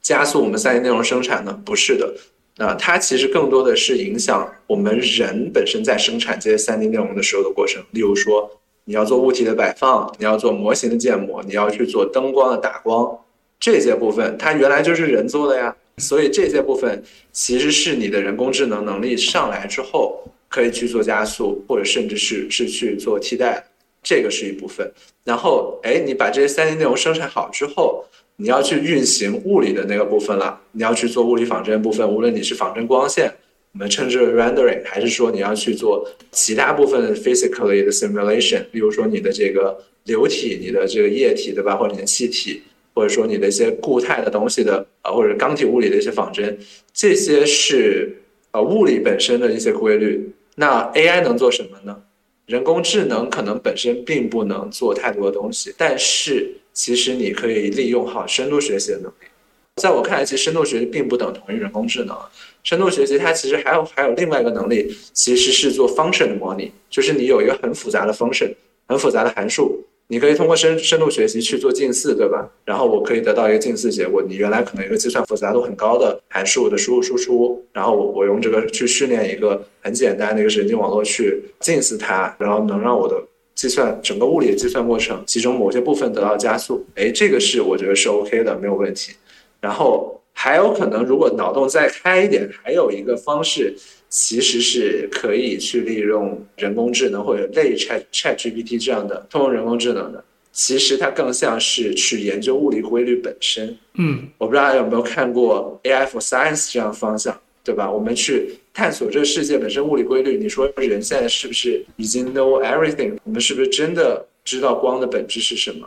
[0.00, 1.60] 加速我们三 D 内容生产呢？
[1.64, 2.14] 不是的，
[2.58, 7.82] 啊，它其实更多的是影响我们人本身在生产这些三 D 内容的时候的过程。
[7.90, 8.48] 例如说，
[8.84, 13.18] 你要做物体的摆放，你要做模型的建模，你要去做灯光的打光。
[13.60, 23.62] 这些部分它原来就是人做的呀，所以这些部分其实是你的人工智能能力上来之后可以去做加速，或者甚至是是去做替代，
[24.02, 24.90] 这个是一部分。
[25.22, 28.04] 然后，哎，你把这些三 D 内容生产好之后，
[28.36, 33.30] 你要去运行物理的那个部分了，你要去做物理仿真部分，无论你是仿真光线，
[33.74, 41.76] 我们称之为 rendering，还是说你要去做其他部分的 physically 的 simulation，比如说你的这个流体、你的这个液体，对吧？
[41.76, 42.62] 或者你的气体，
[42.94, 46.58] 或者说你的一些固态的东西的啊，或者钢体物理的一些仿真，
[46.92, 48.22] 这些是
[48.52, 50.30] 呃物理本身的一些规律。
[50.56, 52.02] 那 AI 能做什么呢？
[52.46, 59.26] 人工智能可能本身并不能做太多的东西，但是其实你可以利用好深度学习的能力。
[59.76, 62.16] 在我看来，其实深度学习并不等同于人工智能。
[62.64, 68.52] 深度学习它其实还有还有另外一个能力，其实是做 function 的模拟，就是你有一个很复杂的 function，
[68.86, 72.50] 很复杂的函数，你可以通过深深度学习去做近似，对吧？
[72.64, 74.20] 然后我可以得到一个近似结果。
[74.20, 83.22] 你原来可能一个计算复杂度很高的函数的输入输出，然后我我用这个去训练一个很简单的一个神经网络去近似它，然后能让我的
[83.54, 86.84] 计算整个物理的计算过程其中某些部分得到加速。
[86.96, 89.12] 哎，这个是我觉得是 OK 的，没有问题。
[89.60, 93.76] 然后还有可能，如果脑洞再开一点，还有一个方式，
[94.10, 100.22] 其实是可以去利用人工智能或者类 Chat Chat GPT 这样的通用人工智能的。
[100.52, 103.78] 其实它更像是去研究物理规律本身。
[103.94, 107.88] 嗯，我不知道大家有没有看过 AI for Science 这样的方向，对吧？
[107.88, 110.36] 我们去探索这个世界本身物理规律。
[110.36, 113.16] 你说人现在是不是已经 know everything？
[113.22, 115.86] 我们是不是真的知道光的本质是什么？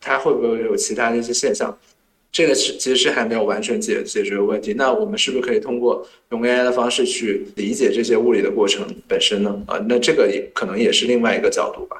[0.00, 1.76] 它会不会有其他的一些现象？
[2.36, 4.74] 这个是其实是还没有完全解解决问题。
[4.74, 9.58] 那我们是不是可以通过用 AI 的方式去理解这些物理的过程本身呢？
[9.66, 11.96] 啊，那这个也可能也是另外一个角度吧。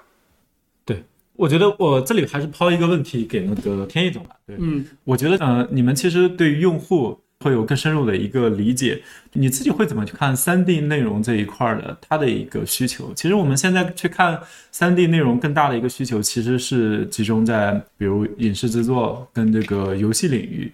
[0.85, 1.03] 对，
[1.37, 4.37] 我觉得我这里还是抛一个问题给那个天意总吧。
[4.47, 9.01] 对，嗯，我觉得呃，你们其实对于用户会有更深入的一个理解。
[9.33, 13.13] 你自己会怎么去看三 D 内容这一块的它的一个需求？
[13.15, 14.41] 其实我们现在去看
[14.73, 20.73] 三 D 内容更大的一个需求，其实是集中在比如影视制作跟这个游戏领域，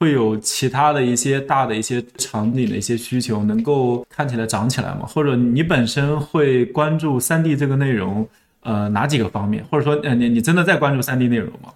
[0.00, 5.06] 会有其他的一些大的一些场景的一些需求能够看起来涨起来吗？
[5.06, 8.28] 或者你本身会关注三 D 这个内容，
[8.62, 9.64] 呃，哪几个方面？
[9.70, 11.72] 或者说，呃，你你真的在关注三 D 内容吗？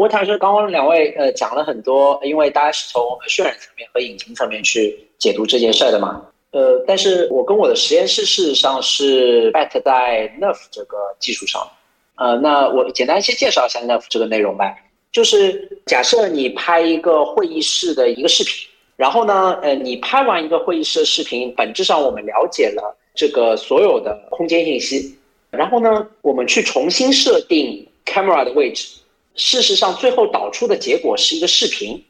[0.00, 6.22] 我坦说，刚刚两位呃讲了很多，因为大家是从渲染层面和引擎层面去解读这件事儿的嘛。
[6.52, 11.70] 呃，但是我跟我的实验室事实上是 bet 在 Nerf 这个技术上。
[12.14, 14.74] 呃，那我简单先介绍一下 Nerf 这个内容吧。
[15.12, 18.54] 就是假设你拍一个会议室的一个视频，
[18.96, 25.14] 然后呢，呃，你拍完一个会议室的视频，本质上我们了解了这个所有的空间信息，
[25.50, 28.96] 然后呢，我们去重新设定 camera 的位置。
[29.34, 32.04] 事实上，最后导出的结果是一个视频。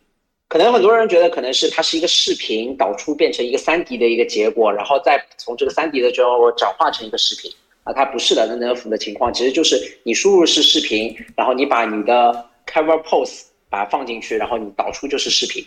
[0.48, 7.48] 可能很多人觉得，可能是它是一个视频导出变成一个三 D 的一个结果，然后再从这个三 D 的结果转化成一个视频
[7.84, 7.92] 啊。
[7.92, 15.64] 它不是的，那 Nerf 的情况其实就是你输入是视频，然后你把你的 cover pose 把它放进去，然后你导出就是视频。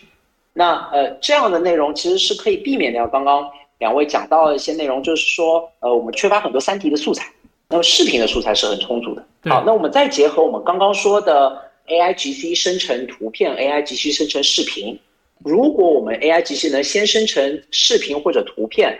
[0.51, 3.49] 那呃，这样的内容其实是可以避免掉刚刚
[3.79, 7.31] 两位讲到的一些内容，就是说呃，我们缺乏很多三 D 的素材，
[7.73, 9.25] 那么视频的素材是很充足的。
[9.49, 14.99] 好，那我们再结合我们刚刚说的 AI GC 生成图片，AI GC 生成视频。
[15.43, 18.95] 如果我们 AI GC 能先生成视频或者图片，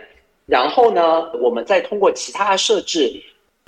[0.46, 3.12] 然后呢，我们再通过其他的设置，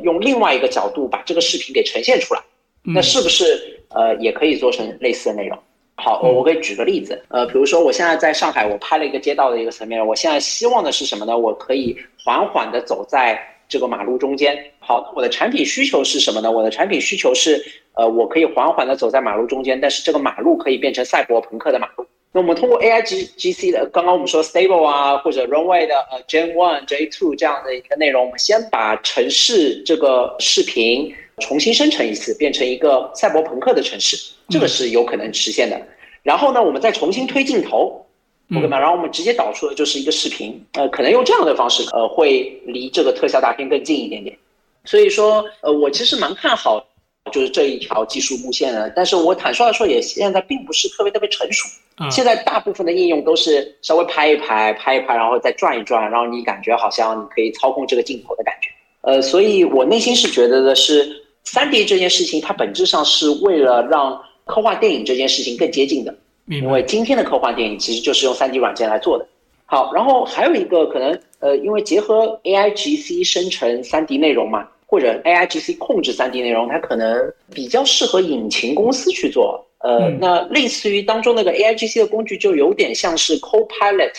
[0.03, 2.43] 用另外一个角度把这个视频给呈现出来，
[2.83, 5.57] 那是不是呃也可以做成类似的内容？
[5.95, 11.39] 好，我我可以举个例子，呃，比如说我现在在上海，我拍了一个街道的一个层面，我现在希望的是什么呢？
[11.39, 14.56] 我可以缓缓的走在这个马路中间。
[14.78, 16.51] 好，我的产品需求是什么呢？
[16.51, 17.64] 我的产品需求是，
[17.94, 22.06] 呃，我可以缓缓的走在马路中间，但是这个马路可以变成赛博朋克的马路。
[22.32, 35.80] 那我们通过 AI G G C 的，刚刚我们说 Stable 啊，或者 Runway 的呃 Gen One、J Two 这样的一个内容，我们先把城市这个视频重新生成一次，变成一个赛博朋克的城市，这个是有可能实现的。
[36.22, 38.06] 然后呢，我们再重新推镜头
[38.55, 38.78] ，OK 吗？
[38.78, 44.36] 然后我们直接导出的就是一个视频，呃，可能用这样的方式，呃，会离这个特效大片更近一点点。
[44.85, 46.85] 所以说，呃，我其实蛮看好
[47.32, 51.66] 就是这一条技术路线的，但是我坦率的说，也现在并不是特别特别成熟。
[52.10, 58.70] 现在大部分的应用都是稍微拍一拍，拍一拍，然后再转一转，然后你感觉好像你可以操控这个镜头的感觉。
[59.01, 66.14] 呃，所以我内心是觉得的是，三 D 这件事情，它本质上是为了让科幻电影这件事情更接近的。
[66.47, 69.27] 因为今天的科幻电影其实就是用 3D 软件来做的。
[69.64, 79.66] 好，然后还有一个可能，呃，因为结合 AI GC 生成 3D 内容嘛，或者 AI GC 控制 3D 内容，它可能比较适合引擎公司去做。
[79.81, 84.12] 呃，那类似于当中那个 AI GC 的工具，就有点像是 Copilot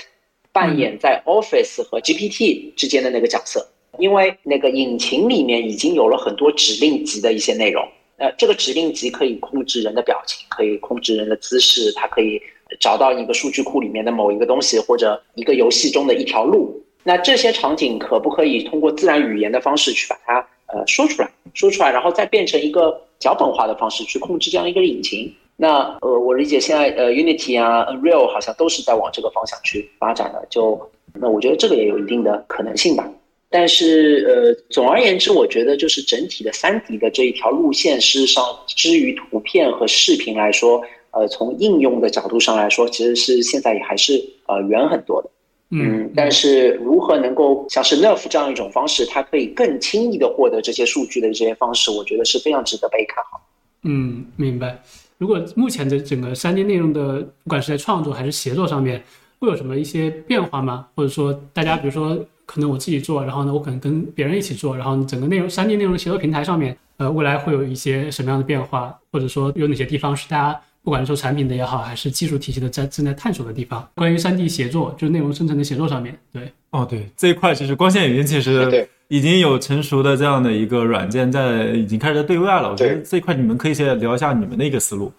[0.51, 3.65] 扮演在 Office 和 GPT 之间的那个角色，
[3.97, 7.87] 因为那个引擎里面已经有了很多指令级的一些内容。
[8.17, 12.41] 呃，这个指令集可以控制人的表情，可以控制人的姿势，它可以
[12.79, 25.31] 找到一个数据库里面的某一个东西，或者一个游戏中的一条路，那这些场景可不可以通过自然语言的方式去把它呃说出来，说出来，然后再变成一个脚本化的方式去控制这样一个引擎？
[25.55, 30.45] 那呃，我理解现在呃，Unity 啊，Unreal 好像都是在往这个方向去发展的。
[30.49, 30.79] 就
[31.13, 33.07] 那我觉得这个也有一定的可能性吧。
[33.49, 45.29] 但是呃，总而言之，我觉得就是整体的三 D 的这一条路线，事实上，至于图片和视频来说，呃，从应用的角度上来说，其实是现在也还是呃远很多的。
[45.69, 53.41] 嗯，但是如何能够像是 Nerf 这样一种方式，它可以更轻易的获得这些数据的这些方式，我觉得是非常值得被看好。
[53.83, 54.81] 嗯，明白。
[55.17, 59.03] 如果目前的整个三 D 内容的，不管是在创作还是协作上面，
[59.39, 60.87] 会有什么一些变化吗？
[60.95, 62.17] 或者说，大家比如说，
[62.47, 68.97] 可能我自己做，然后呢，我可能跟别人一起做，然后整个内容三 D 内容协作平台上面，呃，未来会有一些什么样的变化？
[69.11, 70.59] 或者说，有哪些地方是大家？
[70.83, 82.71] 不管是做产品的也好，还是技术体系的在正在探索的地方，关于三 D 协作，就是内容生成的协作上面，对，哦，对这一块，其实光线语音其实已经有成熟的这样的一个软件在，已经开始在对外了。
[82.71, 85.11] 我觉得这一块你们可以先聊一下你们的一个思路。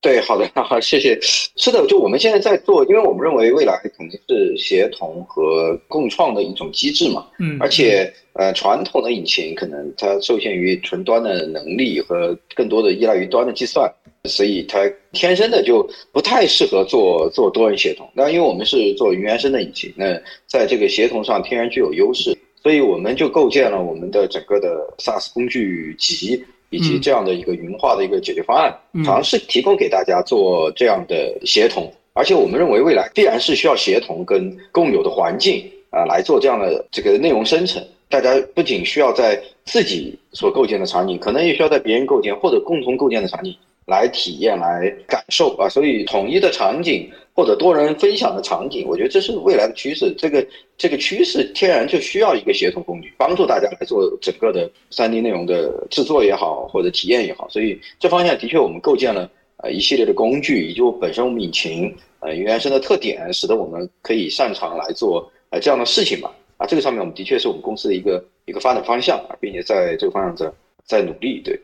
[0.00, 1.18] 对，好的，好， 谢谢。
[1.20, 7.26] 是的，就我们现在在做，因为我们认为未来肯定是协同和共创的一种机制嘛。
[7.40, 7.56] 嗯。
[7.60, 13.92] 而且，呃，传统的引擎可能它受限于纯端的能力和更多的依赖于端的计算，
[14.24, 18.08] 所以它天生的就不太适合做做多人协同。
[18.14, 20.16] 那因为我们是做云原生的引擎，那
[20.46, 24.68] 在这个协同上天然具有优势，所以我们就构建了我们的整个的
[24.98, 26.44] SaaS 工具集。
[26.70, 28.74] 以及这样的一个云化的一个解决方案，
[29.04, 37.82] 尝试提供给大家做这样的协同，而且我们认为未来必然是需要协同跟共有的环境啊来做这样的这个内容生成。
[38.10, 43.54] 大家不仅需要在自己所构建的场景，可能也需要在别人构建或者共同构建的场景
[43.88, 45.68] 来体验、来感受啊。
[45.68, 47.10] 所以统一的场景。
[47.38, 50.12] 或者多人分享的场景，我觉得这是未来的趋势。
[50.18, 50.44] 这个
[50.76, 57.48] 这个趋势天然就需要一个协同工具，帮助大家来做整个的三 D 内容的制作也好，或者体验也好。
[57.48, 66.34] 所以这方向的确我们构建了呃一系列的工具，以及本身我们引擎呃原生的特点，使得我们可以擅长来做呃这样的事情吧。
[66.56, 70.50] 啊，这个上面我们的确是我们公司的一个一个发展方向啊，并且在这个方向在
[70.84, 71.56] 在努力，对。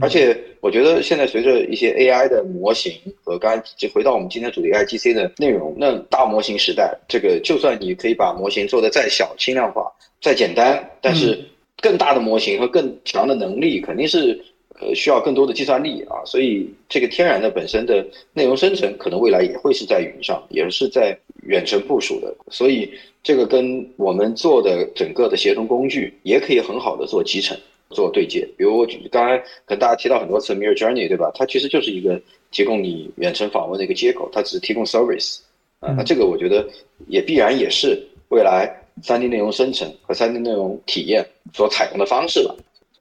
[0.00, 2.92] 而且我觉得现在随着一些 AI 的模型
[3.24, 9.90] 和刚才就回到我们今天主题 IGC 的内容，那大模型时代，这个就算你可以把模型做得再小、轻量化、
[10.22, 11.38] 再简单，但是
[11.82, 14.40] 更大的模型和更强的能力，肯定是
[14.80, 16.22] 呃需要更多的计算力啊。
[16.24, 22.34] 所以这个天然的本身的内容生成，可能未来也会是在云上，也是在远程部署的。
[22.48, 22.90] 所以
[23.22, 27.58] 这个跟我们做的整个的协同工具，也可以很好的做集成。
[27.90, 31.30] 做对接，比如我刚才跟大家提到很多次 Mirror Journey，对吧？
[31.34, 35.38] 它其实就是一个提供你远程访问的一个接口，它只是提供 service
[35.80, 35.92] 啊。
[35.96, 36.66] 那这个我觉得
[37.08, 38.72] 也必然也是未来
[39.02, 42.54] 三 D 内容生成和三 D 内容体验所采用的方式吧。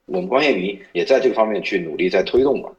[0.05, 2.69] 我们光线云也在这个方面去努力在推动嘛。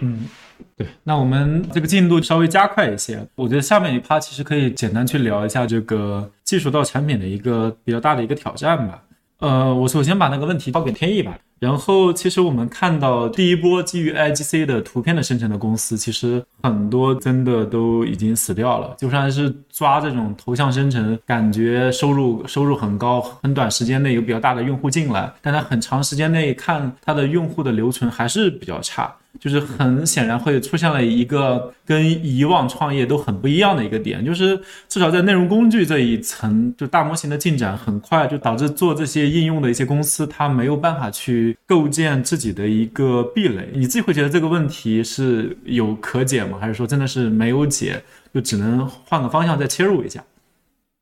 [0.00, 0.28] 嗯，
[0.76, 0.86] 对。
[1.02, 9.02] 那我们这个进度稍微加快一些，我觉得下面一趴其实可以简单去聊一下这个技术到产品的一个比较大的一个挑战吧。
[9.38, 11.36] 呃，我首先把那个问题抛给天意吧。
[11.58, 18.94] 然后，其实我们看到第一波基于 IGC 的图片的生成的公司，其实很多真的都已经死掉了。
[18.98, 29.14] 就算是抓这种头像生成，感觉收入收入很高，很短时间内有比较大的用户进来，但它很长时间内看它的用户的留存还是比较差。
[29.40, 34.58] 就是很显然会出现了一个跟以往创业都很不一样的一个点，就是
[34.88, 43.68] 至少在内容工具这一层，就大模型的进展很快，就导致做这些应用的一些公司，它没有办法去构建自己的一个壁垒。
[43.72, 46.58] 你自己会觉得这个问题是有可解吗？
[46.60, 48.02] 还是说真的是没有解，
[48.34, 50.24] 就只能换个方向再切入一下？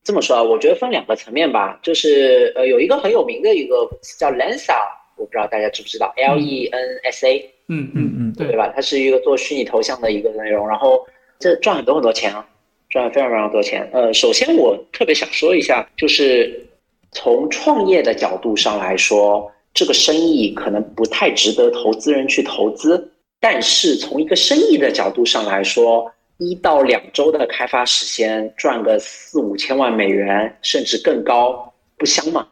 [0.02, 3.88] 这么说啊，我觉得分两个层面吧，就是呃，有一个很有名的一个
[4.18, 4.74] 叫 Lensa，
[5.16, 7.53] 我不知道大家知不知道，L E N S A。
[7.68, 8.72] 嗯嗯嗯，对吧？
[8.74, 11.06] 它是一个做虚拟头像的一个内容，然后
[11.38, 12.46] 这赚很多很多钱啊，
[12.90, 13.88] 赚非常非常多钱。
[13.92, 16.66] 呃，首先我特别想说一下，就是
[17.12, 23.10] 从创业的角度上来说，这个生意可能不太值得投资人去投资。
[23.40, 32.46] 但是从一个生意的角度上来说，一到两周的开发时间赚个四五千万美元，甚至更高，不香吗？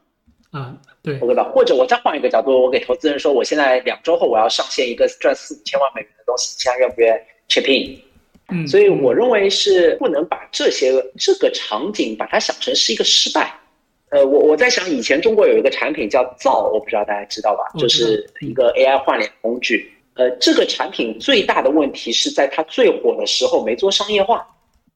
[0.53, 0.77] 啊。
[1.03, 1.51] 对，OK 吧？
[1.53, 7.99] 或者我再换一个角度，我给投资人说，我现在两周后我要上线一个赚四五千万美元的东西，现在愿不愿意 chip in？
[8.49, 13.53] 嗯，所以我认为是不能把这些这个场景把它想成是一个失败。
[14.11, 17.65] 呃，我我在想，以前中国有一个产品叫造，我不知道大家知道吧？
[17.81, 19.93] 就是一个 AI 换脸工具。
[20.15, 24.47] 呃，这个产品最大的问题是在它最火的时候没做商业化。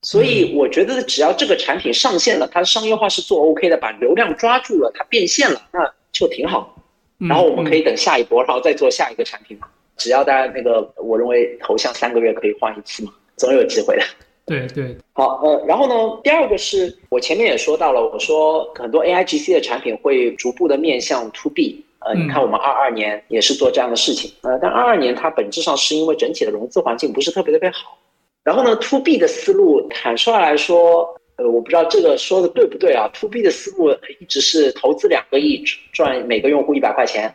[0.03, 5.81] 所以我觉得只要这个产品上线了，它商业化是做 OK 的，把流量抓住了，它变现了，那
[6.19, 6.75] 就挺好。
[7.19, 9.67] 嗯然后我们可以等下一波，然后再做下一个产品嘛。
[9.97, 14.03] 只要大家那个，我认为头像三个月可以换一次嘛，总有机会的。
[14.45, 21.83] 对对，好，呃，然后呢，第二个是我前面也说到了，我说很多 AIGC 的产品会逐步的面向 To B。
[22.01, 27.99] 呃，嗯你看我们二二年也是做这样的事情，呃，但二二年它本质上是因为整体的融资环境不是特别特别好。
[28.45, 33.91] 然后呢，To B 的思路坦率来说，呃，我不知道这个说的对不对啊？To B 的思路
[34.21, 37.35] 一直是投资两个亿赚每个用户一百块钱。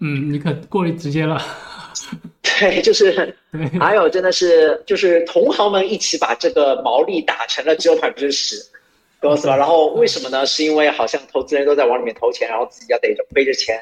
[0.00, 1.40] 嗯，你可过于直接了。
[2.42, 3.36] 对，就是，
[3.78, 8.56] 还有真的是就是同行们一起把这个毛利打成了只有百分之十，
[9.20, 9.56] 懂我意思吧？
[9.56, 10.44] 然后为什么呢？
[10.44, 13.80] 是因为好像投资人都在往里面投钱，然后自己要得着背着钱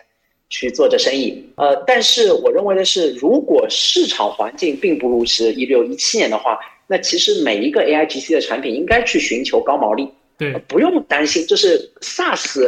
[0.50, 1.50] 去做这生意。
[1.56, 10.08] 呃，但是我认为的是，如果市场环境并不如是一六一七年的话，那其实每一个 AIGC 的产品应该去寻求高毛利。
[10.38, 12.60] 对，不用担心，就是 SaaS，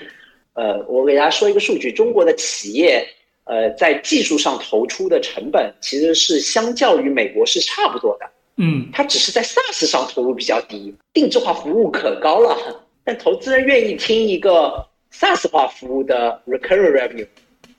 [0.54, 3.06] 呃，我给大家说一个数据，中国的企业
[3.44, 8.26] 呃在技术上投出的成本其实是相较于美国是差不多的，
[8.56, 17.26] 嗯它只是在 SaaS 上投入比较低，定制化服务可高了，但投资人愿意听一个 SaaS 化服务的 recurring revenue，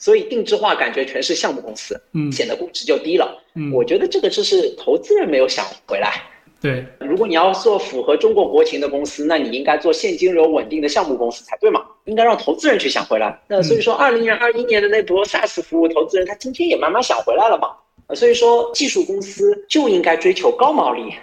[0.04, 3.42] 所以定制化感觉全是项目公司，嗯显得估值就低了。
[3.56, 6.22] 嗯，我觉得这个就是投资人没有想回来。
[6.60, 11.82] 对，如果你要做符合中国国情的公司，那你应该做现金流稳定的项目公司才对嘛？
[12.04, 13.40] 应该让投资人去想回来。
[13.48, 17.70] 那所以说，二零年、二一年的那波 SaaS 服务投资人，他今天也慢慢想回来了嘛？
[18.08, 21.14] 呃所以说，技术公司就应该追求高毛利，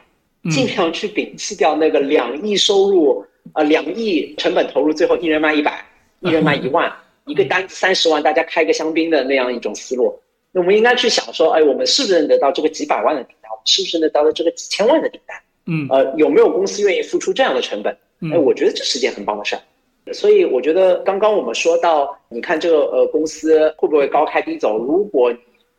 [0.45, 5.85] 嗯尽量去摒弃掉那个两亿收入，呃，两亿成本投入，最后一人卖一百，
[6.21, 6.91] 一人卖一万，
[7.31, 10.19] 一个单子三十万，大家开个香槟的那样一种思路。
[10.53, 13.51] 那我们应该去想说，哎，我们是不是能得到这个几百万的订单？
[13.53, 15.37] 我们是不是能得到这个几千万的订单？
[15.67, 17.93] 嗯呃，有没有公司愿意付出这样的成本？
[17.93, 19.63] 哎，嗯我觉得这是件很棒的事儿。
[20.13, 24.77] 所以我觉得刚刚我们说到，你看这个呃公司会不会高开低走？
[24.79, 25.33] 如果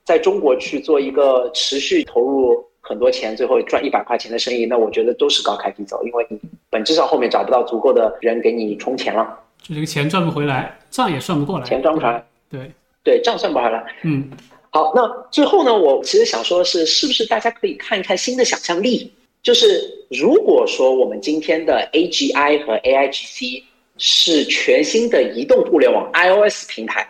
[0.06, 9.38] 在中国去做一个持续投入很多钱，最后赚一百块钱的生意，那我觉得都是高开低走，因为你本质上后面找不到足够的人给你充钱了，
[9.72, 12.69] 就这个钱赚不回来，账也算不过来，钱赚不出来，对，
[13.06, 13.81] 对账算不回来。
[14.03, 14.30] 嗯
[14.69, 19.10] 好，那最后呢，我其实想说的是，是不是大家可以看一看新的想象力？
[19.41, 23.64] 就是如果说我们今天的 AGI 和 AIGC
[23.98, 27.07] 是全新的移动互联网 iOS 平台，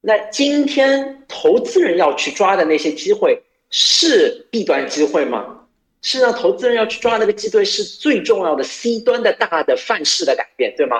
[0.00, 5.60] 那今天投资人要去抓的那些机会是 B 端机会吗？
[6.02, 10.96] 是让投资人要去抓那个机会是最重要的 C 端的大的范式的改变，对吗？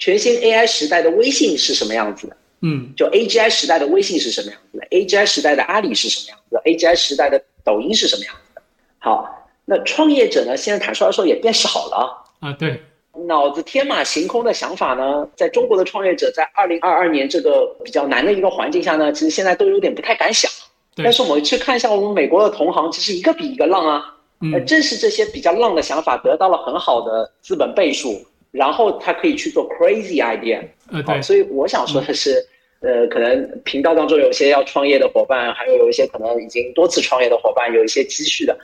[0.00, 2.36] 全新 AI 时代的微信是什么样子的？
[2.62, 8.62] 嗯就 AGI 时代的微信是什么样子的？AGI 时代的阿里是什么样子的？AGI 时代的抖音是什么样子的？
[8.98, 12.24] 好，那创业者呢，现在坦率来说也变少了。
[12.40, 12.82] 啊对，
[13.26, 20.50] 脑子天马行空的想法呢，在中国的创业者在二零二二年这个比较难的一个环境下呢，其实现在都有点不太敢想。
[20.96, 24.16] 但是我们去看一下我们美国的同行，其实一个比一个浪啊。
[24.52, 30.60] 呃，嗯正是这些比较浪的想法得到了很好的资本倍数，然后他可以去做 crazy idea。
[30.90, 32.44] 好，呃对，所以我想说的是，
[32.80, 38.58] 呃，可能频道当中有些要创业的伙伴，还有有一些可能已经多次创业的伙伴，有一些积蓄的，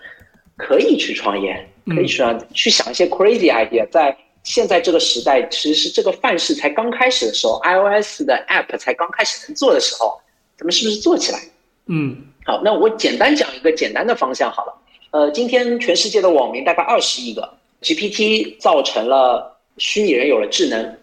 [0.57, 3.89] 可以去创业，可以去让、去想一些 crazy idea。
[3.91, 10.21] 在现在这个时代，其实是这个范式才刚开始的时候，iOS 的 app 才刚开始能做的时候，
[10.57, 11.41] 咱们是不是做起来？
[11.89, 14.75] 嗯好，那我简单讲一个简单的方向好了。
[15.11, 17.49] 呃，今天全世界的网民大概二十亿个
[17.83, 20.97] ，GPT 造成了虚拟人有了智能。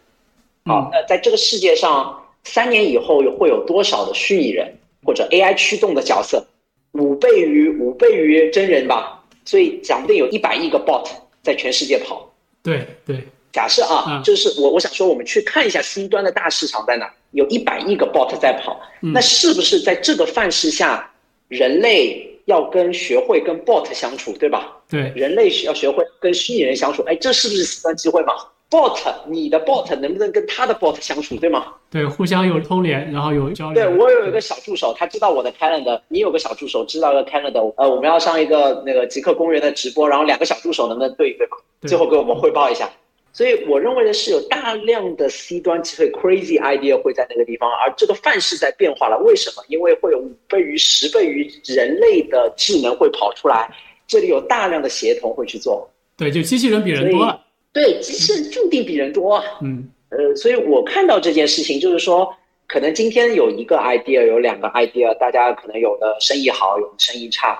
[0.66, 4.74] 好，那在这个世界上，三年以后会有多少的虚拟人
[5.04, 6.46] 或者 AI 驱动的角色？
[6.94, 11.10] 五倍于五倍于真人吧，所以讲不定有一百亿个 bot
[11.42, 12.32] 在全世界跑。
[12.62, 21.12] 对对，假设啊，嗯就是我我想说，我们去看一下 C 端的大市场在哪，有一百亿个 bot 在跑，嗯那是不是在这个范式下，
[21.48, 24.78] 人类要跟学会跟 bot 相处，对吧？
[24.88, 28.34] 对人类需要学会跟虚拟人相处，哎，这是不是 C 端机会嘛
[28.74, 31.68] ？bot，你的 bot 能不能跟他的 bot 相处，对吗？
[31.92, 33.76] 对，互相有通联，然后有交流。
[33.76, 41.58] 对我有一个小助手，他知道我的 calendar，你有个小助手知道个 calendar，呃，我们要上一个那个极客公园的直播，然后两个小助手能不能对一对嘛？
[41.82, 42.90] 对最后给我们汇报一下。
[43.32, 49.18] 所以我认为的是有大量的 C 端机会 crazy idea 会在那个地方，而这个范式在变化了。
[49.20, 49.64] 为什么？
[49.68, 53.70] 因为会有五倍于、十倍于人类的智能会跑出来，
[54.08, 55.90] 这里有大量的协同会去做。
[56.16, 57.40] 对，就机器人比人多了。
[57.74, 59.44] 对，机器人注定比人多啊。
[59.62, 62.32] 嗯呃，所以我看到这件事情，就是说，
[62.68, 67.58] 可能今天有一个 idea，有两个 idea，大家可能有的生意好，有的生意差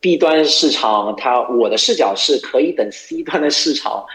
[0.00, 4.06] ，B 端市场，它我的视角是可以等 C 端的市场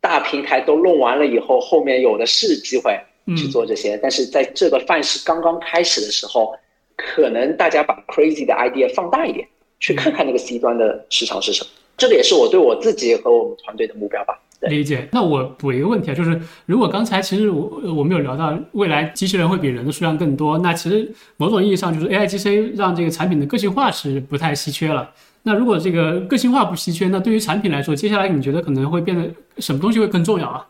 [0.00, 2.98] 大平台都弄完了以后，后面有的是机会
[3.36, 3.96] 去做这些。
[4.02, 6.52] 但是在这个范式刚刚开始的时候，
[6.96, 9.46] 可能大家把 crazy 的 idea 放大一点，
[9.78, 11.70] 去看看那个 C 端的市场是什么。
[11.96, 14.40] 这个也是我对我自己和我们团队的目标吧。
[14.68, 15.08] 理解。
[15.12, 25.10] 那我补一个问题啊，就是如果刚才其实我我们有聊到未来机器人会比人的数量更多，那其实某种意义上就是 A I G C 让这个产品的个性化是不太稀缺了。
[25.42, 29.28] 那如果这个个性化不稀缺，那对于产品来说，接下来你觉得可能会变得
[29.58, 30.66] 什么东西会更重要啊？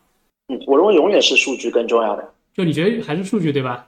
[0.49, 2.27] 嗯，我认为永远是数据更重要的。
[2.55, 3.87] 就你觉得还是数据对吧？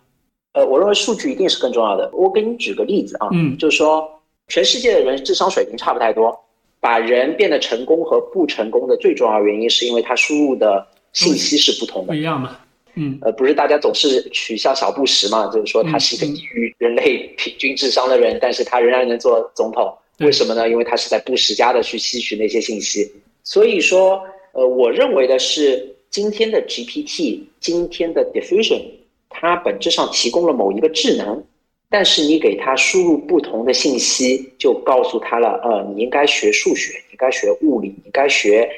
[0.53, 2.09] 呃，我认为数据一定是更重要的。
[2.13, 4.07] 我给你举个例子啊，嗯，就是说
[4.49, 6.39] 全世界的人智商水平差不太多。
[6.85, 12.59] 把人变得成功和不成功的最重要原因，是因为他输入的信息是不同的，不一样嘛？
[12.97, 15.47] 嗯，呃，不是大家总是取笑小布什嘛？
[15.47, 20.69] 就是说他是一个低于人类平均智商的人，但是他仍然能做总统，为什么呢？
[20.69, 23.11] 因为他是在布什家的去吸取那些信息。
[23.45, 28.83] 所以说，呃，我认为的是，今天的 GPT，今天的 Diffusion，
[29.31, 31.43] 它本质上提供了某一个智能。
[31.95, 38.69] 但是你给他输入不同的信息，就告诉他了，呃，你应该学数学，你应该学物理，你应该学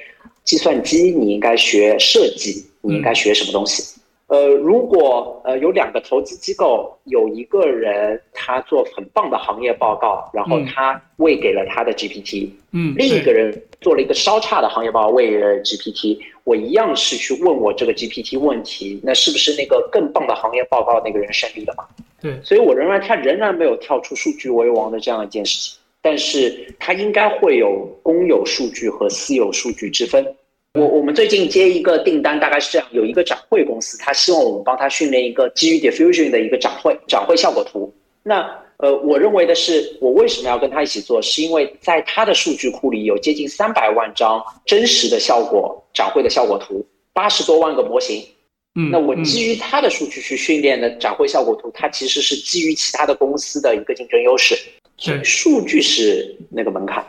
[0.45, 3.99] 计算机，你应该学设计，你应该学什么东西？
[4.27, 21.87] 呃，如果呃有两个投资机构，有一个人他做很棒的行业报告，然后他喂给了他的 GPT，嗯，另一个人做了一个稍差的行业报告喂了 GPT，我一样是去问我这个 GPT 问题，那是不是那个更棒的行业报告那个人胜利了嘛？
[22.27, 30.27] 对，所以我仍然他仍然没有跳出数据为王的这样一件事情，但是他应该会有公有数据和私有数据之分。
[30.75, 37.95] 我我们最近接一个订单，大概是这样：有一个展会公司，他希望我们帮他训练一个基于 diffusion 的一个展会展会效果图。
[38.23, 38.47] 那
[38.79, 41.23] 呃，我认为的是，我为什么要跟他一起做？
[41.23, 46.85] 是因为在他的数据库里有接近三百万张真实的效果展会的效果图，
[47.15, 48.23] 八十多万个模型。
[48.77, 54.55] 嗯，那我基于他的数据去训练的展会效果图，它其实是基于其他的公司的一个竞争优势。
[54.99, 57.05] 所以，数据是那个门槛。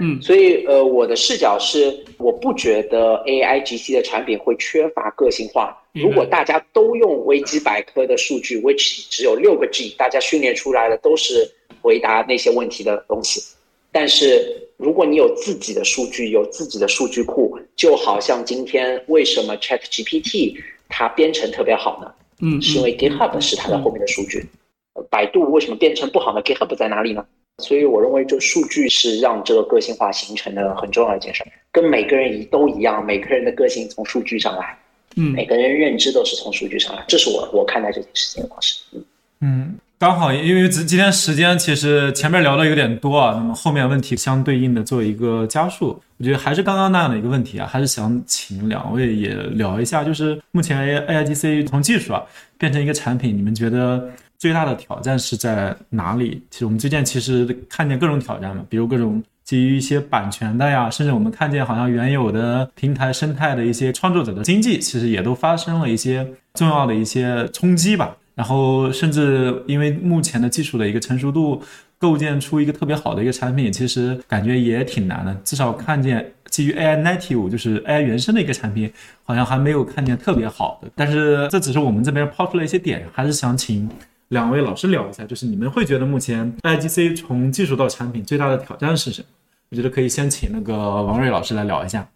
[0.00, 5.78] 嗯，所以呃，我的视角是，我不觉得 A I G C 的产品会缺乏个性化。
[5.92, 11.50] 如果大家都用维基百科的数据，which 只有六个 G，大家训练出来的都是
[11.82, 13.42] 回答那些问题的东西。
[13.90, 20.56] 但是如果你有自己的数据，有自己的数据库，就好像今天为什么 Chat G P T
[20.92, 22.12] 它编程特别好呢？
[22.40, 24.46] 嗯，是因为 GitHub 是它的后面的数据。
[25.10, 27.24] 百度为什么编程不好呢？GitHub 在哪里呢？
[27.58, 34.76] 所以我认为，就数据是让这个个性化形成的很重要一件事，跟每个人一都一样，每个人的个性从数据上来，
[35.16, 38.80] 嗯，每个人认知都是从数据上来，这是我我看待这件事情的方式。
[38.92, 39.04] 嗯
[39.40, 50.76] 嗯，刚好因为今今天时间其实前面聊的有点多啊，那么后面问题相对应的做一个加速，我觉得还是刚刚那样的一个问题啊，还是想请两位也聊一下，就是目前
[51.06, 52.20] A I G C 从技术啊
[52.58, 54.10] 变成一个产品，你们觉得？
[54.40, 56.42] 最大的挑战是在哪里？
[56.50, 68.16] 其实我们最近其实看见各种挑战嘛，比如各种基于一些版权的呀，甚至我们看见好像原有的平台生态的一些创作者的经济，其实也都发生了一些重要的一些冲击吧。
[68.42, 71.62] 然后甚至因为目前的技术的一个成熟度，
[71.96, 75.32] 构建出一个特别好的一个产品，其实感觉也挺难的。
[75.44, 78.92] 至少看见基于 AI native 就是 AI 原生的一个产品，
[79.22, 80.90] 好像还没有看见特别好的。
[80.96, 83.88] 但是这只是我们这边抛出了一些点，还是想请。
[84.30, 89.28] 两位老师聊一下，就是你们会觉得目前 I G C 从技术到产品最大的挑战是什么？
[89.70, 92.08] 我觉得可以先请那个王瑞老师来聊一下。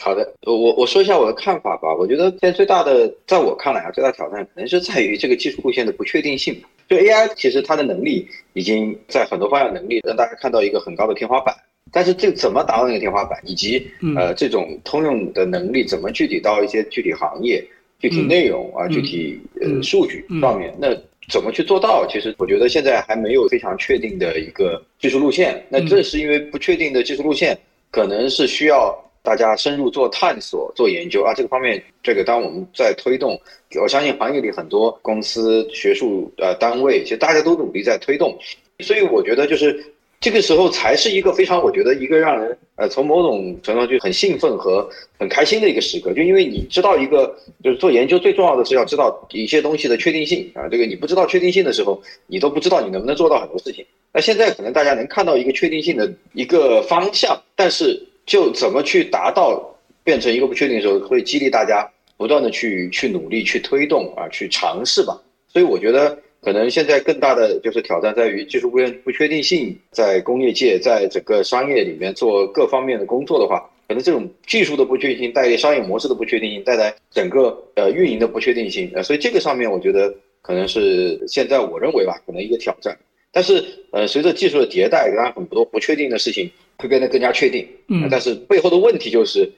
[0.00, 1.94] 好的，我我说一下我的看法吧。
[1.94, 6.58] 我觉得现在最大的，在我看来啊，最大挑战可能是在于这个技术路线的不确定性。
[6.88, 11.54] 就 A I 其实它的能力已经在很多方向能力让大家看到一个很高的天花板，
[11.92, 17.62] 但是这怎么达到那个天花板，以及呃这种通用的能力怎么具体到一些具体行业、
[17.98, 20.96] 具体内容啊、具体呃数据上面，那。
[21.30, 22.06] 怎么去做到？
[22.08, 25.62] 其实我觉得现在还没有非常确定的一个技术路线。
[25.68, 27.54] 那正是因为不确定的技术路线，
[27.90, 31.32] 可能是需要大家深入做探索、做研究啊。
[31.34, 33.40] 这个方面，这个当我们在推动，
[33.80, 38.36] 我相信行业里很多公司、学术呃单位，其实大家都努力在推动。
[38.80, 39.94] 所以我觉得就是。
[40.20, 44.84] 这个时候才是一个非常，我觉得一个让人呃从某种程度上就很兴奋和
[45.16, 47.32] 很开心的一个时刻，就因为你知道一个
[47.62, 53.86] 就是做研究最重要的是要知道一些东西的确定性啊，这个你不知道确定性的时候，你都不知道你能不能做到很多事情。
[54.12, 59.74] 那现在可能大家能看到一个确定性的一个方向，但是就怎么去达到
[60.04, 65.18] 变成一个不确定的时候，会激励大家不断的去去努力去推动啊，去尝试吧。
[65.48, 82.94] 所以我觉得可能现在更大的就是挑战在于技术不不确定性，在工业界，在整个商业里面做各方面的工作的话，可能这种技术的不确定性带来商业模式的不确定性，带来整个呃运营的不确定性，呃，所以这个上面我觉得可能是现在我认为吧，可能一个挑战。
[83.32, 87.68] 但是呃，随着技术的迭代，当然很多不确定的事情会变得更加确定。
[87.88, 89.50] 嗯，但是背后的问题就是。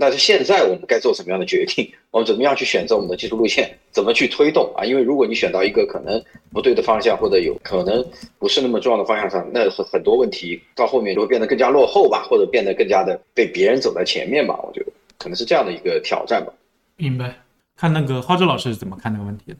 [0.00, 1.92] 那是现在我们该做什么样的决定？
[2.12, 3.68] 我们怎么样去选择我们的技术路线？
[3.90, 4.84] 怎么去推动啊？
[4.84, 6.22] 因为如果你选到一个可能
[6.52, 8.06] 不对的方向，或者有可能
[8.38, 14.56] 不是那么重要的方向上，那很很多问题到后面就会变得更加落后吧，或者变得更加的被别人走在前面吧。
[14.62, 16.52] 我觉得可能是这样的一个挑战吧。
[16.94, 17.34] 明白。
[17.74, 19.56] 看那个浩志老师是怎么看这个问题的？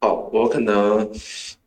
[0.00, 1.10] 好，我可能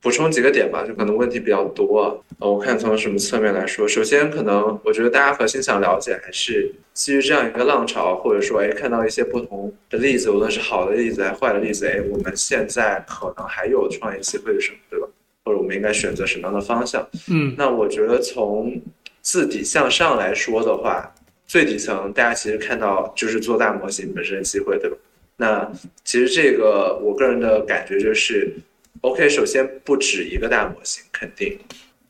[0.02, 2.24] 补充几个点吧，就可能问题比较多。
[2.40, 15.08] 呃，我看从什么侧面来说，首先可能我觉得大家核心想了解还是基于这样一个浪潮，或者说哎看到一些不同的例子，无论是好的例子还是坏的例子，哎，我们现在可能还有创业机会是什么，对吧？
[15.44, 17.06] 或者我们应该选择什么样的方向？
[17.30, 18.82] 嗯，那我觉得从
[19.22, 21.14] 自底向上来说的话，
[21.46, 24.96] 最底层大家其实看到就是做大模型本身的机会，对吧？
[25.42, 25.68] 那
[26.06, 28.54] 其实这个我个人的感觉就是
[29.02, 31.58] ，OK，首先不止一个大模型，肯定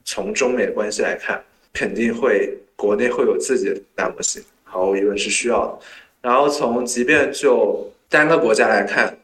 [0.03, 1.41] 从中美关系来看，
[1.71, 5.79] 肯定会国内会有自己的大模型，毫无疑问是需要的。
[6.21, 9.17] 然后从即便就单个国家来看，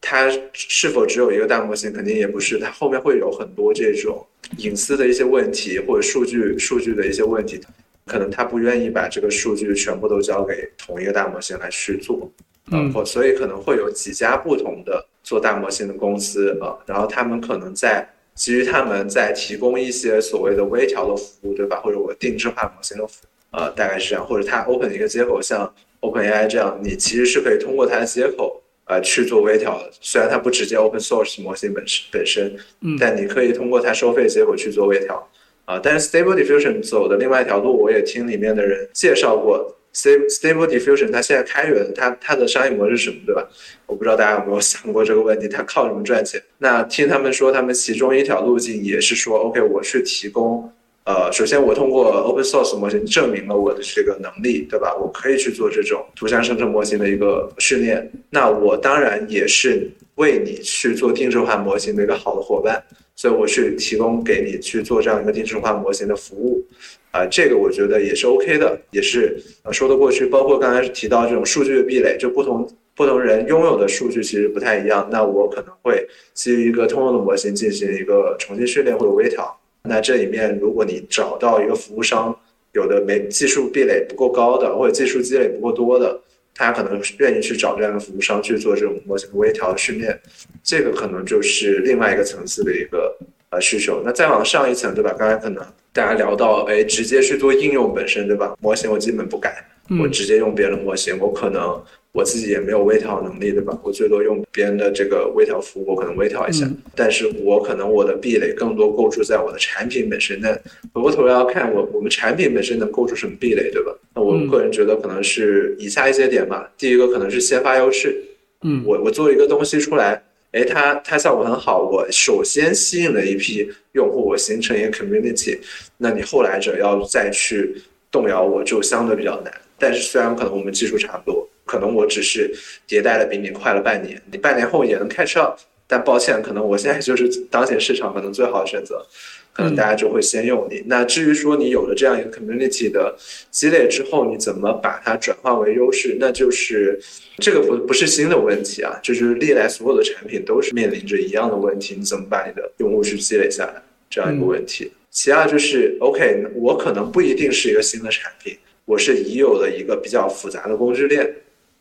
[0.00, 4.24] 它是否只有一个大模型，肯定也不是，它后面会有很多这种
[4.58, 7.60] 隐私的一些问题或者数据数据的一些问题，
[8.06, 12.30] 可能他不愿意把这个数据全部都交给同一个大模型来去做。
[12.72, 21.80] 嗯，或所以可能会有几家不同的做大模型的公司啊，然后他们可能在基于他们在提供一些所谓的微调的服务，对吧？
[21.80, 25.70] 或者我定制化模型的服务，呃，大概是这样，或者它 open 一个接口，像
[26.00, 29.90] OpenAI 这样，你其实是可以通过它的接口呃去做微调的。
[30.00, 35.28] 虽然它不直接 open source 模型本身本身，嗯，但你可以通过它收费接口去做微调
[35.64, 35.78] 啊。
[35.82, 39.76] 但是 Stable Diffusion 走的另外一条路，我也听里面的人介绍过。
[39.92, 43.48] Stable Diffusion 它现在开源，它它的商业模式是什么，对吧？
[43.86, 46.40] 我不知道大家有没有想过这个问题，它靠什么赚钱？
[46.58, 50.72] 那听他们说，他们其中一条路径也是说，OK，我去提供，
[51.04, 54.94] 呃，首先我通过 Open Source 模型证明了我的这个能力，对吧？
[54.94, 58.08] 我可以去做这种图像生成模型的一个训练。
[58.30, 62.80] 那我当然也是为你去做定制化模型的一个好的伙伴，
[63.20, 66.64] 所以我去提供给你去做这样一个定制化模型的服务。
[67.10, 70.24] 啊，这个我觉得也是 OK 的，也是呃说得过去。
[70.24, 72.66] 包括刚才提到这种数据的壁垒，就不同
[72.96, 75.06] 不同人拥有的数据其实不太一样。
[75.12, 79.54] 那我可能会基于一个通用的模型进行一个重新训练或者微调。
[79.82, 82.34] 那这里面如果你找到一个服务商，
[82.72, 86.18] 有的没技术壁垒不够高的，或者技术积累不够多的，
[86.54, 90.20] 他可能愿意去找这样的服务商去做这种模型的微调训练。
[90.62, 93.16] 这个可能就是另外一个层次的一个
[93.50, 94.02] 呃需求。
[94.04, 95.14] 那再往上一层，对吧？
[95.18, 95.64] 刚才可能。
[95.92, 98.54] 大家聊到，哎，直接去做应用本身，对吧？
[98.60, 99.66] 模型我基本不改，
[100.00, 101.82] 我直接用别人的模型，我可能
[102.12, 103.78] 我自己也没有微调能力，对吧？
[103.82, 110.40] 我最多用别人的这个微调服务，我可能微调一下，但是我可能我的壁垒更多构筑在我的产品本身。
[110.40, 110.52] 那
[110.92, 113.94] 回过头来要看我我们产品本身能构筑什么壁垒，对吧？
[114.14, 116.70] 那我个人觉得可能是以下一些点吧。
[116.76, 118.20] 第一个可能是先发优势，
[118.62, 120.22] 嗯，我我做一个东西出来。
[120.52, 125.56] 哎，它它效果很好，我首先吸引了一批用户，我形成一个 community，
[125.98, 127.80] 那你后来者要再去
[128.10, 129.54] 动摇我就相对比较难。
[129.78, 132.52] 但是虽然可能我们技术差不多，可能我只是
[132.88, 135.56] 迭代的比你快了半年，你半年后也能 catch up，
[135.86, 139.06] 但抱歉，可能我现在就是当前市场可能最好的选择。
[139.52, 140.80] 可能大家就会先用你。
[140.86, 143.14] 那至于说你有了这样一个 community 的
[143.50, 146.16] 积累之后，你怎么把它转化为优势？
[146.20, 146.98] 那就是
[147.38, 151.96] 这个不不是新的问题啊，就是历来所有的产品都是面临着一样的问题。
[151.98, 154.92] 你怎么把你的用户去积累下来这样一个问题？
[155.10, 161.28] 其二就是 OK，我可能不一定是一个新的产品，我是已有的一个比较复杂的工具链。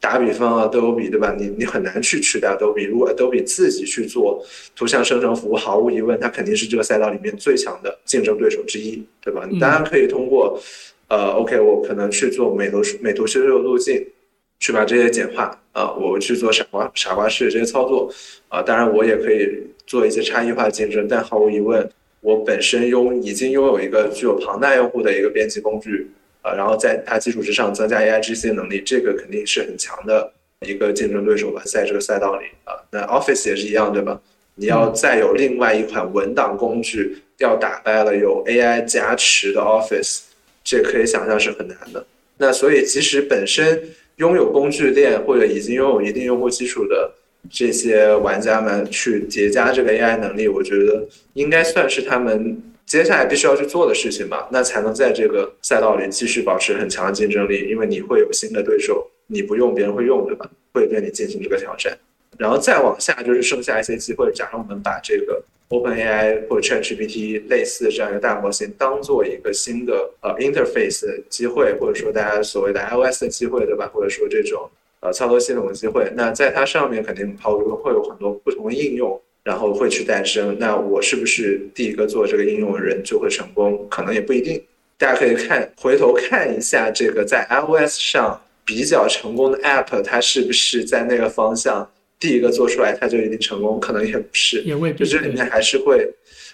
[0.01, 1.35] 打比方啊，Adobe 对吧？
[1.37, 2.87] 你你很难去取代 Adobe。
[2.87, 4.41] 如果 Adobe 自己去做
[4.73, 9.45] 图像生成服务，毫无疑问，它肯定是这个赛道里面最强的竞争对手之一，对吧？
[9.51, 10.57] 你当然可以通过，
[11.09, 14.07] 呃，OK，我可能去做美图美图秀秀路径，
[14.61, 18.09] 去把这些简化啊，我去做傻瓜傻瓜式这些操作
[18.47, 18.61] 啊。
[18.61, 21.89] 当然，我也可以做一些差异化竞争，但毫无疑问，
[22.21, 26.09] 我本身拥已经拥有一个具有庞大用户的一个编辑工具。
[26.41, 30.31] 呃，然后在它基础之上增加 AI GC 能力，这个肯定是很强的
[30.65, 32.73] 一个竞争对手吧，在这个赛道里啊。
[32.91, 34.19] 那 Office 也是一样，对吧？
[34.55, 40.21] 你要再有另外一款文档工具，要打败了有 AI 加持的 Office，
[40.63, 42.05] 这可以想象是很难的。
[42.37, 43.81] 那所以，其实本身
[44.17, 47.09] 拥有工具链或者已经拥有一定用户基础的
[47.49, 54.49] 这些玩家们去叠加这个 AI 能力，我觉得应该算是他们接下来必须要去做的事情吧。
[54.51, 60.49] 那才能在这个赛道里继续保持很强的竞争力，因为你会有新的对手，你不用别人会用，对吧？
[60.73, 61.95] 会对你进行这个挑战。
[62.35, 64.31] 然后再往下就是剩下一些机会。
[64.33, 65.39] 假如我们把这个
[65.69, 73.87] OpenAI 或者 ChatGPT 类似的这样一个大模型当做一个新的呃 interface 的机会，或者说大家所谓的 iOS 的机会，对吧？
[73.93, 74.67] 或者说这种
[75.01, 80.55] 呃操作系统的机会，那在它上面肯定抛会有很多不同的应用，然后会去诞生。
[80.59, 83.87] 那我是不是第一个做这个应用的人就会成功？
[83.89, 84.61] 可能也不一定。
[84.95, 91.89] 大家可以看回头看一下这个在 iOS 上比较成功的 App，它是不是在那个方向？
[92.19, 94.99] 第一个做出来，它就一定成功，可能也不是，也未必。
[94.99, 96.05] 就这里面还是会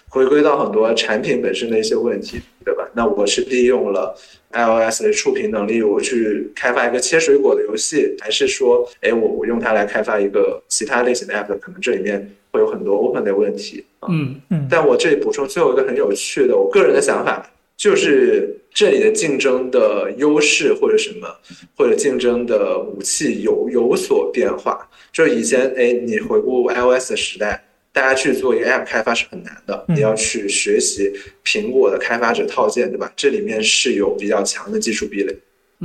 [0.08, 2.88] 回归到很多产品本身的一些问题，对吧？
[2.94, 4.16] 那我是利用了
[4.52, 11.48] iOS 的触屏能力，我去开发一个切水果的游戏，还是说，哎，我我用它来开发一个其他类型的 app？
[11.58, 13.84] 可能这里面会有很多 open 的问题。
[14.08, 14.66] 嗯嗯。
[14.70, 21.28] 但我这里补充最后一个很有趣的，我个人的想法就是，这里的竞争的优势或者什么，
[21.76, 24.88] 或者竞争的武器有有所变化。
[25.12, 27.62] 就以前，哎，你回顾 iOS 的时代，
[27.92, 31.12] 大家去做一个 App 开发是很难的，你要去学习
[31.44, 33.12] 苹果的开发者套件，对吧？
[33.14, 35.36] 这里面是有比较强的技术壁垒。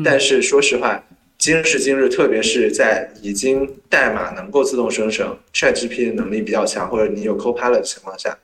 [0.05, 1.03] 但是说实话，
[1.41, 8.37] 今时今日，特别是在已经代码能够自动生成，ChatGPT 能力比较强，或者你有 Copilot 的情况下，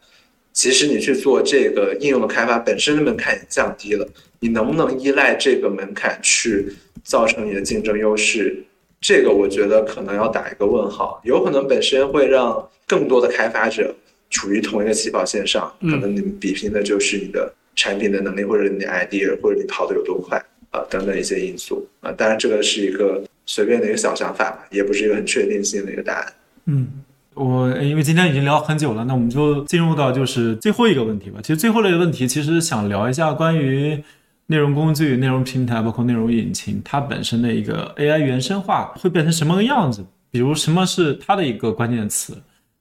[0.52, 4.08] 其实你去做这个应用的开发，本身的门槛也降低了。
[4.40, 8.64] 你能不能依赖这个门槛去造成你的竞争优势？
[9.00, 13.94] 这个我觉得可能要打一个问号，有可能本身会让更多的开发者
[14.32, 22.12] 处于同一个起跑线上，可能你们比拼的就是你的产品的能力，或者你的 idea，或者你跑得有多快啊等等一些因素啊。
[22.12, 26.34] 当然这个是一个随便的一个小想法，也不是一个很确定性的一个答案。
[26.66, 26.88] 嗯，
[27.34, 31.40] 我因为今天已经聊很久了，那我们就进入到就是最后一个问题吧。
[31.42, 34.04] 其实最后的一个问题，其实想聊一下关于。
[34.50, 40.06] 内容工具、内容平台，包括内容引擎，它本身的一个 AI 原生化会变成什么个样子？
[40.32, 42.34] 比如什么是它的一个关键词？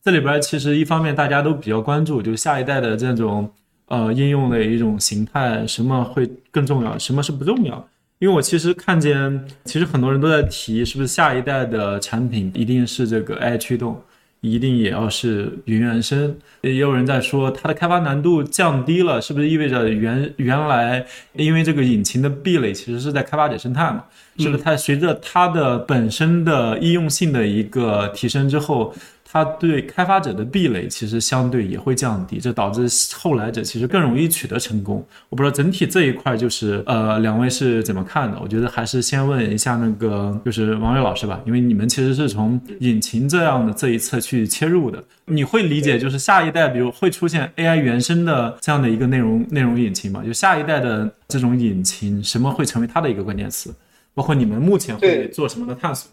[0.05, 3.51] 这里边其实一方面大家都比较关注，就下一代的这种
[3.89, 7.89] 呃应用的一种形态，什么会更重要，什么是不重要？
[8.19, 14.01] 因为我其实看见，其实很多人都在提，是不是下一代的产品一定是这个 AI 驱动？
[14.43, 24.05] 一定也要是云原生，也有人在说它的开发难度降低了，是不是意味着原原来因为这个引擎的壁垒其实是在开发者生态嘛？
[24.39, 28.95] 是不是它随着它的本身的易用性的一个提升之后？
[29.37, 35.07] 它对开发者的壁垒其实相对也会降低，这导致后来者其实更容易取得成功。
[35.29, 38.39] 我不知道整体这一块就是呃两位是怎么看的？
[38.41, 50.23] 我觉得还是先问一下那个就是王悦老师吧，因为你们其实是从引擎这样的这一侧去切入的，你会理解就是下一代比如会出现 AI 原生的这样的一个内容内容引擎吗？
[50.25, 53.75] 就下一代的这种引擎什么会成为它的一个关键词？
[54.15, 56.11] 包括你们目前会做什么的探索？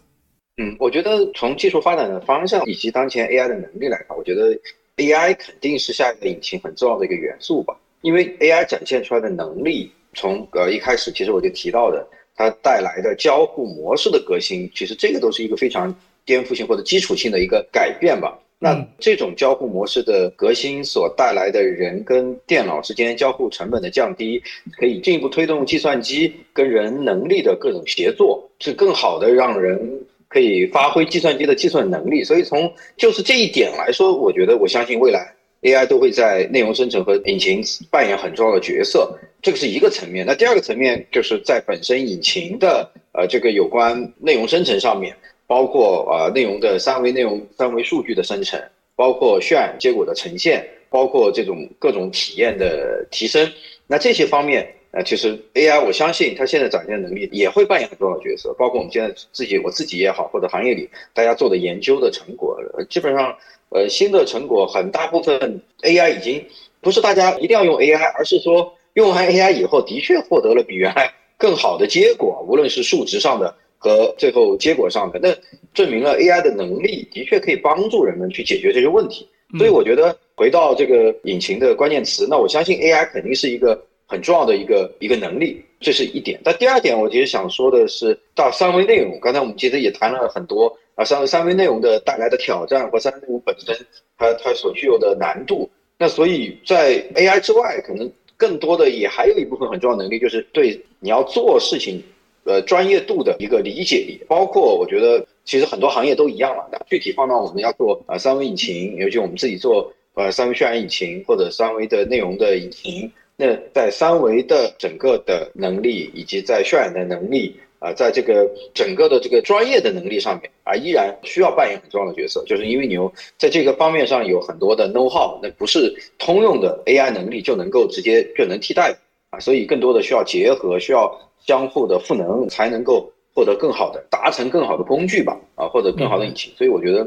[0.56, 4.56] 嗯，我觉得从技术发展的方向以及当前 AI 的能力来看，我觉得
[4.96, 7.76] AI 肯定是下一个引擎很重要的一个元素吧。
[8.02, 12.06] 因为 AI 展现出来的能力，从呃一开始其实我就提到的，
[12.36, 15.92] 它带来的交互模式的革新，其实这个都是一个非常
[16.24, 18.38] 颠覆性或者基础性的一个改变吧。
[18.60, 24.40] 那这种交互模式的革新所带来的人跟电脑之间交互成本的降低，
[24.78, 30.00] 可以进一步推动计算机跟人能力的各种协作，是更好的让人。
[30.34, 35.32] 可以发挥计算机的计算能力，所以从就是这一点来说，我觉得我相信未来
[35.62, 40.26] AI 都会在内容生成和引擎扮演很重要的角色，这个是一个层面。
[40.26, 45.14] 那第二个层面就是在本身引擎的呃这个有关内容生成上面，
[45.46, 48.60] 包括呃内容的三维内容三维数据的生成，
[48.96, 53.48] 包括渲染结果的呈现，包括这种各种体验的提升，
[53.86, 54.74] 那这些方面。
[54.96, 62.56] 呃，其实 AI，我相信它现在展现的能力也会扮演很重要的角色，包括我们现在自己，我自己也好，或者行业里大家做的研究的成果，
[62.88, 63.36] 基本上，
[63.70, 66.46] 呃，新的成果很大部分 AI 已经
[66.80, 75.36] 不是大家一定要用 AI，而是说用完 AI 以后，的确获得了比原来更好的结果，无论是数值上的和最后结果上的，那
[75.74, 79.28] 证明了 AI 的能力的确可以帮助人们去解决这些问题。
[79.58, 83.80] 所以我觉得回到这个引擎的关键词，那我相信 AI 肯定是一个。
[84.06, 86.38] 很重要的一个一个能力，这是一点。
[86.44, 93.74] 但第二点，我其实想说的是，到三维内容，刚才我们其实也谈了很多啊，三三维内容的带来的挑战和三维内容本身
[94.18, 95.68] 它它所具有的难度。
[95.96, 102.00] 那所以在 AI 之外，可能更多的也还有一部分很重要能力，就是对你要做事情，
[102.44, 104.20] 呃，专业度的一个理解力。
[104.28, 106.68] 包括我觉得其实很多行业都一样了。
[106.70, 117.56] 那具体放到我们要做呃三维引擎，尤其我们自己做呃三维渲染引擎或者三维的内容的引擎，那在三维的整个的能力以及在渲染的能力。
[117.80, 131.14] 啊，在这个整个的这个专业的能力上面啊，依然需要扮演很重要的角色，就是因为你有在这个方面上有很多的 know how，那不是通用的 AI 能力就能够直接就能替代的啊，所以更多的需要结合，需要
[131.46, 133.10] 相互的赋能，才能够。
[133.36, 136.52] 获得更好的，达成更好的工具吧，啊，或者更好的引擎。
[136.56, 137.04] 所以我觉得，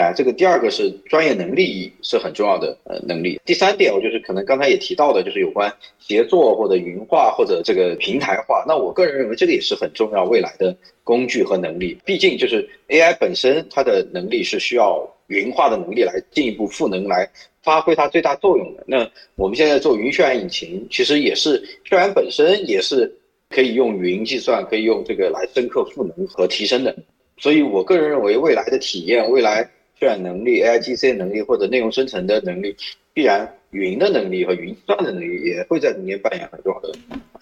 [0.00, 3.38] 哎，这个第二个是专业能力是很重要的呃能力。
[3.44, 8.64] 第三点，我就是可能刚才也提到的，就是有关协作或者云化或者这个平台化。
[8.66, 10.74] 那我个人认为这个也是很重要未来的
[11.04, 11.98] 工具和能力。
[12.04, 17.28] 毕竟就是 AI 本身它的能力是需要云化的能力来进一步赋能来
[17.62, 18.82] 发挥它最大作用的。
[18.86, 19.06] 那
[19.36, 23.14] 我们现在做云渲染引擎，其实也是渲染本身也是。
[23.52, 26.96] 可以用云计算，可以用这个来深刻赋能和提升的，
[27.36, 29.68] 所以我个人认为，未来的体验、未来
[30.00, 32.74] 渲染能力、AIGC 能力或者内容生成的能力，
[33.12, 36.92] 必然云的能力和云计算的能力也会在里面扮演很重要的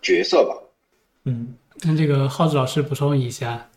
[0.02, 0.56] 角色吧。
[1.24, 3.70] 嗯，跟这个浩子老师补充一下。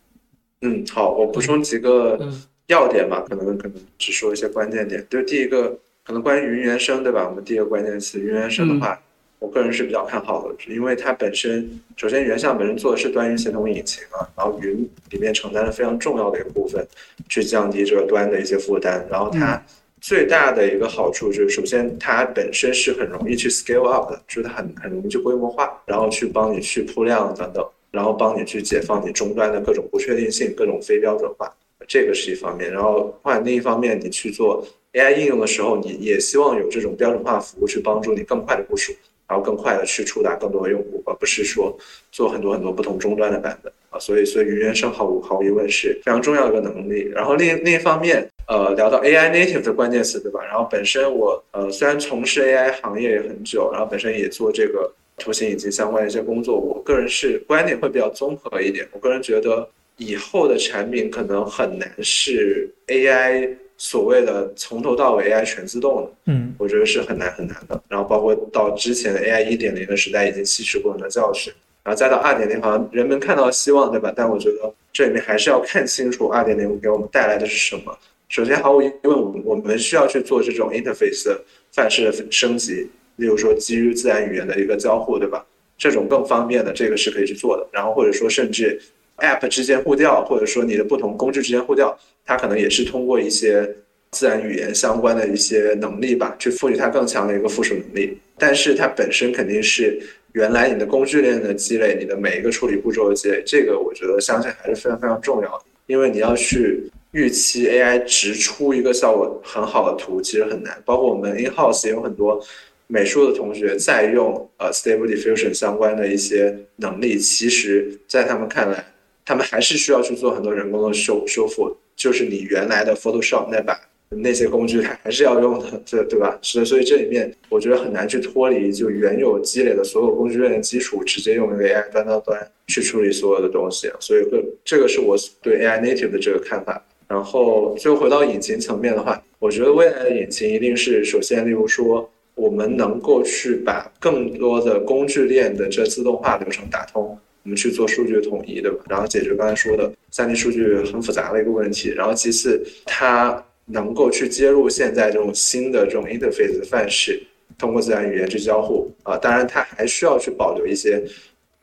[0.62, 2.18] 嗯，好，我补充几个
[2.66, 5.06] 要点吧，可能可能只说一些关键点。
[5.08, 7.28] 就第一个，可能关于云原生，对吧？
[7.28, 9.00] 我们第一个关键词，云原生的话。
[9.42, 16.86] 我个人是比较看好的，因为它本身，首先原相本身做的是端云协同引擎啊，然后云里面承担了非常重要的一个部分，
[17.28, 19.04] 去降低这个端的一些负担。
[19.10, 19.60] 然后它
[20.00, 31.52] 最大的一个好处就是，首先它本身是很容易去 scale up 的，就是它很很容易去规模化，然后去帮你去铺量等等，然后帮你去解放你终端的各种不确定性、各种非标准化，
[31.88, 32.72] 这个是一方面。
[32.72, 38.92] 然后换另一方面，你去做 AI 应用的时候，你也希望有这种标准化服务去帮助你更快的部署。
[39.32, 41.74] 然后更快的去触达更多的用户，而不是说
[42.10, 43.98] 做很多很多不同终端的版本啊。
[43.98, 47.10] 所以，所以云原生毫无毫无疑问是非常重要的一个能力。
[47.14, 50.44] 然后另另一方面，呃，聊到 AI native 的关键词，对吧？
[50.44, 58.86] 然后本身我呃虽然从事 AI 行业也很久，然后本身也做这个图形以及相关的一些工作，我个人是观点会比较综合一点。
[58.92, 63.56] 我个人觉得以后的产品可能很难是 AI。
[63.84, 67.82] 所谓的从头到尾 AI 全自动的，嗯，我觉得是很难很难的。
[67.88, 71.52] 然后包括到之前的 AI 一点零的时代已经吸取过很多教训，
[71.82, 74.12] 然后再到二点零，好像人们看到希望，对吧？
[74.14, 77.98] 但我觉得这里面还是要看清楚二点零给我们带来的是什么。
[78.28, 81.42] 首先，毫无疑问，我们我们需要去做这种 interface 的
[81.72, 85.44] 范式的升级，例如说基于自然语言的一个交互，对吧？
[85.76, 87.66] 这种更方便的，这个是可以去做的。
[87.72, 88.80] 然后或者说甚至
[89.22, 91.98] app 之间互调，或者说你的不同工具之间互调。
[92.26, 93.68] 它可能也是通过一些
[94.10, 98.18] 自然语言相关的一些能力吧，去赋予它更强的一个附属能力。
[98.38, 100.00] 但是它本身肯定是
[100.32, 105.64] 原来你的工具链的积累，你的每一个处理步骤的积累，这个我觉得相信还是非常非常重要的。
[105.86, 110.80] 因为你要去预期 AI 直出一个效果很好的图，其实很难。
[110.84, 112.40] 包括我们 in house 也有很多
[112.86, 118.84] 美术的同学在用呃 Stable Diffusion 相关的一些能力，其实在他们看来，
[119.24, 121.76] 他们还是需要去做很多人工的修修复。
[121.94, 123.78] 就是你原来的 Photoshop 那版
[124.08, 126.38] 那些工具，它还是要用的，对对吧？
[126.42, 133.90] 所以所以这里面我觉得很难去脱离就原有积累的所有工具链的基础，直接用 AI 端到端去处理所有的东西。
[134.00, 136.82] 所以这这个是我对 AI native 的这个看法。
[137.08, 147.18] 然后最后回到引擎层面的话，我觉得未来的引擎一定是首先，例如说我们能够去把更多的工具链的这自动化流程打通。
[147.44, 148.84] 我们去做数据的统一，对吧？
[148.88, 151.90] 然后解决刚才说的三 D 数据很复杂的一个问题。
[151.90, 157.22] 然后其次，它能够去接入现在这种新的这种 interface 的范式，
[157.58, 159.16] 通过自然语言去交互啊。
[159.16, 161.02] 当然，它还需要去保留一些，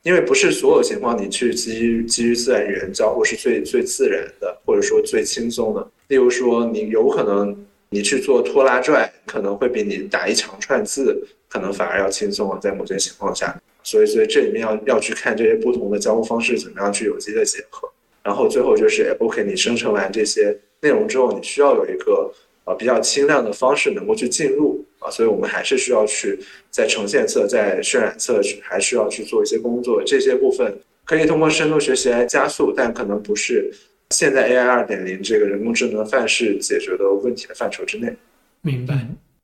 [0.04, 5.88] 因为不是所有情况你去基于基于自然语言交互是最最自然的，或者说最轻松的。
[6.10, 7.56] 例如说，你有可能
[7.90, 13.56] 你去做拖拉拽，可能会比你打一长串字可能反而要轻松啊，在某些情况下。
[13.90, 17.90] 所以，所以这里面要要去看这些不同的交互方式怎么样去有机的结合，
[18.22, 22.32] 然后最后就是，OK，你生成完这些内容之后，你需要有一个
[22.66, 26.38] 呃比较轻量的方式能够去进入啊，所以我们还是需要去
[26.70, 33.74] 在呈现侧、在渲染侧还需要去做一些工作，这些部分可以通过深度学习来加速，但可能不是
[34.12, 38.16] 现在 AI 二点零这个人工智能范式解决的问题的范畴之内。
[38.62, 38.94] 明白。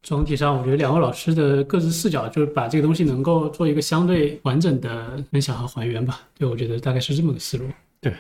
[0.06, 6.22] 总体上，我觉得两位老师的各自视角，就是把这个东西能够做一个相对完整的分享和还原吧。
[6.38, 7.66] 对，我觉得大概是这么个思路。
[8.00, 8.14] 对，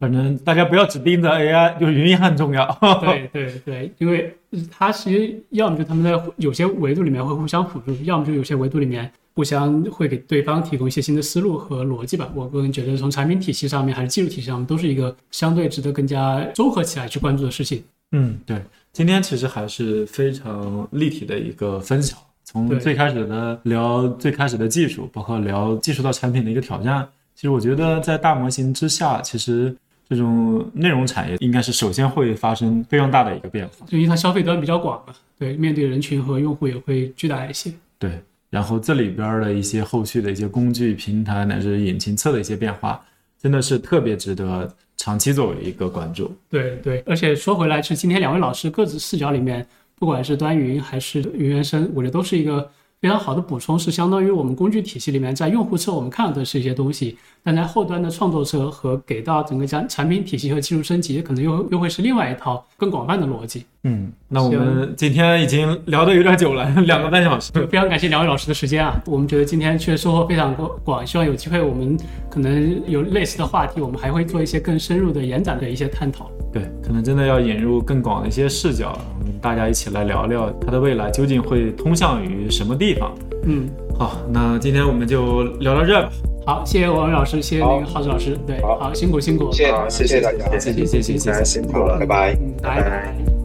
[0.00, 2.66] 反正大家不要只盯着 AI，就是云很重要。
[3.00, 4.34] 对对对，因为
[4.72, 12.28] 它其实要么就他们在有些维度里面会互相辅助，要么就有些维度里面互相会给对方提供一些新的思路和逻辑吧。
[12.34, 17.84] 我个人觉得，从产品体系上面还是技术体系上面，都是一个相对值得更加综合起来去关注的事情。
[18.12, 18.60] 嗯，对，
[18.92, 27.08] 今天其实还是非常立体的一个分享，从最开始的聊最开始的技术，包括聊技术到产品的一个挑战。
[27.36, 29.74] 其实我觉得在大模型之下，其实
[30.08, 33.86] 这种内容产业应该是首先会发生非常大的一个变化。
[33.86, 37.72] 就因为它消费端比较广嘛，对，面对人群和用户也会巨大一些。
[37.96, 43.00] 对，然后这里边儿的一些后续的一些工具、平台乃至引擎侧的一些变化，
[43.40, 44.68] 真的是特别值得
[45.00, 46.30] 长期作为一个关注。
[46.50, 49.66] 对对，而且说回来，是今天两位老师各自视角里面，
[49.98, 52.70] 不管是端云还是云原生，我觉得都是一个
[53.00, 63.64] 非常好的补充，是相当于我们工具体系里面，在用户侧我们看到的是一些东西，但在后端的创作侧和给到整个产产品体系和技术升级，可能又又会是另外一套更广泛的逻辑。
[63.82, 67.50] 嗯，那我们今天已经聊得有点久了， 两个半小时。
[67.66, 69.00] 非常感谢两位老师的时间啊！
[69.06, 71.96] 我们觉得今天确实收获非常广广，希望有机会我们
[72.30, 76.30] 可能有类似的话题，我们还会做一些更深入的延展的一些探讨。
[76.52, 83.14] 对，可能真的要引入更广的一些视角，我们大家一起来聊聊它的未来究竟会通向于什么地方。
[83.44, 83.66] 嗯，
[83.98, 86.12] 好，那今天我们就聊到这儿吧。
[86.44, 92.34] 好，谢谢王伟老师，谢谢那个浩子老师，对，好好，辛苦辛苦，谢谢好，谢谢大家，谢谢谢谢谢谢谢大家辛苦了，拜拜。
[92.34, 93.39] 嗯，拜拜拜。